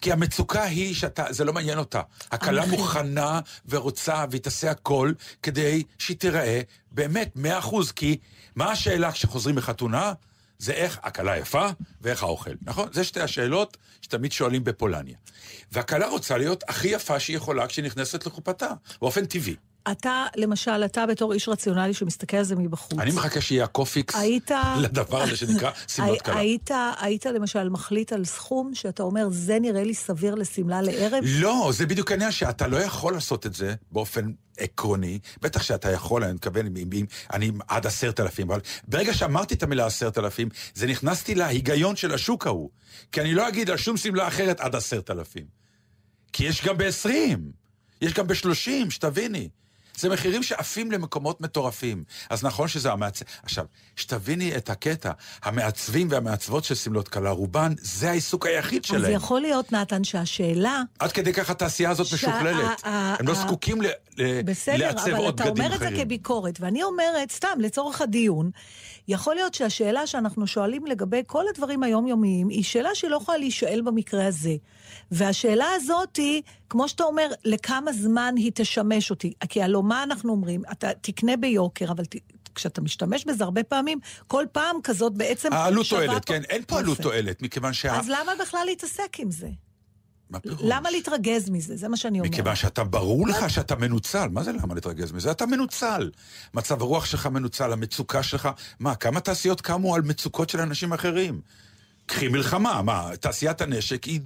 כי 0.00 0.12
המצוקה 0.12 0.62
היא 0.62 0.94
שאתה, 0.94 1.24
זה 1.30 1.44
לא 1.44 1.52
מעניין 1.52 1.78
אותה. 1.78 2.00
הכלה. 2.30 2.66
מוכנה 2.66 3.40
ורוצה 3.68 4.24
והיא 4.30 4.40
תעשה 4.42 4.70
הכל 4.70 5.12
כדי 5.42 5.82
שהיא 5.98 6.16
תיראה 6.16 6.60
באמת 6.92 7.32
מאה 7.36 7.58
אחוז. 7.58 7.92
כי 7.92 8.16
מה 8.56 8.70
השאלה 8.72 9.12
כשחוזרים 9.12 9.56
מחתונה? 9.56 10.12
זה 10.60 10.72
איך 10.72 10.98
הכלה 11.02 11.38
יפה 11.38 11.68
ואיך 12.00 12.22
האוכל, 12.22 12.50
נכון? 12.62 12.88
זה 12.92 13.04
שתי 13.04 13.20
השאלות 13.20 13.76
שתמיד 14.02 14.32
שואלים 14.32 14.64
בפולניה. 14.64 15.16
והכלה 15.72 16.08
רוצה 16.08 16.38
להיות 16.38 16.64
הכי 16.68 16.88
יפה 16.88 17.20
שהיא 17.20 17.36
יכולה 17.36 17.66
כשהיא 17.66 17.84
נכנסת 17.84 18.26
לחופתה, 18.26 18.68
באופן 19.00 19.24
טבעי. 19.26 19.56
אתה, 19.92 20.26
למשל, 20.36 20.84
אתה 20.84 21.06
בתור 21.06 21.32
איש 21.32 21.48
רציונלי 21.48 21.94
שמסתכל 21.94 22.36
על 22.36 22.44
זה 22.44 22.56
מבחוץ. 22.56 22.98
אני 22.98 23.10
מחכה 23.10 23.40
שיהיה 23.40 23.64
הקופיקס 23.64 24.14
היית... 24.16 24.50
לדבר 24.82 25.22
הזה 25.22 25.36
שנקרא 25.36 25.70
שמלות 25.88 26.22
כלה. 26.22 26.38
היית, 26.38 26.70
היית 27.00 27.26
למשל 27.26 27.68
מחליט 27.68 28.12
על 28.12 28.24
סכום 28.24 28.74
שאתה 28.74 29.02
אומר, 29.02 29.28
זה 29.30 29.58
נראה 29.60 29.84
לי 29.84 29.94
סביר 29.94 30.34
לשמלה 30.34 30.82
לערב? 30.82 31.24
לא, 31.26 31.70
זה 31.72 31.86
בדיוק 31.86 32.10
העניין 32.10 32.32
שאתה 32.32 32.66
לא 32.66 32.76
יכול 32.76 33.12
לעשות 33.12 33.46
את 33.46 33.54
זה 33.54 33.74
באופן 33.92 34.32
עקרוני. 34.58 35.18
בטח 35.42 35.62
שאתה 35.62 35.90
יכול, 35.90 36.24
אני 36.24 36.32
מתכוון, 36.32 36.66
אם, 36.66 36.90
אם, 36.92 37.06
אני 37.32 37.50
עד 37.68 37.86
עשרת 37.86 38.20
אלפים, 38.20 38.50
אבל 38.50 38.60
ברגע 38.88 39.14
שאמרתי 39.14 39.54
את 39.54 39.62
המילה 39.62 39.86
עשרת 39.86 40.18
אלפים, 40.18 40.48
זה 40.74 40.86
נכנסתי 40.86 41.34
להיגיון 41.34 41.96
של 41.96 42.14
השוק 42.14 42.46
ההוא. 42.46 42.70
כי 43.12 43.20
אני 43.20 43.34
לא 43.34 43.48
אגיד 43.48 43.70
על 43.70 43.76
שום 43.76 43.96
שמלה 43.96 44.28
אחרת 44.28 44.60
עד 44.60 44.74
עשרת 44.74 45.10
אלפים. 45.10 45.44
כי 46.32 46.44
יש 46.44 46.64
גם 46.64 46.78
ב-20, 46.78 47.38
יש 48.00 48.12
גם 48.12 48.26
ב-30, 48.26 48.90
שתביני. 48.90 49.48
זה 50.00 50.08
מחירים 50.08 50.42
שעפים 50.42 50.92
למקומות 50.92 51.40
מטורפים. 51.40 52.04
אז 52.30 52.44
נכון 52.44 52.68
שזה 52.68 52.92
המעצב... 52.92 53.24
עכשיו, 53.42 53.64
שתביני 53.96 54.56
את 54.56 54.70
הקטע, 54.70 55.10
המעצבים 55.42 56.08
והמעצבות 56.10 56.64
של 56.64 56.74
שמלות 56.74 57.08
כלה, 57.08 57.30
רובן, 57.30 57.72
זה 57.80 58.10
העיסוק 58.10 58.46
היחיד 58.46 58.84
שלהם. 58.84 59.04
אז 59.04 59.10
יכול 59.10 59.40
להיות, 59.40 59.72
נתן, 59.72 60.04
שהשאלה... 60.04 60.82
עד 60.98 61.12
כדי 61.12 61.32
כך 61.32 61.50
התעשייה 61.50 61.90
הזאת 61.90 62.06
שה- 62.06 62.14
משוכללת. 62.16 62.84
ה- 62.84 62.88
ה- 62.88 63.16
הם 63.18 63.28
לא 63.28 63.34
זקוקים 63.34 63.82
ל- 63.82 63.86
ל- 64.18 64.42
בסדר, 64.42 64.76
לעצב 64.76 65.08
אבל 65.08 65.28
אתה 65.28 65.48
אומר 65.48 65.74
את 65.74 65.78
זה. 65.78 65.88
כביקורת, 65.96 66.60
ואני 66.60 66.82
אומרת, 66.82 67.30
סתם, 67.30 67.58
לצורך 67.58 68.00
הדיון, 68.00 68.50
יכול 69.08 69.34
להיות 69.34 69.54
שהשאלה 69.54 70.06
שאנחנו 70.06 70.46
שואלים 70.46 70.86
לגבי 70.86 71.22
כל 71.26 71.44
הדברים 71.54 71.82
היומיומיים, 71.82 72.48
היא 72.48 72.64
שאלה 72.64 72.88
שלא 72.94 73.16
יכולה 73.16 73.38
להישאל 73.38 73.80
במקרה 73.84 74.26
הזה. 74.26 74.54
והשאלה 75.10 75.66
הזאת 75.76 76.16
היא, 76.16 76.42
כמו 76.70 76.88
שאתה 76.88 77.04
אומר, 77.04 77.30
לכמה 77.44 77.92
זמן 77.92 78.34
היא 78.36 78.52
תשמש 78.54 79.10
אותי? 79.10 79.32
כי 79.48 79.62
הלוא 79.62 79.84
מה 79.84 80.02
אנחנו 80.02 80.32
אומרים? 80.32 80.62
אתה 80.72 80.90
תקנה 81.00 81.36
ביוקר, 81.36 81.92
אבל 81.92 82.04
ת... 82.04 82.16
כשאתה 82.54 82.80
משתמש 82.80 83.24
בזה 83.24 83.44
הרבה 83.44 83.62
פעמים, 83.62 83.98
כל 84.26 84.44
פעם 84.52 84.76
כזאת 84.82 85.14
בעצם 85.14 85.52
העלות 85.52 85.86
תועלת, 85.90 86.24
כן, 86.24 86.42
אין 86.48 86.62
פה 86.66 86.78
עלות. 86.78 87.00
תועלת, 87.00 87.42
מכיוון 87.42 87.72
שה... 87.72 87.98
אז 87.98 88.08
למה 88.08 88.32
בכלל 88.40 88.60
להתעסק 88.66 89.16
עם 89.18 89.30
זה? 89.30 89.48
למה 90.60 90.90
להתרגז 90.90 91.50
מזה? 91.50 91.76
זה 91.76 91.88
מה 91.88 91.96
שאני 91.96 92.18
אומרת. 92.18 92.32
מכיוון 92.32 92.56
שאתה, 92.56 92.84
ברור 92.84 93.28
לך 93.28 93.50
שאתה 93.50 93.76
מנוצל. 93.76 94.28
מה 94.28 94.42
זה 94.42 94.52
למה 94.52 94.74
להתרגז 94.74 95.12
מזה? 95.12 95.30
אתה 95.30 95.46
מנוצל. 95.46 96.10
מצב 96.54 96.82
הרוח 96.82 97.04
שלך 97.04 97.26
מנוצל, 97.26 97.72
המצוקה 97.72 98.22
שלך... 98.22 98.48
מה, 98.80 98.94
כמה 98.94 99.20
תעשיות 99.20 99.60
קמו 99.60 99.94
על 99.94 100.02
מצוקות 100.02 100.50
של 100.50 100.60
אנשים 100.60 100.92
אחרים? 100.92 101.40
קחי 102.06 102.28
מלחמה, 102.28 102.82
מה, 102.82 103.10
תעשיית 103.20 103.60
הנשק 103.60 104.04
היא 104.04 104.20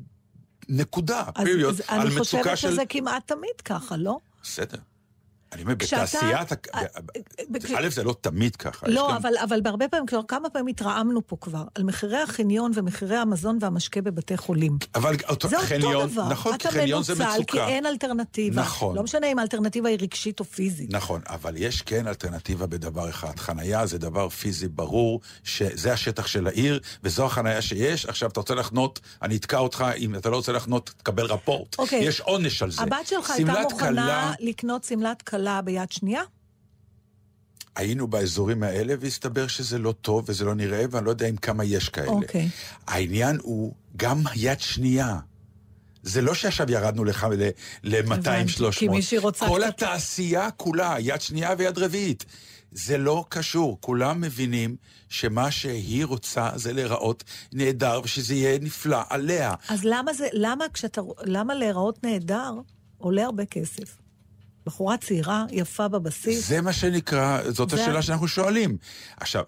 נקודה, 0.68 1.24
פיריוד, 1.44 1.80
על 1.88 2.00
אני 2.00 2.10
מצוקה 2.10 2.20
חושבת 2.20 2.58
של... 2.58 2.70
שזה 2.70 2.82
כמעט 2.88 3.26
תמיד 3.26 3.60
ככה, 3.64 3.96
לא? 3.96 4.18
בסדר. 4.42 4.78
אני 5.52 5.62
אומר, 5.62 5.74
בתעשיית... 5.74 6.52
אה, 6.74 6.82
ב- 7.50 7.58
א', 7.76 7.88
זה 7.88 8.04
לא 8.04 8.14
תמיד 8.20 8.56
ככה. 8.56 8.86
לא, 8.88 9.06
גם- 9.10 9.16
אבל, 9.16 9.32
אבל 9.44 9.60
בהרבה 9.60 9.88
פעמים, 9.88 10.06
כבר 10.06 10.20
כמה 10.28 10.50
פעמים 10.50 10.66
התרעמנו 10.66 11.26
פה 11.26 11.36
כבר, 11.40 11.64
על 11.74 11.82
מחירי 11.84 12.18
החניון 12.18 12.72
ומחירי 12.74 13.16
המזון 13.16 13.58
והמשקה 13.60 14.00
בבתי 14.00 14.36
חולים. 14.36 14.78
אבל 14.94 15.14
אותו 15.28 15.48
זה 15.48 15.58
חניון, 15.58 15.94
אותו 15.94 16.06
דבר. 16.06 16.28
נכון, 16.28 16.54
אתה 16.54 16.70
חניון 16.70 17.02
זה 17.02 17.14
מנוצל, 17.14 17.32
כי 17.34 17.42
מצוקה. 17.42 17.68
אין 17.68 17.86
אלטרנטיבה. 17.86 18.62
נכון. 18.62 18.96
לא 18.96 19.02
משנה 19.02 19.26
אם 19.26 19.38
האלטרנטיבה 19.38 19.88
היא 19.88 19.98
רגשית 20.00 20.40
או 20.40 20.44
פיזית. 20.44 20.90
נכון, 20.92 21.20
אבל 21.28 21.54
יש 21.56 21.82
כן 21.82 22.06
אלטרנטיבה 22.06 22.66
בדבר 22.66 23.08
אחד. 23.10 23.38
חנייה 23.38 23.86
זה 23.86 23.98
דבר 23.98 24.28
פיזי 24.28 24.68
ברור, 24.68 25.20
שזה 25.44 25.92
השטח 25.92 26.26
של 26.26 26.46
העיר, 26.46 26.80
וזו 27.04 27.26
החנייה 27.26 27.62
שיש. 27.62 28.06
עכשיו, 28.06 28.30
אתה 28.30 28.40
רוצה 28.40 28.54
לחנות, 28.54 29.00
אני 29.22 29.36
אתקע 29.36 29.58
אותך, 29.58 29.84
אם 29.96 30.14
אתה 30.14 30.30
לא 30.30 30.36
רוצה 30.36 30.52
לחנות, 30.52 30.90
תקבל 30.96 31.24
רפורט. 31.24 31.78
אוקיי. 31.78 32.04
יש 32.04 32.20
עונש 32.20 32.62
על 32.62 32.70
זה. 32.70 32.82
הבת 32.82 33.06
שלך 33.06 33.30
הייתה 33.30 33.52
מוכנה 33.62 33.88
כלה, 33.90 34.32
לקנות 34.40 34.84
שמלת 34.84 35.22
כלה 35.22 35.43
ביד 35.64 35.92
שנייה? 35.92 36.22
היינו 37.76 38.06
באזורים 38.08 38.62
האלה, 38.62 38.94
והסתבר 39.00 39.46
שזה 39.46 39.78
לא 39.78 39.92
טוב 39.92 40.24
וזה 40.28 40.44
לא 40.44 40.54
נראה, 40.54 40.84
ואני 40.90 41.04
לא 41.06 41.10
יודע 41.10 41.26
אם 41.28 41.36
כמה 41.36 41.64
יש 41.64 41.88
כאלה. 41.88 42.06
אוקיי. 42.08 42.48
העניין 42.86 43.38
הוא 43.42 43.74
גם 43.96 44.22
יד 44.36 44.60
שנייה. 44.60 45.18
זה 46.02 46.22
לא 46.22 46.34
שעכשיו 46.34 46.70
ירדנו 46.70 47.04
לך 47.04 47.26
ל-200-300. 47.84 48.72
כי 48.78 48.88
מישהי 48.88 49.18
רוצה 49.18 49.46
כל 49.48 49.60
קצת- 49.64 49.68
התעשייה 49.68 50.50
כולה, 50.50 50.96
יד 50.98 51.20
שנייה 51.20 51.54
ויד 51.58 51.78
רביעית. 51.78 52.24
זה 52.72 52.98
לא 52.98 53.24
קשור. 53.28 53.78
כולם 53.80 54.20
מבינים 54.20 54.76
שמה 55.08 55.50
שהיא 55.50 56.04
רוצה 56.04 56.50
זה 56.54 56.72
להיראות 56.72 57.24
נהדר 57.52 58.00
ושזה 58.04 58.34
יהיה 58.34 58.58
נפלא 58.58 58.98
עליה. 59.10 59.54
אז 59.68 59.80
למה 59.84 60.12
זה, 60.14 60.26
למה 60.32 60.64
כשאתה, 60.74 61.00
למה 61.24 61.54
להיראות 61.54 62.04
נהדר 62.04 62.52
עולה 62.98 63.24
הרבה 63.24 63.44
כסף? 63.46 63.96
בחורה 64.66 64.96
צעירה, 64.96 65.44
יפה 65.50 65.88
בבסיס. 65.88 66.48
זה 66.48 66.60
מה 66.60 66.72
שנקרא, 66.72 67.50
זאת 67.50 67.70
זה- 67.70 67.76
השאלה 67.82 68.02
שאנחנו 68.02 68.28
שואלים. 68.28 68.76
עכשיו, 69.16 69.44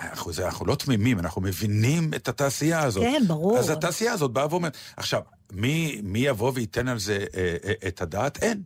אנחנו, 0.00 0.32
זה, 0.32 0.44
אנחנו 0.46 0.66
לא 0.66 0.74
תמימים, 0.74 1.18
אנחנו 1.18 1.42
מבינים 1.42 2.14
את 2.14 2.28
התעשייה 2.28 2.82
הזאת. 2.82 3.02
כן, 3.02 3.22
ברור. 3.26 3.58
אז 3.58 3.70
התעשייה 3.70 4.12
הזאת 4.12 4.30
באה 4.30 4.46
ואומרת, 4.50 4.76
עכשיו, 4.96 5.20
מי, 5.52 6.00
מי 6.02 6.18
יבוא 6.18 6.52
וייתן 6.54 6.88
על 6.88 6.98
זה 6.98 7.24
אה, 7.36 7.56
אה, 7.64 7.88
את 7.88 8.02
הדעת? 8.02 8.42
אין. 8.42 8.62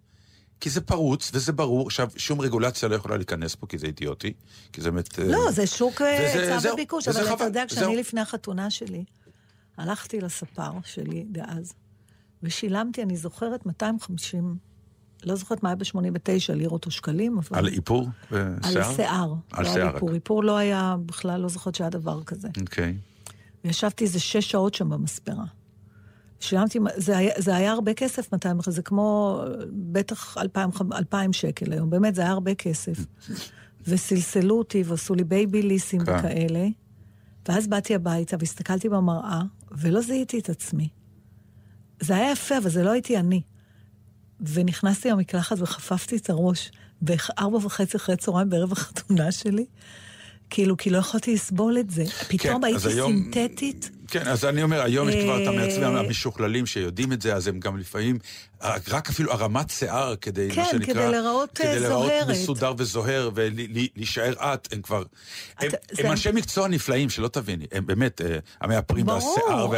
כי 0.60 0.70
זה 0.70 0.80
פרוץ 0.80 1.30
וזה 1.34 1.52
ברור. 1.52 1.86
עכשיו, 1.86 2.10
שום 2.16 2.40
רגולציה 2.40 2.88
לא 2.88 2.94
יכולה 2.94 3.16
להיכנס 3.16 3.54
פה, 3.54 3.66
כי 3.66 3.78
זה 3.78 3.86
אידיוטי. 3.86 4.32
כי 4.72 4.80
זה 4.80 4.90
באמת... 4.90 5.18
אה, 5.18 5.24
לא, 5.24 5.50
זה 5.50 5.66
שוק 5.66 6.02
אה, 6.02 6.18
היצע 6.18 6.58
זהו, 6.58 6.72
וביקוש, 6.72 7.08
אבל 7.08 7.32
אתה 7.34 7.44
יודע, 7.44 7.64
זהו. 7.70 7.78
כשאני 7.78 7.96
לפני 7.96 8.20
החתונה 8.20 8.70
שלי, 8.70 9.04
הלכתי 9.76 10.20
לספר 10.20 10.70
שלי 10.84 11.24
דאז, 11.30 11.72
ושילמתי, 12.42 13.02
אני 13.02 13.16
זוכרת, 13.16 13.66
250, 13.66 14.56
לא 15.24 15.34
זוכרת 15.34 15.62
מה 15.62 15.68
היה 15.68 15.76
ב-89, 15.76 16.54
לירות 16.54 16.86
או 16.86 16.90
שקלים, 16.90 17.38
אבל... 17.38 17.58
על 17.58 17.68
איפור 17.68 18.08
על 18.30 18.40
ושיער? 18.60 18.92
שיער. 18.96 19.34
על 19.52 19.64
לא 19.64 19.72
שיער 19.72 19.82
על 19.82 19.88
רק. 19.88 19.94
איפור. 19.94 20.14
איפור 20.14 20.44
לא 20.44 20.56
היה, 20.56 20.96
בכלל 21.06 21.40
לא 21.40 21.48
זוכרת 21.48 21.74
שהיה 21.74 21.90
דבר 21.90 22.22
כזה. 22.22 22.48
אוקיי. 22.60 22.96
וישבתי 23.64 24.04
איזה 24.04 24.20
שש 24.20 24.50
שעות 24.50 24.74
שם 24.74 24.88
במספרה. 24.90 25.44
שילמתי, 26.40 26.78
זה 26.96 27.18
היה, 27.18 27.32
זה 27.38 27.56
היה 27.56 27.72
הרבה 27.72 27.94
כסף, 27.94 28.32
200, 28.32 28.58
זה 28.66 28.82
כמו 28.82 29.42
בטח 29.72 30.38
2,000, 30.38 30.70
2,000 30.92 31.32
שקל 31.32 31.72
היום, 31.72 31.90
באמת, 31.90 32.14
זה 32.14 32.22
היה 32.22 32.30
הרבה 32.30 32.54
כסף. 32.54 32.98
וסלסלו 33.88 34.58
אותי 34.58 34.82
ועשו 34.86 35.14
לי 35.14 35.24
בייבי 35.24 35.62
ליסים 35.62 36.04
כן. 36.04 36.16
וכאלה. 36.18 36.66
ואז 37.48 37.66
באתי 37.66 37.94
הביתה 37.94 38.36
והסתכלתי 38.40 38.88
במראה, 38.88 39.40
ולא 39.72 40.00
זיהיתי 40.00 40.38
את 40.38 40.48
עצמי. 40.48 40.88
זה 42.00 42.16
היה 42.16 42.32
יפה, 42.32 42.58
אבל 42.58 42.70
זה 42.70 42.82
לא 42.82 42.90
הייתי 42.90 43.18
אני. 43.18 43.42
ונכנסתי 44.40 45.08
למקלחת 45.10 45.56
וחפפתי 45.60 46.16
את 46.16 46.30
הראש 46.30 46.70
בארבע 47.02 47.56
וחצי 47.56 47.96
אחרי 47.96 48.16
צהריים 48.16 48.50
בערב 48.50 48.72
החתונה 48.72 49.32
שלי. 49.32 49.64
כאילו, 50.50 50.76
כי 50.76 50.90
לא 50.90 50.98
יכולתי 50.98 51.34
לסבול 51.34 51.78
את 51.78 51.90
זה. 51.90 52.04
פתאום 52.28 52.64
אז 52.64 52.70
הייתי 52.86 52.88
היום- 52.98 53.12
סינתטית. 53.32 53.90
כן, 54.08 54.28
אז 54.28 54.44
אני 54.44 54.62
אומר, 54.62 54.82
היום 54.82 55.08
יש 55.08 55.14
כבר 55.24 55.42
את 55.42 55.46
אה, 55.46 55.52
המעצבים 55.52 55.96
המשוכללים 55.96 56.66
שיודעים 56.66 57.12
את 57.12 57.22
זה, 57.22 57.34
אז 57.34 57.48
הם 57.48 57.60
גם 57.60 57.78
לפעמים, 57.78 58.18
רק 58.62 59.08
אפילו 59.08 59.32
הרמת 59.32 59.70
שיער 59.70 60.16
כדי, 60.16 60.48
כן, 60.50 60.60
מה 60.60 60.66
שנקרא... 60.70 60.94
כדי 60.94 61.10
להיראות, 61.10 61.50
כדי 61.54 61.68
אה, 61.68 61.88
זוהרת. 61.88 62.28
מסודר 62.28 62.72
וזוהר 62.78 63.30
ולהישאר 63.34 64.32
את, 64.32 64.72
הם 64.72 64.82
כבר... 64.82 65.02
הם, 65.58 65.70
הם 65.98 66.10
אנשי 66.10 66.30
מקצוע 66.34 66.68
נפלאים, 66.68 67.10
שלא 67.10 67.28
תביני, 67.28 67.66
הם 67.72 67.86
באמת, 67.86 68.20
אה, 68.20 68.38
המאפרים 68.60 69.08
והשיער, 69.08 69.74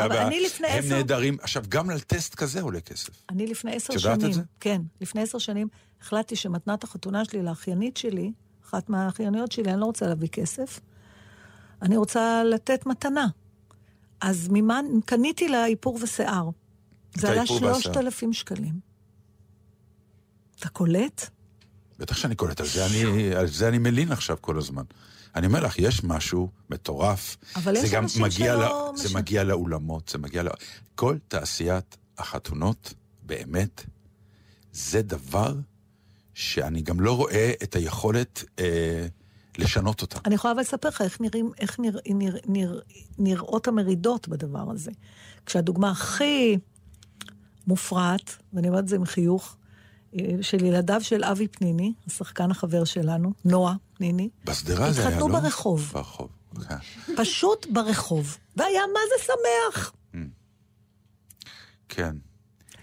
הם 0.69 0.89
נהדרים. 0.89 1.37
עכשיו, 1.43 1.63
גם 1.69 1.91
על 1.91 2.01
טסט 2.01 2.35
כזה 2.35 2.61
עולה 2.61 2.81
כסף. 2.81 3.11
אני 3.31 3.47
לפני 3.47 3.77
עשר 3.77 3.95
את 3.95 3.99
יודעת 3.99 4.17
את 4.17 4.21
שנים, 4.21 4.33
זה? 4.33 4.43
כן, 4.61 4.83
לפני 5.01 5.23
עשר 5.23 5.39
שנים 5.39 5.69
החלטתי 6.01 6.37
שמתנת 6.37 6.85
החתונה 6.85 7.25
שלי 7.25 7.43
לאחיינית 7.43 7.97
שלי, 7.97 8.33
אחת 8.69 8.89
מהאחייניות 8.89 9.53
שלי, 9.53 9.71
אני 9.73 9.81
לא 9.81 9.85
רוצה 9.85 10.07
להביא 10.07 10.29
כסף, 10.29 10.81
אני 11.83 11.97
רוצה 11.97 12.43
לתת 12.45 12.87
מתנה. 12.87 13.27
אז 14.21 14.49
ממה, 14.51 14.81
קניתי 15.05 15.49
לה 15.49 15.67
איפור 15.67 15.99
ושיער. 16.03 16.51
זה 17.15 17.31
עלה 17.31 17.41
האיפור 17.41 17.57
והשיער. 17.57 17.81
שלושת 17.81 17.97
אלפים 17.97 18.33
שקלים. 18.33 18.81
אתה 20.59 20.69
קולט? 20.69 21.31
בטח 21.99 22.17
שאני 22.17 22.35
קולט, 22.35 22.61
על 22.61 22.67
זה 22.67 22.87
אני, 22.87 23.35
על 23.35 23.47
זה 23.47 23.69
אני 23.69 23.79
מלין 23.79 24.13
עכשיו 24.13 24.37
כל 24.41 24.59
הזמן. 24.59 24.83
אני 25.35 25.47
אומר 25.47 25.61
לך, 25.61 25.79
יש 25.79 26.05
משהו 26.05 26.51
מטורף. 26.71 27.37
אבל 27.57 27.75
זה 27.81 27.87
יש 27.87 27.95
אנשים 27.95 28.23
מגיע 28.23 28.55
שלא 28.55 28.91
ל... 28.95 28.97
זה 28.97 29.05
משנה. 29.05 29.21
מגיע 29.21 29.45
לאולמות, 29.45 30.09
זה 30.09 30.19
מגיע 30.19 30.43
ל... 30.43 30.49
כל 30.95 31.17
תעשיית 31.29 31.97
החתונות, 32.19 32.95
באמת, 33.23 33.85
זה 34.73 35.03
דבר 35.03 35.55
שאני 36.35 36.83
גם 36.83 37.01
לא 37.01 37.17
רואה 37.17 37.53
את 37.63 37.77
היכולת 37.77 38.45
אה, 38.59 39.07
לשנות 39.59 40.03
אותה. 40.03 40.19
אני 40.27 40.35
יכולה 40.35 40.53
אבל 40.53 40.61
לספר 40.61 40.89
לך 40.89 41.03
איך, 41.03 41.21
נראים, 41.21 41.53
איך 41.59 41.81
נרא, 41.81 42.01
נרא, 42.07 42.39
נרא, 42.47 42.81
נראות 43.19 43.69
המרידות 43.69 44.29
בדבר 44.29 44.71
הזה. 44.71 44.91
כשהדוגמה 45.47 45.91
הכי 45.91 46.59
מופרעת, 47.67 48.37
ואני 48.53 48.69
אומרת 48.69 48.85
את 48.85 48.89
זה 48.89 48.97
עם 48.97 49.05
חיוך, 49.05 49.57
אה, 50.15 50.21
של 50.43 50.65
ילדיו 50.65 51.01
של 51.01 51.25
אבי 51.25 51.49
פניני, 51.49 51.93
השחקן 52.07 52.51
החבר 52.51 52.85
שלנו, 52.85 53.33
נועה 53.45 53.75
פניני, 53.95 54.29
בשדרה 54.45 54.93
זה 54.93 55.01
היה, 55.01 55.11
לא? 55.11 55.15
התחתנו 55.15 55.41
ברחוב. 55.41 55.91
ברחוב, 55.95 56.29
כן. 56.69 56.77
פשוט 57.17 57.67
ברחוב. 57.73 58.37
והיה 58.57 58.83
מה 58.95 59.01
זה 59.09 59.25
שמח. 59.25 59.93
כן. 61.89 62.17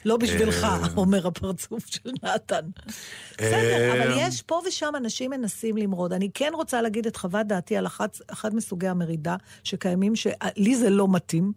לא 0.07 0.17
בשבילך, 0.17 0.63
אה. 0.63 0.87
אומר 0.97 1.27
הפרצוף 1.27 1.85
של 1.85 2.09
נתן. 2.23 2.69
בסדר, 3.37 3.93
אבל 3.93 4.11
יש 4.17 4.41
פה 4.41 4.61
ושם 4.67 4.93
אנשים 4.97 5.31
מנסים 5.31 5.77
למרוד. 5.77 6.13
אני 6.13 6.29
כן 6.33 6.51
רוצה 6.53 6.81
להגיד 6.81 7.07
את 7.07 7.15
חוות 7.17 7.47
דעתי 7.47 7.77
על 7.77 7.85
אחת, 7.85 8.17
אחד 8.27 8.55
מסוגי 8.55 8.87
המרידה 8.87 9.35
שקיימים, 9.63 10.15
שלי 10.15 10.75
זה 10.75 10.89
לא 10.89 11.07
מתאים. 11.07 11.51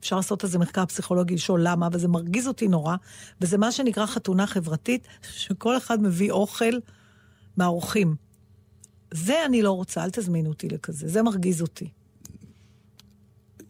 אפשר 0.00 0.16
לעשות 0.16 0.44
איזה 0.44 0.58
מחקר 0.58 0.86
פסיכולוגי, 0.86 1.34
לשאול 1.34 1.60
למה, 1.64 1.88
וזה 1.92 2.08
מרגיז 2.08 2.48
אותי 2.48 2.68
נורא. 2.68 2.96
וזה 3.40 3.58
מה 3.58 3.72
שנקרא 3.72 4.06
חתונה 4.06 4.46
חברתית, 4.46 5.08
שכל 5.42 5.76
אחד 5.76 6.02
מביא 6.02 6.30
אוכל 6.30 6.74
מהאורחים. 7.56 8.16
זה 9.14 9.44
אני 9.44 9.62
לא 9.62 9.70
רוצה, 9.70 10.04
אל 10.04 10.10
תזמינו 10.10 10.48
אותי 10.48 10.68
לכזה, 10.68 11.08
זה 11.08 11.22
מרגיז 11.22 11.62
אותי. 11.62 11.88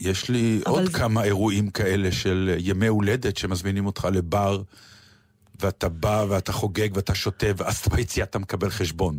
יש 0.01 0.29
לי 0.29 0.61
עוד 0.67 0.85
זה- 0.85 0.93
כמה 0.93 1.25
אירועים 1.25 1.71
כאלה 1.71 2.13
של 2.13 2.55
ימי 2.59 2.87
הולדת 2.87 3.37
שמזמינים 3.37 3.87
אותך 3.87 4.09
לבר 4.13 4.63
ואתה 5.61 5.89
בא 5.89 6.25
ואתה 6.29 6.53
חוגג 6.53 6.89
ואתה 6.95 7.15
שותה, 7.15 7.47
ואז 7.57 7.83
ביציאה 7.93 8.25
אתה 8.27 8.39
מקבל 8.39 8.71
חשבון. 8.71 9.19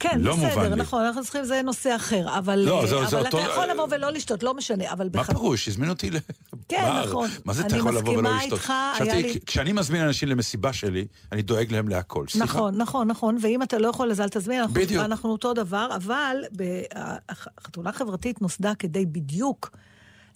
כן, 0.00 0.20
לא 0.20 0.36
בסדר, 0.36 0.68
לי. 0.68 0.76
נכון, 0.76 1.02
אנחנו 1.04 1.22
צריכים, 1.22 1.44
זה 1.44 1.60
נושא 1.64 1.96
אחר, 1.96 2.38
אבל, 2.38 2.58
לא, 2.58 2.86
זה- 2.86 2.96
אבל 2.96 3.06
זה 3.06 3.20
אתה 3.20 3.26
אותו- 3.26 3.38
יכול 3.50 3.66
לבוא 3.66 3.86
ולא 3.90 4.10
לשתות, 4.12 4.42
לא 4.42 4.54
משנה, 4.54 4.92
אבל... 4.92 5.04
מה 5.14 5.22
בח- 5.22 5.26
פירוש? 5.26 5.68
הזמינו 5.68 5.92
אותי 5.92 6.10
ל... 6.10 6.16
כן. 6.68 6.82
נכון. 7.06 7.28
מה 7.44 7.52
זה 7.52 7.60
אתה 7.66 7.70
אני 7.74 7.78
יכול 7.78 7.96
לבוא 7.96 8.12
ולא 8.12 8.22
מסכימה 8.22 8.38
לשתות? 8.44 8.58
איתך, 8.58 8.70
היה 9.00 9.10
תראי, 9.12 9.22
לי- 9.22 9.40
כשאני 9.46 9.72
מזמין 9.72 10.00
אנשים 10.02 10.28
למסיבה 10.28 10.72
שלי, 10.72 11.06
אני 11.32 11.42
דואג 11.42 11.72
להם 11.72 11.88
להכל. 11.88 12.24
סליחה? 12.28 12.44
נכון, 12.44 12.76
נכון, 12.76 13.08
נכון, 13.08 13.38
ואם 13.42 13.62
אתה 13.62 13.78
לא 13.78 13.88
יכול 13.88 14.10
אז 14.10 14.20
אל 14.20 14.28
תזמין, 14.28 14.60
אנחנו, 14.60 14.74
בדיוק. 14.74 15.04
אנחנו 15.04 15.30
אותו 15.32 15.52
דבר, 15.54 15.88
אבל 15.96 16.36
החתונה 17.28 17.90
החברתית 17.90 18.42
נוסדה 18.42 18.72
כדי 18.78 19.06
בדיוק 19.06 19.70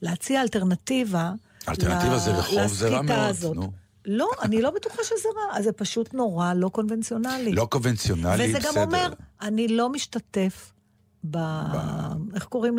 להציע 0.02 0.42
אלטרנטיבה. 0.42 1.32
אלטרנטיבה 1.68 2.14
ל- 2.14 2.18
זה 2.18 2.30
רחוב, 2.30 2.66
זה 2.66 2.88
רע 2.88 3.02
מאוד, 3.02 3.18
הזאת. 3.18 3.56
נו. 3.56 3.72
לא, 4.04 4.28
אני 4.42 4.62
לא 4.62 4.70
בטוחה 4.70 5.02
שזה 5.04 5.28
רע, 5.54 5.62
זה 5.62 5.72
פשוט 5.72 6.14
נורא 6.14 6.54
לא 6.54 6.68
קונבנציונלי. 6.68 7.52
לא 7.52 7.64
קונבנציונלי, 7.70 8.48
וזה 8.48 8.58
בסדר. 8.58 8.70
גם 8.74 8.82
אומר, 8.82 9.12
אני 9.42 9.68
לא 9.68 9.88
משתתף 9.88 10.72
ב... 11.30 11.36
איך 12.34 12.44
קוראים 12.44 12.76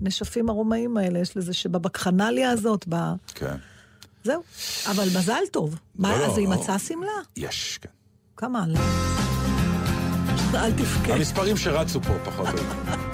לנשפים 0.00 0.48
הרומאים 0.50 0.96
האלה? 0.96 1.18
יש 1.18 1.36
לזה 1.36 1.52
שבבקחנליה 1.52 2.50
הזאת, 2.50 2.84
ב... 2.88 2.94
כן. 3.34 3.56
זהו. 4.24 4.42
אבל 4.90 5.08
מזל 5.18 5.42
טוב. 5.52 5.78
מה, 5.94 6.16
לא, 6.18 6.26
אז 6.26 6.38
היא 6.38 6.48
לא. 6.48 6.54
מצאה 6.56 6.78
שמלה? 6.78 7.10
יש, 7.36 7.78
כן. 7.82 7.88
כמה 8.36 8.64
עלה? 8.64 8.80
אל 10.54 10.72
תבכה. 10.72 11.14
המספרים 11.14 11.56
שרצו 11.56 12.00
פה, 12.02 12.12
פחות 12.24 12.46
או 12.48 12.52
יותר. 12.52 13.09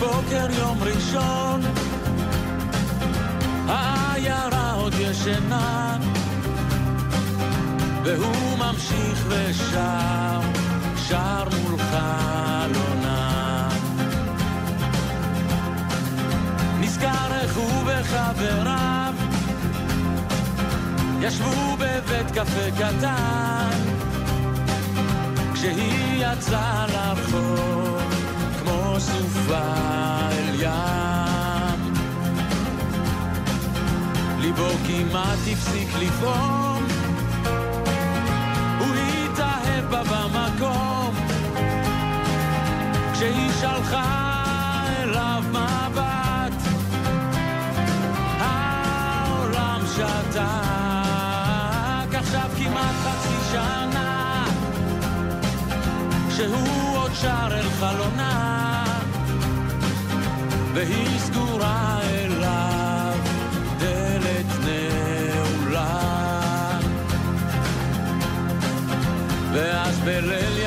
בוקר 0.00 0.46
יום 0.58 0.78
ראשון, 0.82 1.60
העיירה 3.68 4.72
עוד 4.72 4.94
ישנה, 4.98 5.98
והוא 8.04 8.58
ממשיך 8.58 9.26
ושר, 9.28 10.40
שר 10.96 11.44
מול 11.62 11.78
חלונה. 11.78 13.68
נזכר 16.80 17.40
איך 17.40 17.56
הוא 17.56 17.82
וחבריו 17.86 19.14
ישבו 21.20 21.76
בבית 21.76 22.30
קפה 22.30 22.70
קטן, 22.78 23.70
כשהיא 25.54 26.26
יצאה 26.26 26.86
לרחוב. 26.86 27.89
כמו 29.00 29.18
סופה 29.18 29.68
אל 30.32 30.54
ים. 30.60 31.94
ליבו 34.38 34.68
כמעט 34.86 35.38
הפסיק 35.52 35.88
לפעום, 36.00 36.84
הוא 38.78 38.94
התאהב 38.94 39.84
במקום, 39.90 41.14
כשהיא 43.12 43.50
שלחה 43.60 44.84
אליו 45.02 45.42
מבט, 45.50 46.62
העולם 48.40 49.80
שתק, 49.96 50.40
עכשיו 52.14 52.50
כמעט 52.58 52.94
חצי 53.04 53.36
שנה, 53.52 54.44
שהוא 56.30 56.96
עוד 56.96 57.10
שר 57.14 57.48
אל 57.52 57.70
חלונה, 57.80 58.59
והיא 60.80 61.18
סגורה 61.18 62.00
אליו, 62.02 63.18
דלת 63.78 64.46
נעולה. 64.64 65.98
ואז 69.52 69.98
בליל 70.00 70.59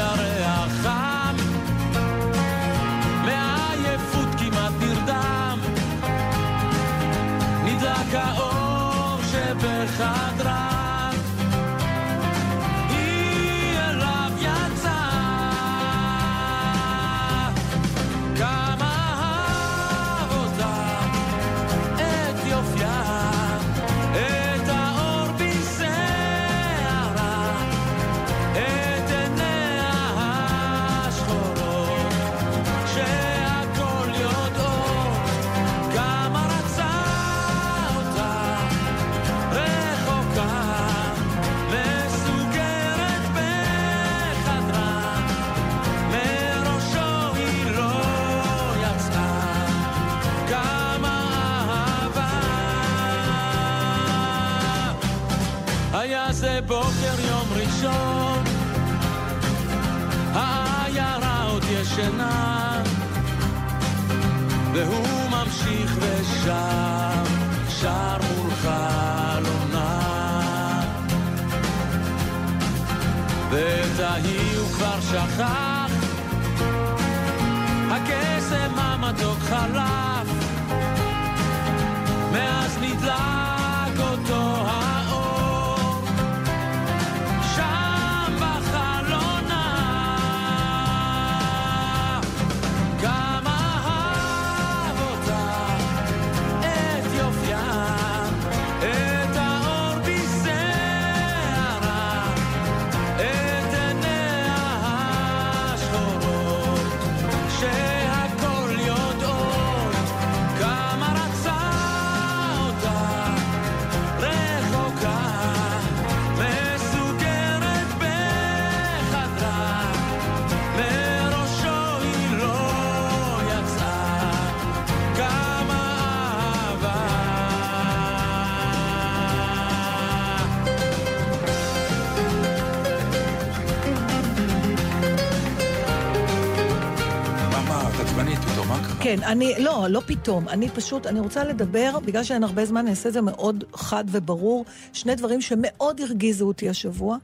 כן, 139.03 139.23
אני, 139.23 139.53
לא, 139.59 139.87
לא 139.89 140.01
פתאום. 140.05 140.49
אני 140.49 140.69
פשוט, 140.69 141.05
אני 141.05 141.19
רוצה 141.19 141.43
לדבר, 141.43 141.99
בגלל 142.05 142.23
שאין 142.23 142.43
הרבה 142.43 142.65
זמן, 142.65 142.79
אני 142.79 142.89
אעשה 142.89 143.09
את 143.09 143.13
זה 143.13 143.21
מאוד 143.21 143.63
חד 143.73 144.03
וברור. 144.11 144.65
שני 144.93 145.15
דברים 145.15 145.41
שמאוד 145.41 146.01
הרגיזו 146.01 146.47
אותי 146.47 146.69
השבוע, 146.69 147.17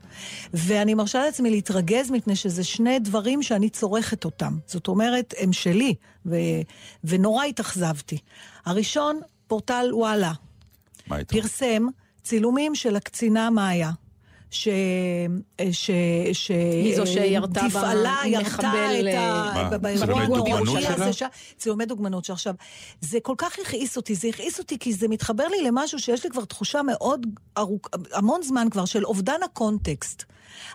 ואני 0.53 0.93
מרשה 0.93 1.19
לעצמי 1.25 1.49
להתרגז 1.49 2.11
מפני 2.11 2.35
שזה 2.35 2.63
שני 2.63 2.99
דברים 2.99 3.43
שאני 3.43 3.69
צורכת 3.69 4.25
אותם. 4.25 4.57
זאת 4.65 4.87
אומרת, 4.87 5.33
הם 5.37 5.53
שלי, 5.53 5.95
ו, 6.25 6.35
ונורא 7.03 7.43
התאכזבתי. 7.43 8.17
הראשון, 8.65 9.19
פורטל 9.47 9.89
וואלה. 9.93 10.31
מה 11.07 11.17
איתו? 11.17 11.35
פרסם 11.35 11.87
צילומים 12.23 12.75
של 12.75 12.95
הקצינה 12.95 13.49
מאיה, 13.49 13.91
ש... 14.51 14.67
ש... 15.71 15.91
ש... 16.33 16.51
היא 16.51 16.95
זו 16.95 17.07
שירתה 17.07 17.61
תפעלה, 17.69 18.17
ירתה 18.25 18.45
במחבל, 18.45 19.09
את 19.09 19.15
ה... 19.15 19.69
אה, 19.71 19.77
באירוע 19.77 20.25
דוגמנות 20.25 20.83
הזה 20.89 21.13
שלה? 21.13 21.29
ש- 21.29 21.55
צילומי 21.57 21.85
דוגמנות 21.85 22.25
שעכשיו, 22.25 22.53
זה 23.01 23.19
כל 23.19 23.35
כך 23.37 23.59
הכעיס 23.59 23.97
אותי, 23.97 24.15
זה 24.15 24.27
הכעיס 24.27 24.59
אותי 24.59 24.79
כי 24.79 24.93
זה 24.93 25.07
מתחבר 25.07 25.47
לי 25.47 25.61
למשהו 25.61 25.99
שיש 25.99 26.23
לי 26.23 26.29
כבר 26.29 26.45
תחושה 26.45 26.81
מאוד 26.83 27.25
ארוכ... 27.57 27.87
המון 28.13 28.41
זמן 28.43 28.67
כבר 28.71 28.85
של 28.85 29.05
אובדן 29.05 29.43
הקונטקסט. 29.45 30.23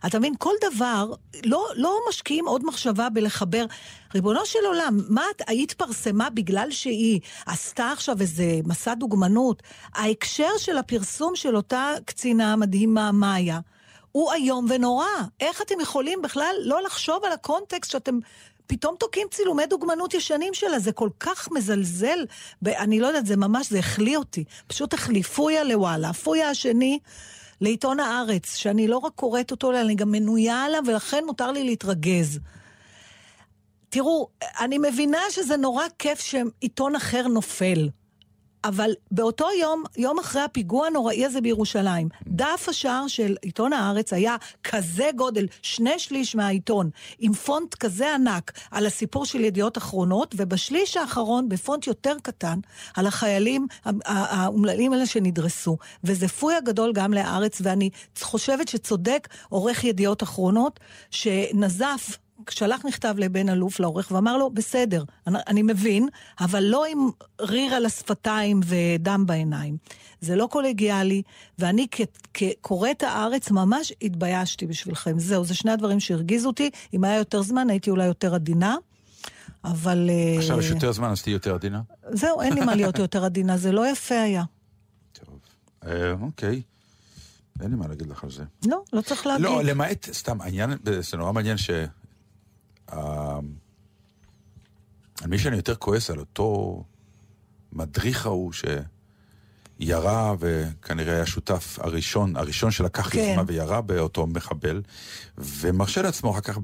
אתה 0.06 0.18
מבין, 0.18 0.34
כל 0.38 0.52
דבר, 0.70 1.12
לא, 1.44 1.66
לא 1.74 1.98
משקיעים 2.08 2.48
עוד 2.48 2.64
מחשבה 2.64 3.08
בלחבר. 3.08 3.64
ריבונו 4.14 4.46
של 4.46 4.58
עולם, 4.66 5.00
מה 5.08 5.22
את 5.36 5.42
היית 5.46 5.72
פרסמה 5.72 6.30
בגלל 6.30 6.70
שהיא 6.70 7.20
עשתה 7.46 7.92
עכשיו 7.92 8.20
איזה 8.20 8.60
מסע 8.64 8.94
דוגמנות? 8.94 9.62
ההקשר 9.94 10.50
של 10.58 10.78
הפרסום 10.78 11.36
של 11.36 11.56
אותה 11.56 11.92
קצינה 12.04 12.56
מדהימה, 12.56 13.12
מאיה, 13.12 13.60
הוא 14.12 14.32
איום 14.32 14.66
ונורא. 14.68 15.06
איך 15.40 15.62
אתם 15.62 15.80
יכולים 15.80 16.22
בכלל 16.22 16.54
לא 16.64 16.82
לחשוב 16.82 17.24
על 17.24 17.32
הקונטקסט 17.32 17.90
שאתם 17.90 18.18
פתאום 18.66 18.94
תוקעים 18.98 19.26
צילומי 19.30 19.66
דוגמנות 19.66 20.14
ישנים 20.14 20.54
שלה? 20.54 20.78
זה 20.78 20.92
כל 20.92 21.08
כך 21.20 21.48
מזלזל. 21.52 22.18
אני 22.66 23.00
לא 23.00 23.06
יודעת, 23.06 23.26
זה 23.26 23.36
ממש, 23.36 23.70
זה 23.70 23.78
החליא 23.78 24.16
אותי. 24.16 24.44
פשוט 24.66 24.94
החליא. 24.94 25.22
פויה 25.22 25.64
לוואלה. 25.64 26.12
פויה 26.12 26.50
השני 26.50 26.98
לעיתון 27.60 28.00
הארץ, 28.00 28.56
שאני 28.56 28.88
לא 28.88 28.98
רק 28.98 29.12
קוראת 29.14 29.50
אותו, 29.50 29.70
אלא 29.70 29.80
אני 29.80 29.94
גם 29.94 30.10
מנויה 30.10 30.64
עליו, 30.64 30.82
ולכן 30.86 31.24
מותר 31.26 31.52
לי 31.52 31.64
להתרגז. 31.64 32.40
תראו, 33.88 34.28
אני 34.60 34.78
מבינה 34.78 35.20
שזה 35.30 35.56
נורא 35.56 35.84
כיף 35.98 36.20
שעיתון 36.20 36.96
אחר 36.96 37.26
נופל. 37.28 37.88
אבל 38.64 38.90
באותו 39.10 39.46
יום, 39.60 39.84
יום 39.96 40.18
אחרי 40.18 40.42
הפיגוע 40.42 40.86
הנוראי 40.86 41.24
הזה 41.24 41.40
בירושלים, 41.40 42.08
דף 42.26 42.66
השער 42.68 43.08
של 43.08 43.36
עיתון 43.42 43.72
הארץ 43.72 44.12
היה 44.12 44.36
כזה 44.64 45.10
גודל, 45.16 45.46
שני 45.62 45.98
שליש 45.98 46.34
מהעיתון, 46.34 46.90
עם 47.18 47.32
פונט 47.32 47.74
כזה 47.74 48.14
ענק 48.14 48.52
על 48.70 48.86
הסיפור 48.86 49.26
של 49.26 49.40
ידיעות 49.40 49.78
אחרונות, 49.78 50.34
ובשליש 50.38 50.96
האחרון, 50.96 51.48
בפונט 51.48 51.86
יותר 51.86 52.16
קטן, 52.22 52.58
על 52.96 53.06
החיילים 53.06 53.66
האומללים 54.04 54.92
האלה 54.92 55.06
שנדרסו. 55.06 55.76
וזה 56.04 56.28
פויה 56.28 56.60
גדול 56.60 56.92
גם 56.92 57.12
להארץ, 57.12 57.58
ואני 57.64 57.90
חושבת 58.20 58.68
שצודק 58.68 59.28
עורך 59.48 59.84
ידיעות 59.84 60.22
אחרונות, 60.22 60.80
שנזף 61.10 62.18
שלח 62.50 62.84
מכתב 62.84 63.14
לבן 63.18 63.48
אלוף, 63.48 63.80
לעורך, 63.80 64.10
ואמר 64.10 64.36
לו, 64.36 64.50
בסדר, 64.50 65.04
אני, 65.26 65.38
אני 65.46 65.62
מבין, 65.62 66.08
אבל 66.40 66.64
לא 66.64 66.84
עם 66.84 67.10
ריר 67.40 67.74
על 67.74 67.86
השפתיים 67.86 68.60
ודם 68.64 69.24
בעיניים. 69.26 69.76
זה 70.20 70.36
לא 70.36 70.48
קולגיאלי, 70.50 71.22
ואני 71.58 71.86
כקוראת 72.34 73.02
הארץ 73.02 73.50
ממש 73.50 73.92
התביישתי 74.02 74.66
בשבילכם. 74.66 75.18
זהו, 75.18 75.44
זה 75.44 75.54
שני 75.54 75.70
הדברים 75.70 76.00
שהרגיזו 76.00 76.48
אותי. 76.48 76.70
אם 76.94 77.04
היה 77.04 77.16
יותר 77.16 77.42
זמן, 77.42 77.70
הייתי 77.70 77.90
אולי 77.90 78.06
יותר 78.06 78.34
עדינה, 78.34 78.76
אבל... 79.64 80.10
אה, 80.10 80.38
עכשיו 80.38 80.60
יש 80.60 80.70
יותר 80.70 80.92
זמן, 80.92 81.10
אז 81.10 81.22
תהיי 81.22 81.32
יותר 81.32 81.54
עדינה. 81.54 81.80
זהו, 82.10 82.40
אין 82.40 82.52
לי 82.52 82.60
מה 82.60 82.74
להיות 82.74 82.98
יותר 83.04 83.24
עדינה, 83.24 83.56
זה 83.56 83.72
לא 83.72 83.86
יפה 83.90 84.20
היה. 84.20 84.44
אה, 85.86 86.12
אוקיי. 86.20 86.62
אין 87.60 87.70
לי 87.70 87.76
מה 87.76 87.88
להגיד 87.88 88.06
לך 88.06 88.24
על 88.24 88.30
זה. 88.30 88.44
לא, 88.66 88.82
לא 88.92 89.00
צריך 89.00 89.26
להגיד. 89.26 89.44
לא, 89.44 89.62
למעט, 89.64 90.08
סתם, 90.12 90.40
העניין, 90.40 90.70
זה 91.00 91.16
נורא 91.16 91.32
מעניין 91.32 91.56
ש... 91.56 91.70
על 95.22 95.28
מי 95.28 95.38
שאני 95.38 95.56
יותר 95.56 95.74
כועס 95.74 96.10
על 96.10 96.18
אותו 96.18 96.82
מדריך 97.72 98.26
ההוא 98.26 98.52
שירה 99.80 100.34
וכנראה 100.38 101.14
היה 101.14 101.26
שותף 101.26 101.78
הראשון, 101.82 102.36
הראשון 102.36 102.70
שלקח 102.70 103.08
כן. 103.10 103.18
יוזמה 103.18 103.42
וירה 103.46 103.80
באותו 103.80 104.26
מחבל, 104.26 104.82
ומרשה 105.38 106.02
לעצמו 106.02 106.30
אחר 106.30 106.40
כך 106.40 106.58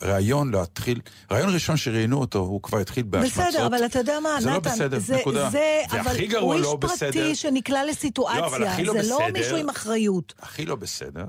בריאיון 0.00 0.50
להתחיל, 0.50 1.00
ראיון 1.30 1.54
ראשון 1.54 1.76
שראיינו 1.76 2.20
אותו, 2.20 2.38
הוא 2.38 2.62
כבר 2.62 2.78
התחיל 2.78 3.02
בהשמצות. 3.04 3.44
בסדר, 3.48 3.66
אבל 3.66 3.86
אתה 3.86 3.98
יודע 3.98 4.20
מה, 4.20 4.40
זה 4.40 4.50
לא 4.50 4.56
נתן, 4.56 4.70
בסדר, 4.70 4.98
זה, 4.98 5.16
נקודה. 5.16 5.50
זה, 5.50 5.82
והכי 5.90 6.00
אבל 6.00 6.26
גרוע 6.26 6.54
הוא 6.54 6.62
לא 6.62 6.78
איש 6.82 6.90
בסדר. 6.90 7.12
פרטי 7.12 7.34
שנקלע 7.34 7.84
לסיטואציה, 7.84 8.58
לא, 8.58 8.66
הכי 8.66 8.84
לא 8.84 8.92
זה 8.92 9.08
לא 9.08 9.18
בסדר- 9.18 9.32
מישהו 9.32 9.56
עם 9.56 9.68
אחריות. 9.68 10.34
הכי 10.40 10.66
לא 10.66 10.76
בסדר, 10.76 11.24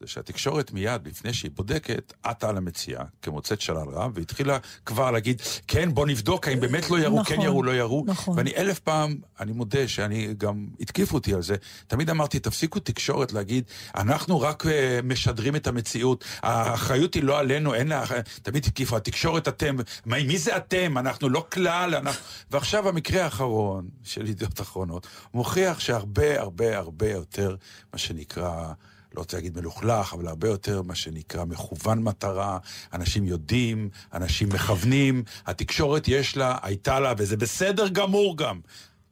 זה 0.00 0.06
שהתקשורת 0.06 0.72
מיד, 0.72 1.08
לפני 1.08 1.34
שהיא 1.34 1.50
בודקת, 1.54 2.12
עטה 2.22 2.48
על 2.48 2.56
המציאה, 2.56 3.04
כמוצאת 3.22 3.60
שלל 3.60 3.88
רב, 3.88 4.10
והתחילה 4.14 4.58
כבר 4.86 5.10
להגיד, 5.10 5.42
כן, 5.66 5.94
בוא 5.94 6.06
נבדוק 6.06 6.48
האם 6.48 6.60
באמת 6.60 6.90
לא 6.90 6.98
ירו, 6.98 7.20
נכון, 7.20 7.36
כן 7.36 7.42
ירו, 7.42 7.62
לא 7.62 7.76
ירו. 7.76 8.04
נכון. 8.06 8.38
ואני 8.38 8.56
אלף 8.56 8.78
פעם, 8.78 9.16
אני 9.40 9.52
מודה 9.52 9.88
שאני 9.88 10.34
גם, 10.38 10.66
התקיפו 10.80 11.14
אותי 11.14 11.34
על 11.34 11.42
זה, 11.42 11.56
תמיד 11.86 12.10
אמרתי, 12.10 12.38
תפסיקו 12.38 12.78
תקשורת 12.80 13.32
להגיד, 13.32 13.64
אנחנו 13.94 14.40
רק 14.40 14.66
uh, 14.66 14.68
משדרים 15.04 15.56
את 15.56 15.66
המציאות, 15.66 16.24
האחריות 16.42 17.14
היא 17.14 17.22
לא 17.22 17.38
עלינו, 17.38 17.74
אין 17.74 17.88
לה... 17.88 18.04
תמיד 18.42 18.64
התקיפו, 18.66 18.96
התקשורת 18.96 19.48
אתם, 19.48 19.76
מי, 20.06 20.24
מי 20.24 20.38
זה 20.38 20.56
אתם? 20.56 20.98
אנחנו 20.98 21.28
לא 21.28 21.46
כלל, 21.52 21.94
אנחנו... 21.94 22.24
ועכשיו 22.50 22.88
המקרה 22.88 23.24
האחרון 23.24 23.88
של 24.02 24.26
ידיעות 24.26 24.60
אחרונות, 24.60 25.06
מוכיח 25.34 25.80
שהרבה 25.80 26.40
הרבה 26.40 26.78
הרבה 26.78 27.10
יותר, 27.10 27.56
מה 27.92 27.98
שנקרא... 27.98 28.72
לא 29.14 29.20
רוצה 29.20 29.36
להגיד 29.36 29.58
מלוכלך, 29.58 30.12
אבל 30.12 30.28
הרבה 30.28 30.48
יותר 30.48 30.82
מה 30.82 30.94
שנקרא 30.94 31.44
מכוון 31.44 32.02
מטרה. 32.02 32.58
אנשים 32.92 33.26
יודעים, 33.26 33.88
אנשים 34.14 34.48
מכוונים, 34.48 35.22
התקשורת 35.46 36.08
יש 36.08 36.36
לה, 36.36 36.58
הייתה 36.62 37.00
לה, 37.00 37.12
וזה 37.18 37.36
בסדר 37.36 37.88
גמור 37.88 38.36
גם. 38.36 38.60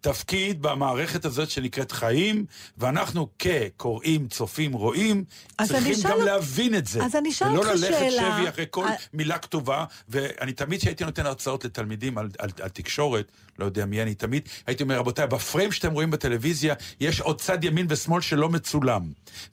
תפקיד 0.02 0.62
במערכת 0.62 1.24
הזאת 1.24 1.50
שנקראת 1.50 1.92
חיים, 1.92 2.44
ואנחנו 2.78 3.26
כקוראים, 3.38 4.28
צופים, 4.28 4.72
רואים, 4.72 5.24
אז 5.58 5.68
צריכים 5.68 5.94
גם 6.04 6.12
אותך- 6.12 6.24
להבין 6.24 6.74
את 6.74 6.86
זה. 6.86 7.04
אז 7.04 7.16
אני 7.16 7.30
אשאל 7.30 7.48
ולא 7.48 7.58
אותך 7.58 7.68
ללכת 7.70 7.86
שאלה. 7.98 8.36
שבי 8.38 8.48
אחרי 8.48 8.64
כל 8.70 8.86
אה- 8.86 8.94
מילה 9.14 9.38
כתובה, 9.38 9.84
ואני 10.08 10.52
תמיד 10.52 10.80
כשהייתי 10.80 11.04
נותן 11.04 11.26
הרצאות 11.26 11.64
לתלמידים 11.64 12.18
על, 12.18 12.28
על, 12.38 12.50
על 12.62 12.68
תקשורת, 12.68 13.32
לא 13.58 13.64
יודע 13.64 13.84
מי 13.86 14.02
אני 14.02 14.14
תמיד, 14.14 14.48
הייתי 14.66 14.82
אומר, 14.82 14.98
רבותיי, 14.98 15.26
בפריים 15.26 15.72
שאתם 15.72 15.92
רואים 15.92 16.10
בטלוויזיה, 16.10 16.74
יש 17.00 17.20
עוד 17.20 17.40
צד 17.40 17.64
ימין 17.64 17.86
ושמאל 17.88 18.20
שלא 18.20 18.48
מצולם. 18.48 19.02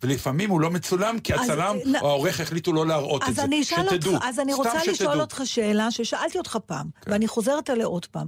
ולפעמים 0.04 0.50
הוא 0.50 0.62
לא 0.62 0.70
מצולם 0.72 1.20
כי 1.20 1.34
אז, 1.34 1.40
הצלם 1.42 1.76
נ- 1.86 1.96
או 1.96 2.08
העורך 2.10 2.40
החליטו 2.40 2.74
לא 2.74 2.88
להראות 2.88 3.24
את 3.24 3.28
אז 3.28 3.36
זה. 3.36 3.42
שתדעו. 3.64 4.14
אותך, 4.14 4.26
אז 4.26 4.40
אני 4.40 4.54
רוצה 4.54 4.70
לשאול. 4.92 5.22
אותך 5.22 5.42
שאלה 5.46 5.92
ששאלתי 5.92 6.38
אותך 6.38 6.58
פעם, 6.66 6.88
כן. 7.02 7.12
ואני 7.12 7.28
חוזרת 7.28 7.70
עליה 7.70 7.86
עוד 7.86 8.06
פעם. 8.06 8.28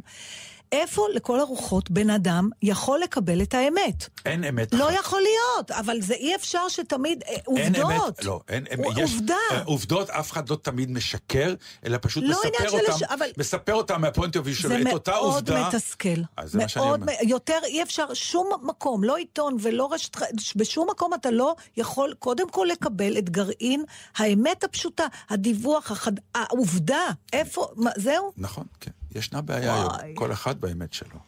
איפה 0.72 1.06
לכל 1.14 1.40
הרוחות 1.40 1.92
בן 1.92 2.10
אדם 2.10 2.50
יכול 2.62 3.00
לקבל 3.00 3.42
את 3.42 3.54
האמת? 3.54 4.10
אין 4.26 4.44
אמת 4.44 4.74
לא 4.74 4.90
אחת. 4.90 5.00
יכול 5.00 5.22
להיות, 5.22 5.72
אבל 5.72 6.02
זה 6.02 6.14
אי 6.14 6.36
אפשר 6.36 6.70
שתמיד... 6.70 7.24
אה, 7.28 7.36
אין 7.58 7.76
עובדות. 7.76 8.08
אמת, 8.20 8.26
לא, 8.26 8.40
אין 8.50 8.66
אמת. 8.74 8.86
יש- 8.98 9.12
עובדה. 9.14 9.36
אה, 9.52 9.64
עובדות, 9.64 10.10
אף 10.10 10.32
אחד 10.32 10.50
לא 10.50 10.58
תמיד 10.62 10.92
משקר, 10.92 11.54
אלא 11.86 11.98
פשוט 12.02 12.24
לא 12.28 12.30
מספר 12.30 12.70
אותם, 12.78 12.92
לש- 12.92 13.04
אבל- 13.04 13.30
מספר 13.38 13.74
אותם 13.74 14.02
מהפוינט 14.02 14.38
אוף 14.38 14.48
שלו, 14.54 14.70
זה 14.70 14.82
את 14.82 14.94
אותה 14.94 15.12
מאוד 15.12 15.24
עובדה. 15.50 15.68
מתסכל. 15.68 16.10
אז 16.38 16.52
זה 16.52 16.58
מה 16.58 16.68
שאני 16.68 16.86
מאוד, 16.86 17.02
אומר. 17.02 17.14
יותר 17.22 17.60
אי 17.64 17.84
אפשר, 17.84 18.14
שום 18.14 18.50
מקום, 18.64 19.04
לא 19.04 19.16
עיתון 19.18 19.58
ולא 19.62 19.90
רשת, 19.94 20.18
בשום 20.56 20.90
מקום 20.90 21.14
אתה 21.14 21.32
לא 21.32 21.56
יכול 21.78 22.14
קודם 22.20 22.50
כל 22.50 22.68
לקבל 22.72 23.18
את 23.18 23.30
גרעין 23.30 23.84
האמת 24.18 24.64
הפשוטה, 24.64 25.06
הדיווח, 25.30 25.92
החד... 25.92 26.12
העובדה, 26.36 27.08
איפה, 27.34 27.68
מה, 27.76 27.90
זהו? 27.98 28.32
נכון, 28.38 28.66
כן. 28.80 28.92
ישנה 29.16 29.42
בעיה 29.42 29.76
היום. 29.76 30.16
כל 30.16 30.32
אחד 30.32 30.62
באמת 30.62 30.94
שלו. 30.94 31.20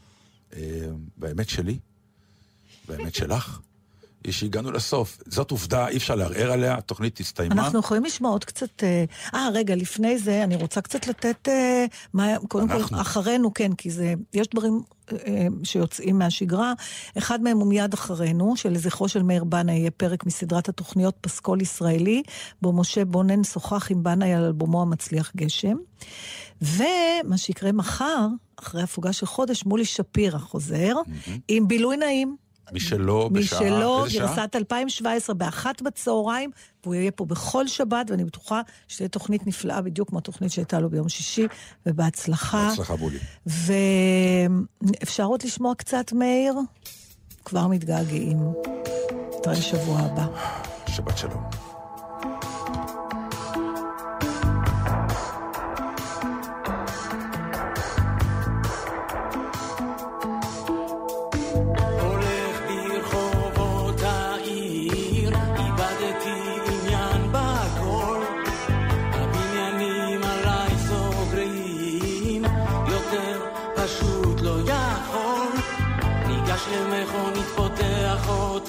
אה, 0.55 0.87
באמת 1.17 1.49
שלי, 1.49 1.79
באמת 2.87 3.15
שלך, 3.15 3.59
היא 4.23 4.33
שהגענו 4.33 4.71
לסוף. 4.71 5.17
זאת 5.25 5.51
עובדה, 5.51 5.87
אי 5.87 5.97
אפשר 5.97 6.15
לערער 6.15 6.51
עליה, 6.51 6.77
התוכנית 6.77 7.19
הסתיימה. 7.19 7.55
אנחנו 7.55 7.79
יכולים 7.79 8.05
לשמוע 8.05 8.31
עוד 8.31 8.45
קצת... 8.45 8.83
אה, 8.83 9.05
אה, 9.33 9.49
רגע, 9.53 9.75
לפני 9.75 10.17
זה 10.17 10.43
אני 10.43 10.55
רוצה 10.55 10.81
קצת 10.81 11.07
לתת... 11.07 11.49
אה, 11.49 11.85
מה, 12.13 12.27
קודם 12.47 12.71
אנחנו. 12.71 12.97
כל, 12.97 13.01
אחרינו, 13.01 13.53
כן, 13.53 13.73
כי 13.73 13.91
זה... 13.91 14.13
יש 14.33 14.47
דברים 14.47 14.81
אה, 15.11 15.47
שיוצאים 15.63 16.19
מהשגרה. 16.19 16.73
אחד 17.17 17.41
מהם 17.41 17.57
הוא 17.57 17.67
מיד 17.67 17.93
אחרינו, 17.93 18.57
שלזכרו 18.57 19.07
של 19.07 19.23
מאיר 19.23 19.43
בנאי 19.43 19.73
יהיה 19.75 19.91
פרק 19.91 20.25
מסדרת 20.25 20.69
התוכניות 20.69 21.15
פסקול 21.21 21.61
ישראלי, 21.61 22.23
בו 22.61 22.73
משה 22.73 23.05
בונן 23.05 23.43
שוחח 23.43 23.91
עם 23.91 24.03
בנאי 24.03 24.33
על 24.33 24.43
אלבומו 24.43 24.81
המצליח 24.81 25.31
גשם. 25.35 25.77
ומה 26.61 27.37
שיקרה 27.37 27.71
מחר, 27.71 28.27
אחרי 28.55 28.81
הפוגה 28.81 29.13
של 29.13 29.25
חודש, 29.25 29.65
מולי 29.65 29.85
שפירא 29.85 30.37
חוזר, 30.39 30.95
עם 31.47 31.67
בילוי 31.67 31.97
נעים. 31.97 32.35
מי 32.71 32.79
שלא, 32.79 33.29
בשעה, 33.33 33.59
משלו, 33.59 34.05
איזה 34.05 34.13
שעה? 34.15 34.35
גרסת 34.35 34.55
2017, 34.55 35.35
באחת 35.35 35.81
בצהריים, 35.81 36.51
והוא 36.83 36.95
יהיה 36.95 37.11
פה 37.11 37.25
בכל 37.25 37.67
שבת, 37.67 38.11
ואני 38.11 38.25
בטוחה 38.25 38.61
שתהיה 38.87 39.09
תוכנית 39.09 39.47
נפלאה, 39.47 39.81
בדיוק 39.81 40.09
כמו 40.09 40.17
התוכנית 40.17 40.51
שהייתה 40.51 40.79
לו 40.79 40.89
ביום 40.89 41.09
שישי, 41.09 41.47
ובהצלחה. 41.85 42.67
בהצלחה 42.69 42.95
בולי. 42.95 43.17
ואפשר 43.45 45.25
עוד 45.25 45.43
לשמוע 45.43 45.75
קצת, 45.75 46.13
מאיר? 46.13 46.55
כבר 47.45 47.67
מתגעגעים. 47.67 48.39
נתראה 49.37 49.55
שבוע 49.55 49.99
הבא. 49.99 50.27
שבת 50.87 51.17
שלום. 51.17 51.72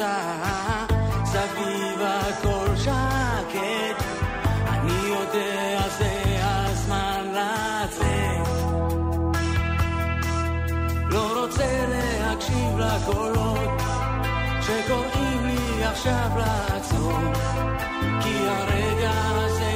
עושה, 0.05 0.87
סביב 1.25 2.01
הכל 2.01 2.77
שקט, 2.77 4.05
אני 4.69 5.09
יודע 5.09 5.81
זה 5.99 6.39
הזמן 6.43 7.33
לצאת. 7.33 8.49
לא 11.11 11.41
רוצה 11.41 11.87
להקשיב 11.89 12.79
לקולות 12.79 13.83
שקוראים 14.63 15.47
לי 15.47 15.85
עכשיו 15.85 16.31
לעצור, 16.37 17.19
כי 18.23 18.49
הרגע 18.49 19.11
הזה 19.13 19.74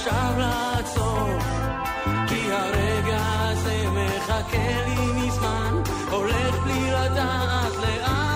עכשיו 0.00 0.34
לעצור 0.38 1.28
כי 2.28 2.52
הרגע 2.52 3.18
הזה 3.20 3.84
מחכה 3.90 4.84
לי 4.86 5.26
מזמן 5.26 5.82
הולך 6.10 6.58
בלי 6.64 6.90
לדעת 6.90 7.72
לאן 7.82 8.29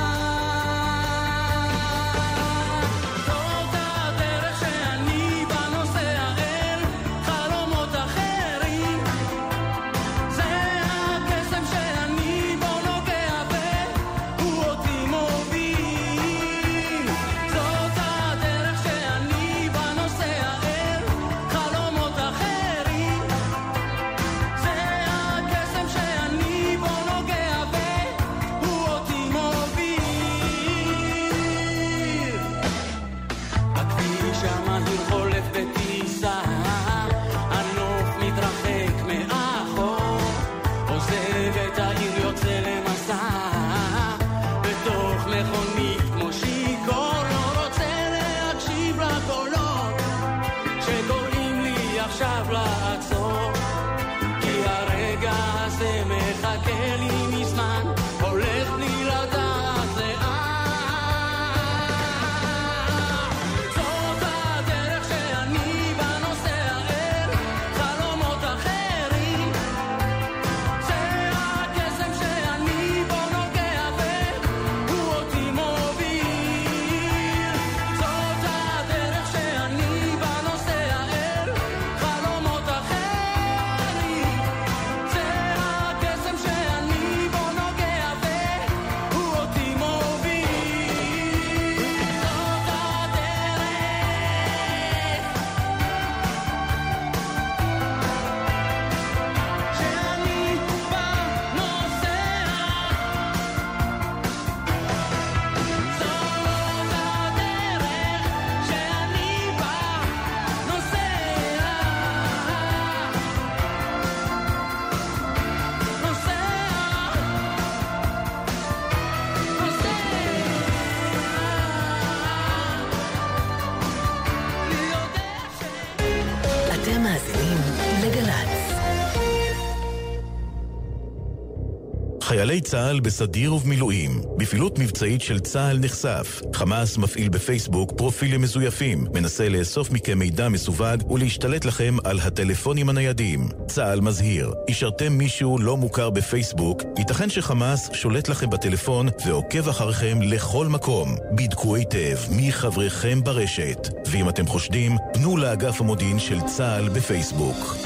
צה"ל 132.75 133.01
בסדיר 133.01 133.55
ובמילואים. 133.55 134.23
בפעילות 134.37 134.79
מבצעית 134.79 135.21
של 135.21 135.41
צה"ל 135.41 135.79
נחשף. 135.79 136.41
חמאס 136.53 136.99
מפעיל 136.99 137.29
בפייסבוק 137.29 137.93
פרופילים 137.97 138.43
מזויפים, 138.43 139.07
מנסה 139.15 139.49
לאסוף 139.49 139.91
מכם 139.91 140.19
מידע 140.19 140.49
מסווג 140.49 141.11
ולהשתלט 141.11 141.65
לכם 141.65 141.97
על 142.05 142.21
הטלפונים 142.21 142.89
הניידים. 142.89 143.49
צה"ל 143.67 144.01
מזהיר, 144.01 144.55
אישרתם 144.69 145.13
מישהו 145.13 145.59
לא 145.59 145.77
מוכר 145.77 146.11
בפייסבוק, 146.11 146.83
ייתכן 146.99 147.31
שחמאס 147.31 147.91
שולט 147.93 148.29
לכם 148.29 148.51
בטלפון 148.51 149.09
ועוקב 149.27 149.69
אחריכם 149.69 150.23
לכל 150.23 150.67
מקום. 150.67 151.17
בדקו 151.33 151.77
היטב 151.77 152.17
מי 152.31 152.53
חבריכם 152.53 153.25
ברשת. 153.25 153.89
ואם 154.11 154.29
אתם 154.29 154.47
חושדים, 154.47 154.97
פנו 155.13 155.37
לאגף 155.37 155.81
המודיעין 155.81 156.19
של 156.19 156.41
צה"ל 156.41 156.89
בפייסבוק. 156.89 157.84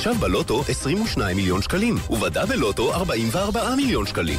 עכשיו 0.00 0.14
בלוטו 0.14 0.62
22 0.68 1.36
מיליון 1.36 1.62
שקלים, 1.62 1.94
ובדאבל 2.10 2.56
לוטו 2.56 2.94
44 2.94 3.74
מיליון 3.76 4.06
שקלים. 4.06 4.38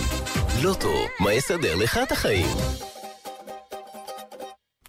לוטו, 0.63 0.93
מה 1.19 1.33
יסדר 1.33 1.75
לך 1.75 1.99
את 2.03 2.11
החיים? 2.11 2.47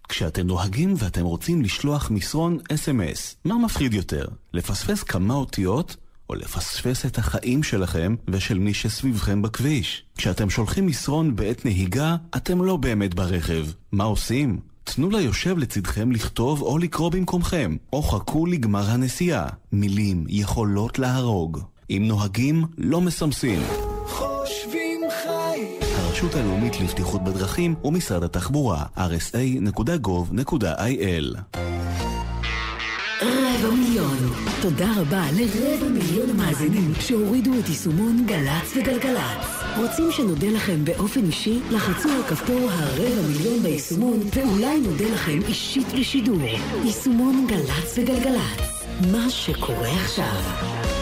כשאתם 0.08 0.46
נוהגים 0.46 0.94
ואתם 0.98 1.24
רוצים 1.24 1.62
לשלוח 1.62 2.10
מסרון 2.10 2.58
אס.אם.אס, 2.74 3.36
מה 3.44 3.54
מפחיד 3.58 3.94
יותר? 3.94 4.24
לפספס 4.52 5.02
כמה 5.02 5.34
אותיות? 5.34 5.96
או 6.30 6.34
לפספס 6.34 7.06
את 7.06 7.18
החיים 7.18 7.62
שלכם 7.62 8.14
ושל 8.28 8.58
מי 8.58 8.74
שסביבכם 8.74 9.42
בכביש? 9.42 10.04
כשאתם 10.16 10.50
שולחים 10.50 10.86
מסרון 10.86 11.36
בעת 11.36 11.64
נהיגה, 11.64 12.16
אתם 12.36 12.64
לא 12.64 12.76
באמת 12.76 13.14
ברכב. 13.14 13.66
מה 13.92 14.04
עושים? 14.04 14.71
תנו 14.84 15.10
ליושב 15.10 15.58
לצדכם 15.58 16.12
לכתוב 16.12 16.62
או 16.62 16.78
לקרוא 16.78 17.10
במקומכם, 17.10 17.76
או 17.92 18.02
חכו 18.02 18.46
לגמר 18.46 18.90
הנסיעה. 18.90 19.46
מילים 19.72 20.24
יכולות 20.28 20.98
להרוג. 20.98 21.58
אם 21.90 22.04
נוהגים, 22.06 22.64
לא 22.78 23.00
מסמסים. 23.00 23.60
חושבים 24.06 25.00
חיים 25.22 25.82
הרשות 25.96 26.34
הלאומית 26.34 26.80
לבטיחות 26.80 27.24
בדרכים 27.24 27.74
ומשרד 27.84 28.22
התחבורה, 28.22 28.84
rsa.gov.il 28.96 30.18
רבע 33.62 33.74
מיליון. 33.74 34.18
תודה 34.62 34.92
רבה 34.96 35.24
לרבע 35.36 35.88
מיליון 35.88 36.30
המאזינים 36.30 36.92
שהורידו 37.00 37.50
את 37.58 37.68
יישומון 37.68 38.26
גל"צ 38.26 38.76
וגלגלצ. 38.76 39.62
רוצים 39.76 40.10
שנודה 40.10 40.46
לכם 40.46 40.84
באופן 40.84 41.24
אישי? 41.24 41.60
לחצו 41.70 42.08
על 42.08 42.22
כפתור 42.22 42.70
הרבע 42.70 43.22
מיליון 43.28 43.62
ביישומון 43.62 44.20
ואולי 44.34 44.80
נודה 44.80 45.04
לכם 45.14 45.38
אישית 45.48 45.86
בשידור. 45.92 46.42
יישומון 46.84 47.46
גל"צ 47.48 47.98
וגלגלצ. 47.98 48.84
מה 49.12 49.30
שקורה 49.30 49.90
עכשיו. 49.90 51.01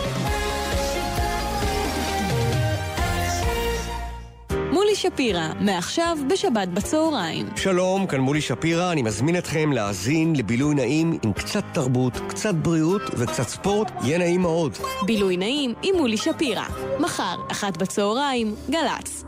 מולי 4.81 4.95
שפירא, 4.97 5.53
מעכשיו 5.61 6.19
בשבת 6.31 6.69
בצהריים. 6.69 7.47
שלום, 7.57 8.07
כאן 8.07 8.21
מולי 8.21 8.41
שפירא, 8.41 8.93
אני 8.93 9.03
מזמין 9.03 9.39
אתכם 9.39 9.73
להאזין 9.73 10.37
לבילוי 10.37 10.75
נעים 10.75 11.19
עם 11.23 11.33
קצת 11.33 11.65
תרבות, 11.73 12.13
קצת 12.29 12.55
בריאות 12.55 13.03
וקצת 13.19 13.49
ספורט, 13.49 13.93
יהיה 14.03 14.19
נעים 14.19 14.41
מאוד. 14.41 14.79
בילוי 15.07 15.37
נעים 15.37 15.75
עם 15.83 15.95
מולי 15.97 16.17
שפירא. 16.17 16.65
מחר, 17.01 17.37
אחת 17.53 17.77
בצהריים, 17.77 18.55
גל"צ. 18.71 19.25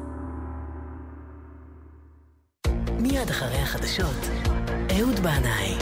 מיד 2.98 3.30
אחרי 3.30 3.58
החדשות, 3.58 4.30
אהוד 4.98 5.20
בנאי. 5.20 5.74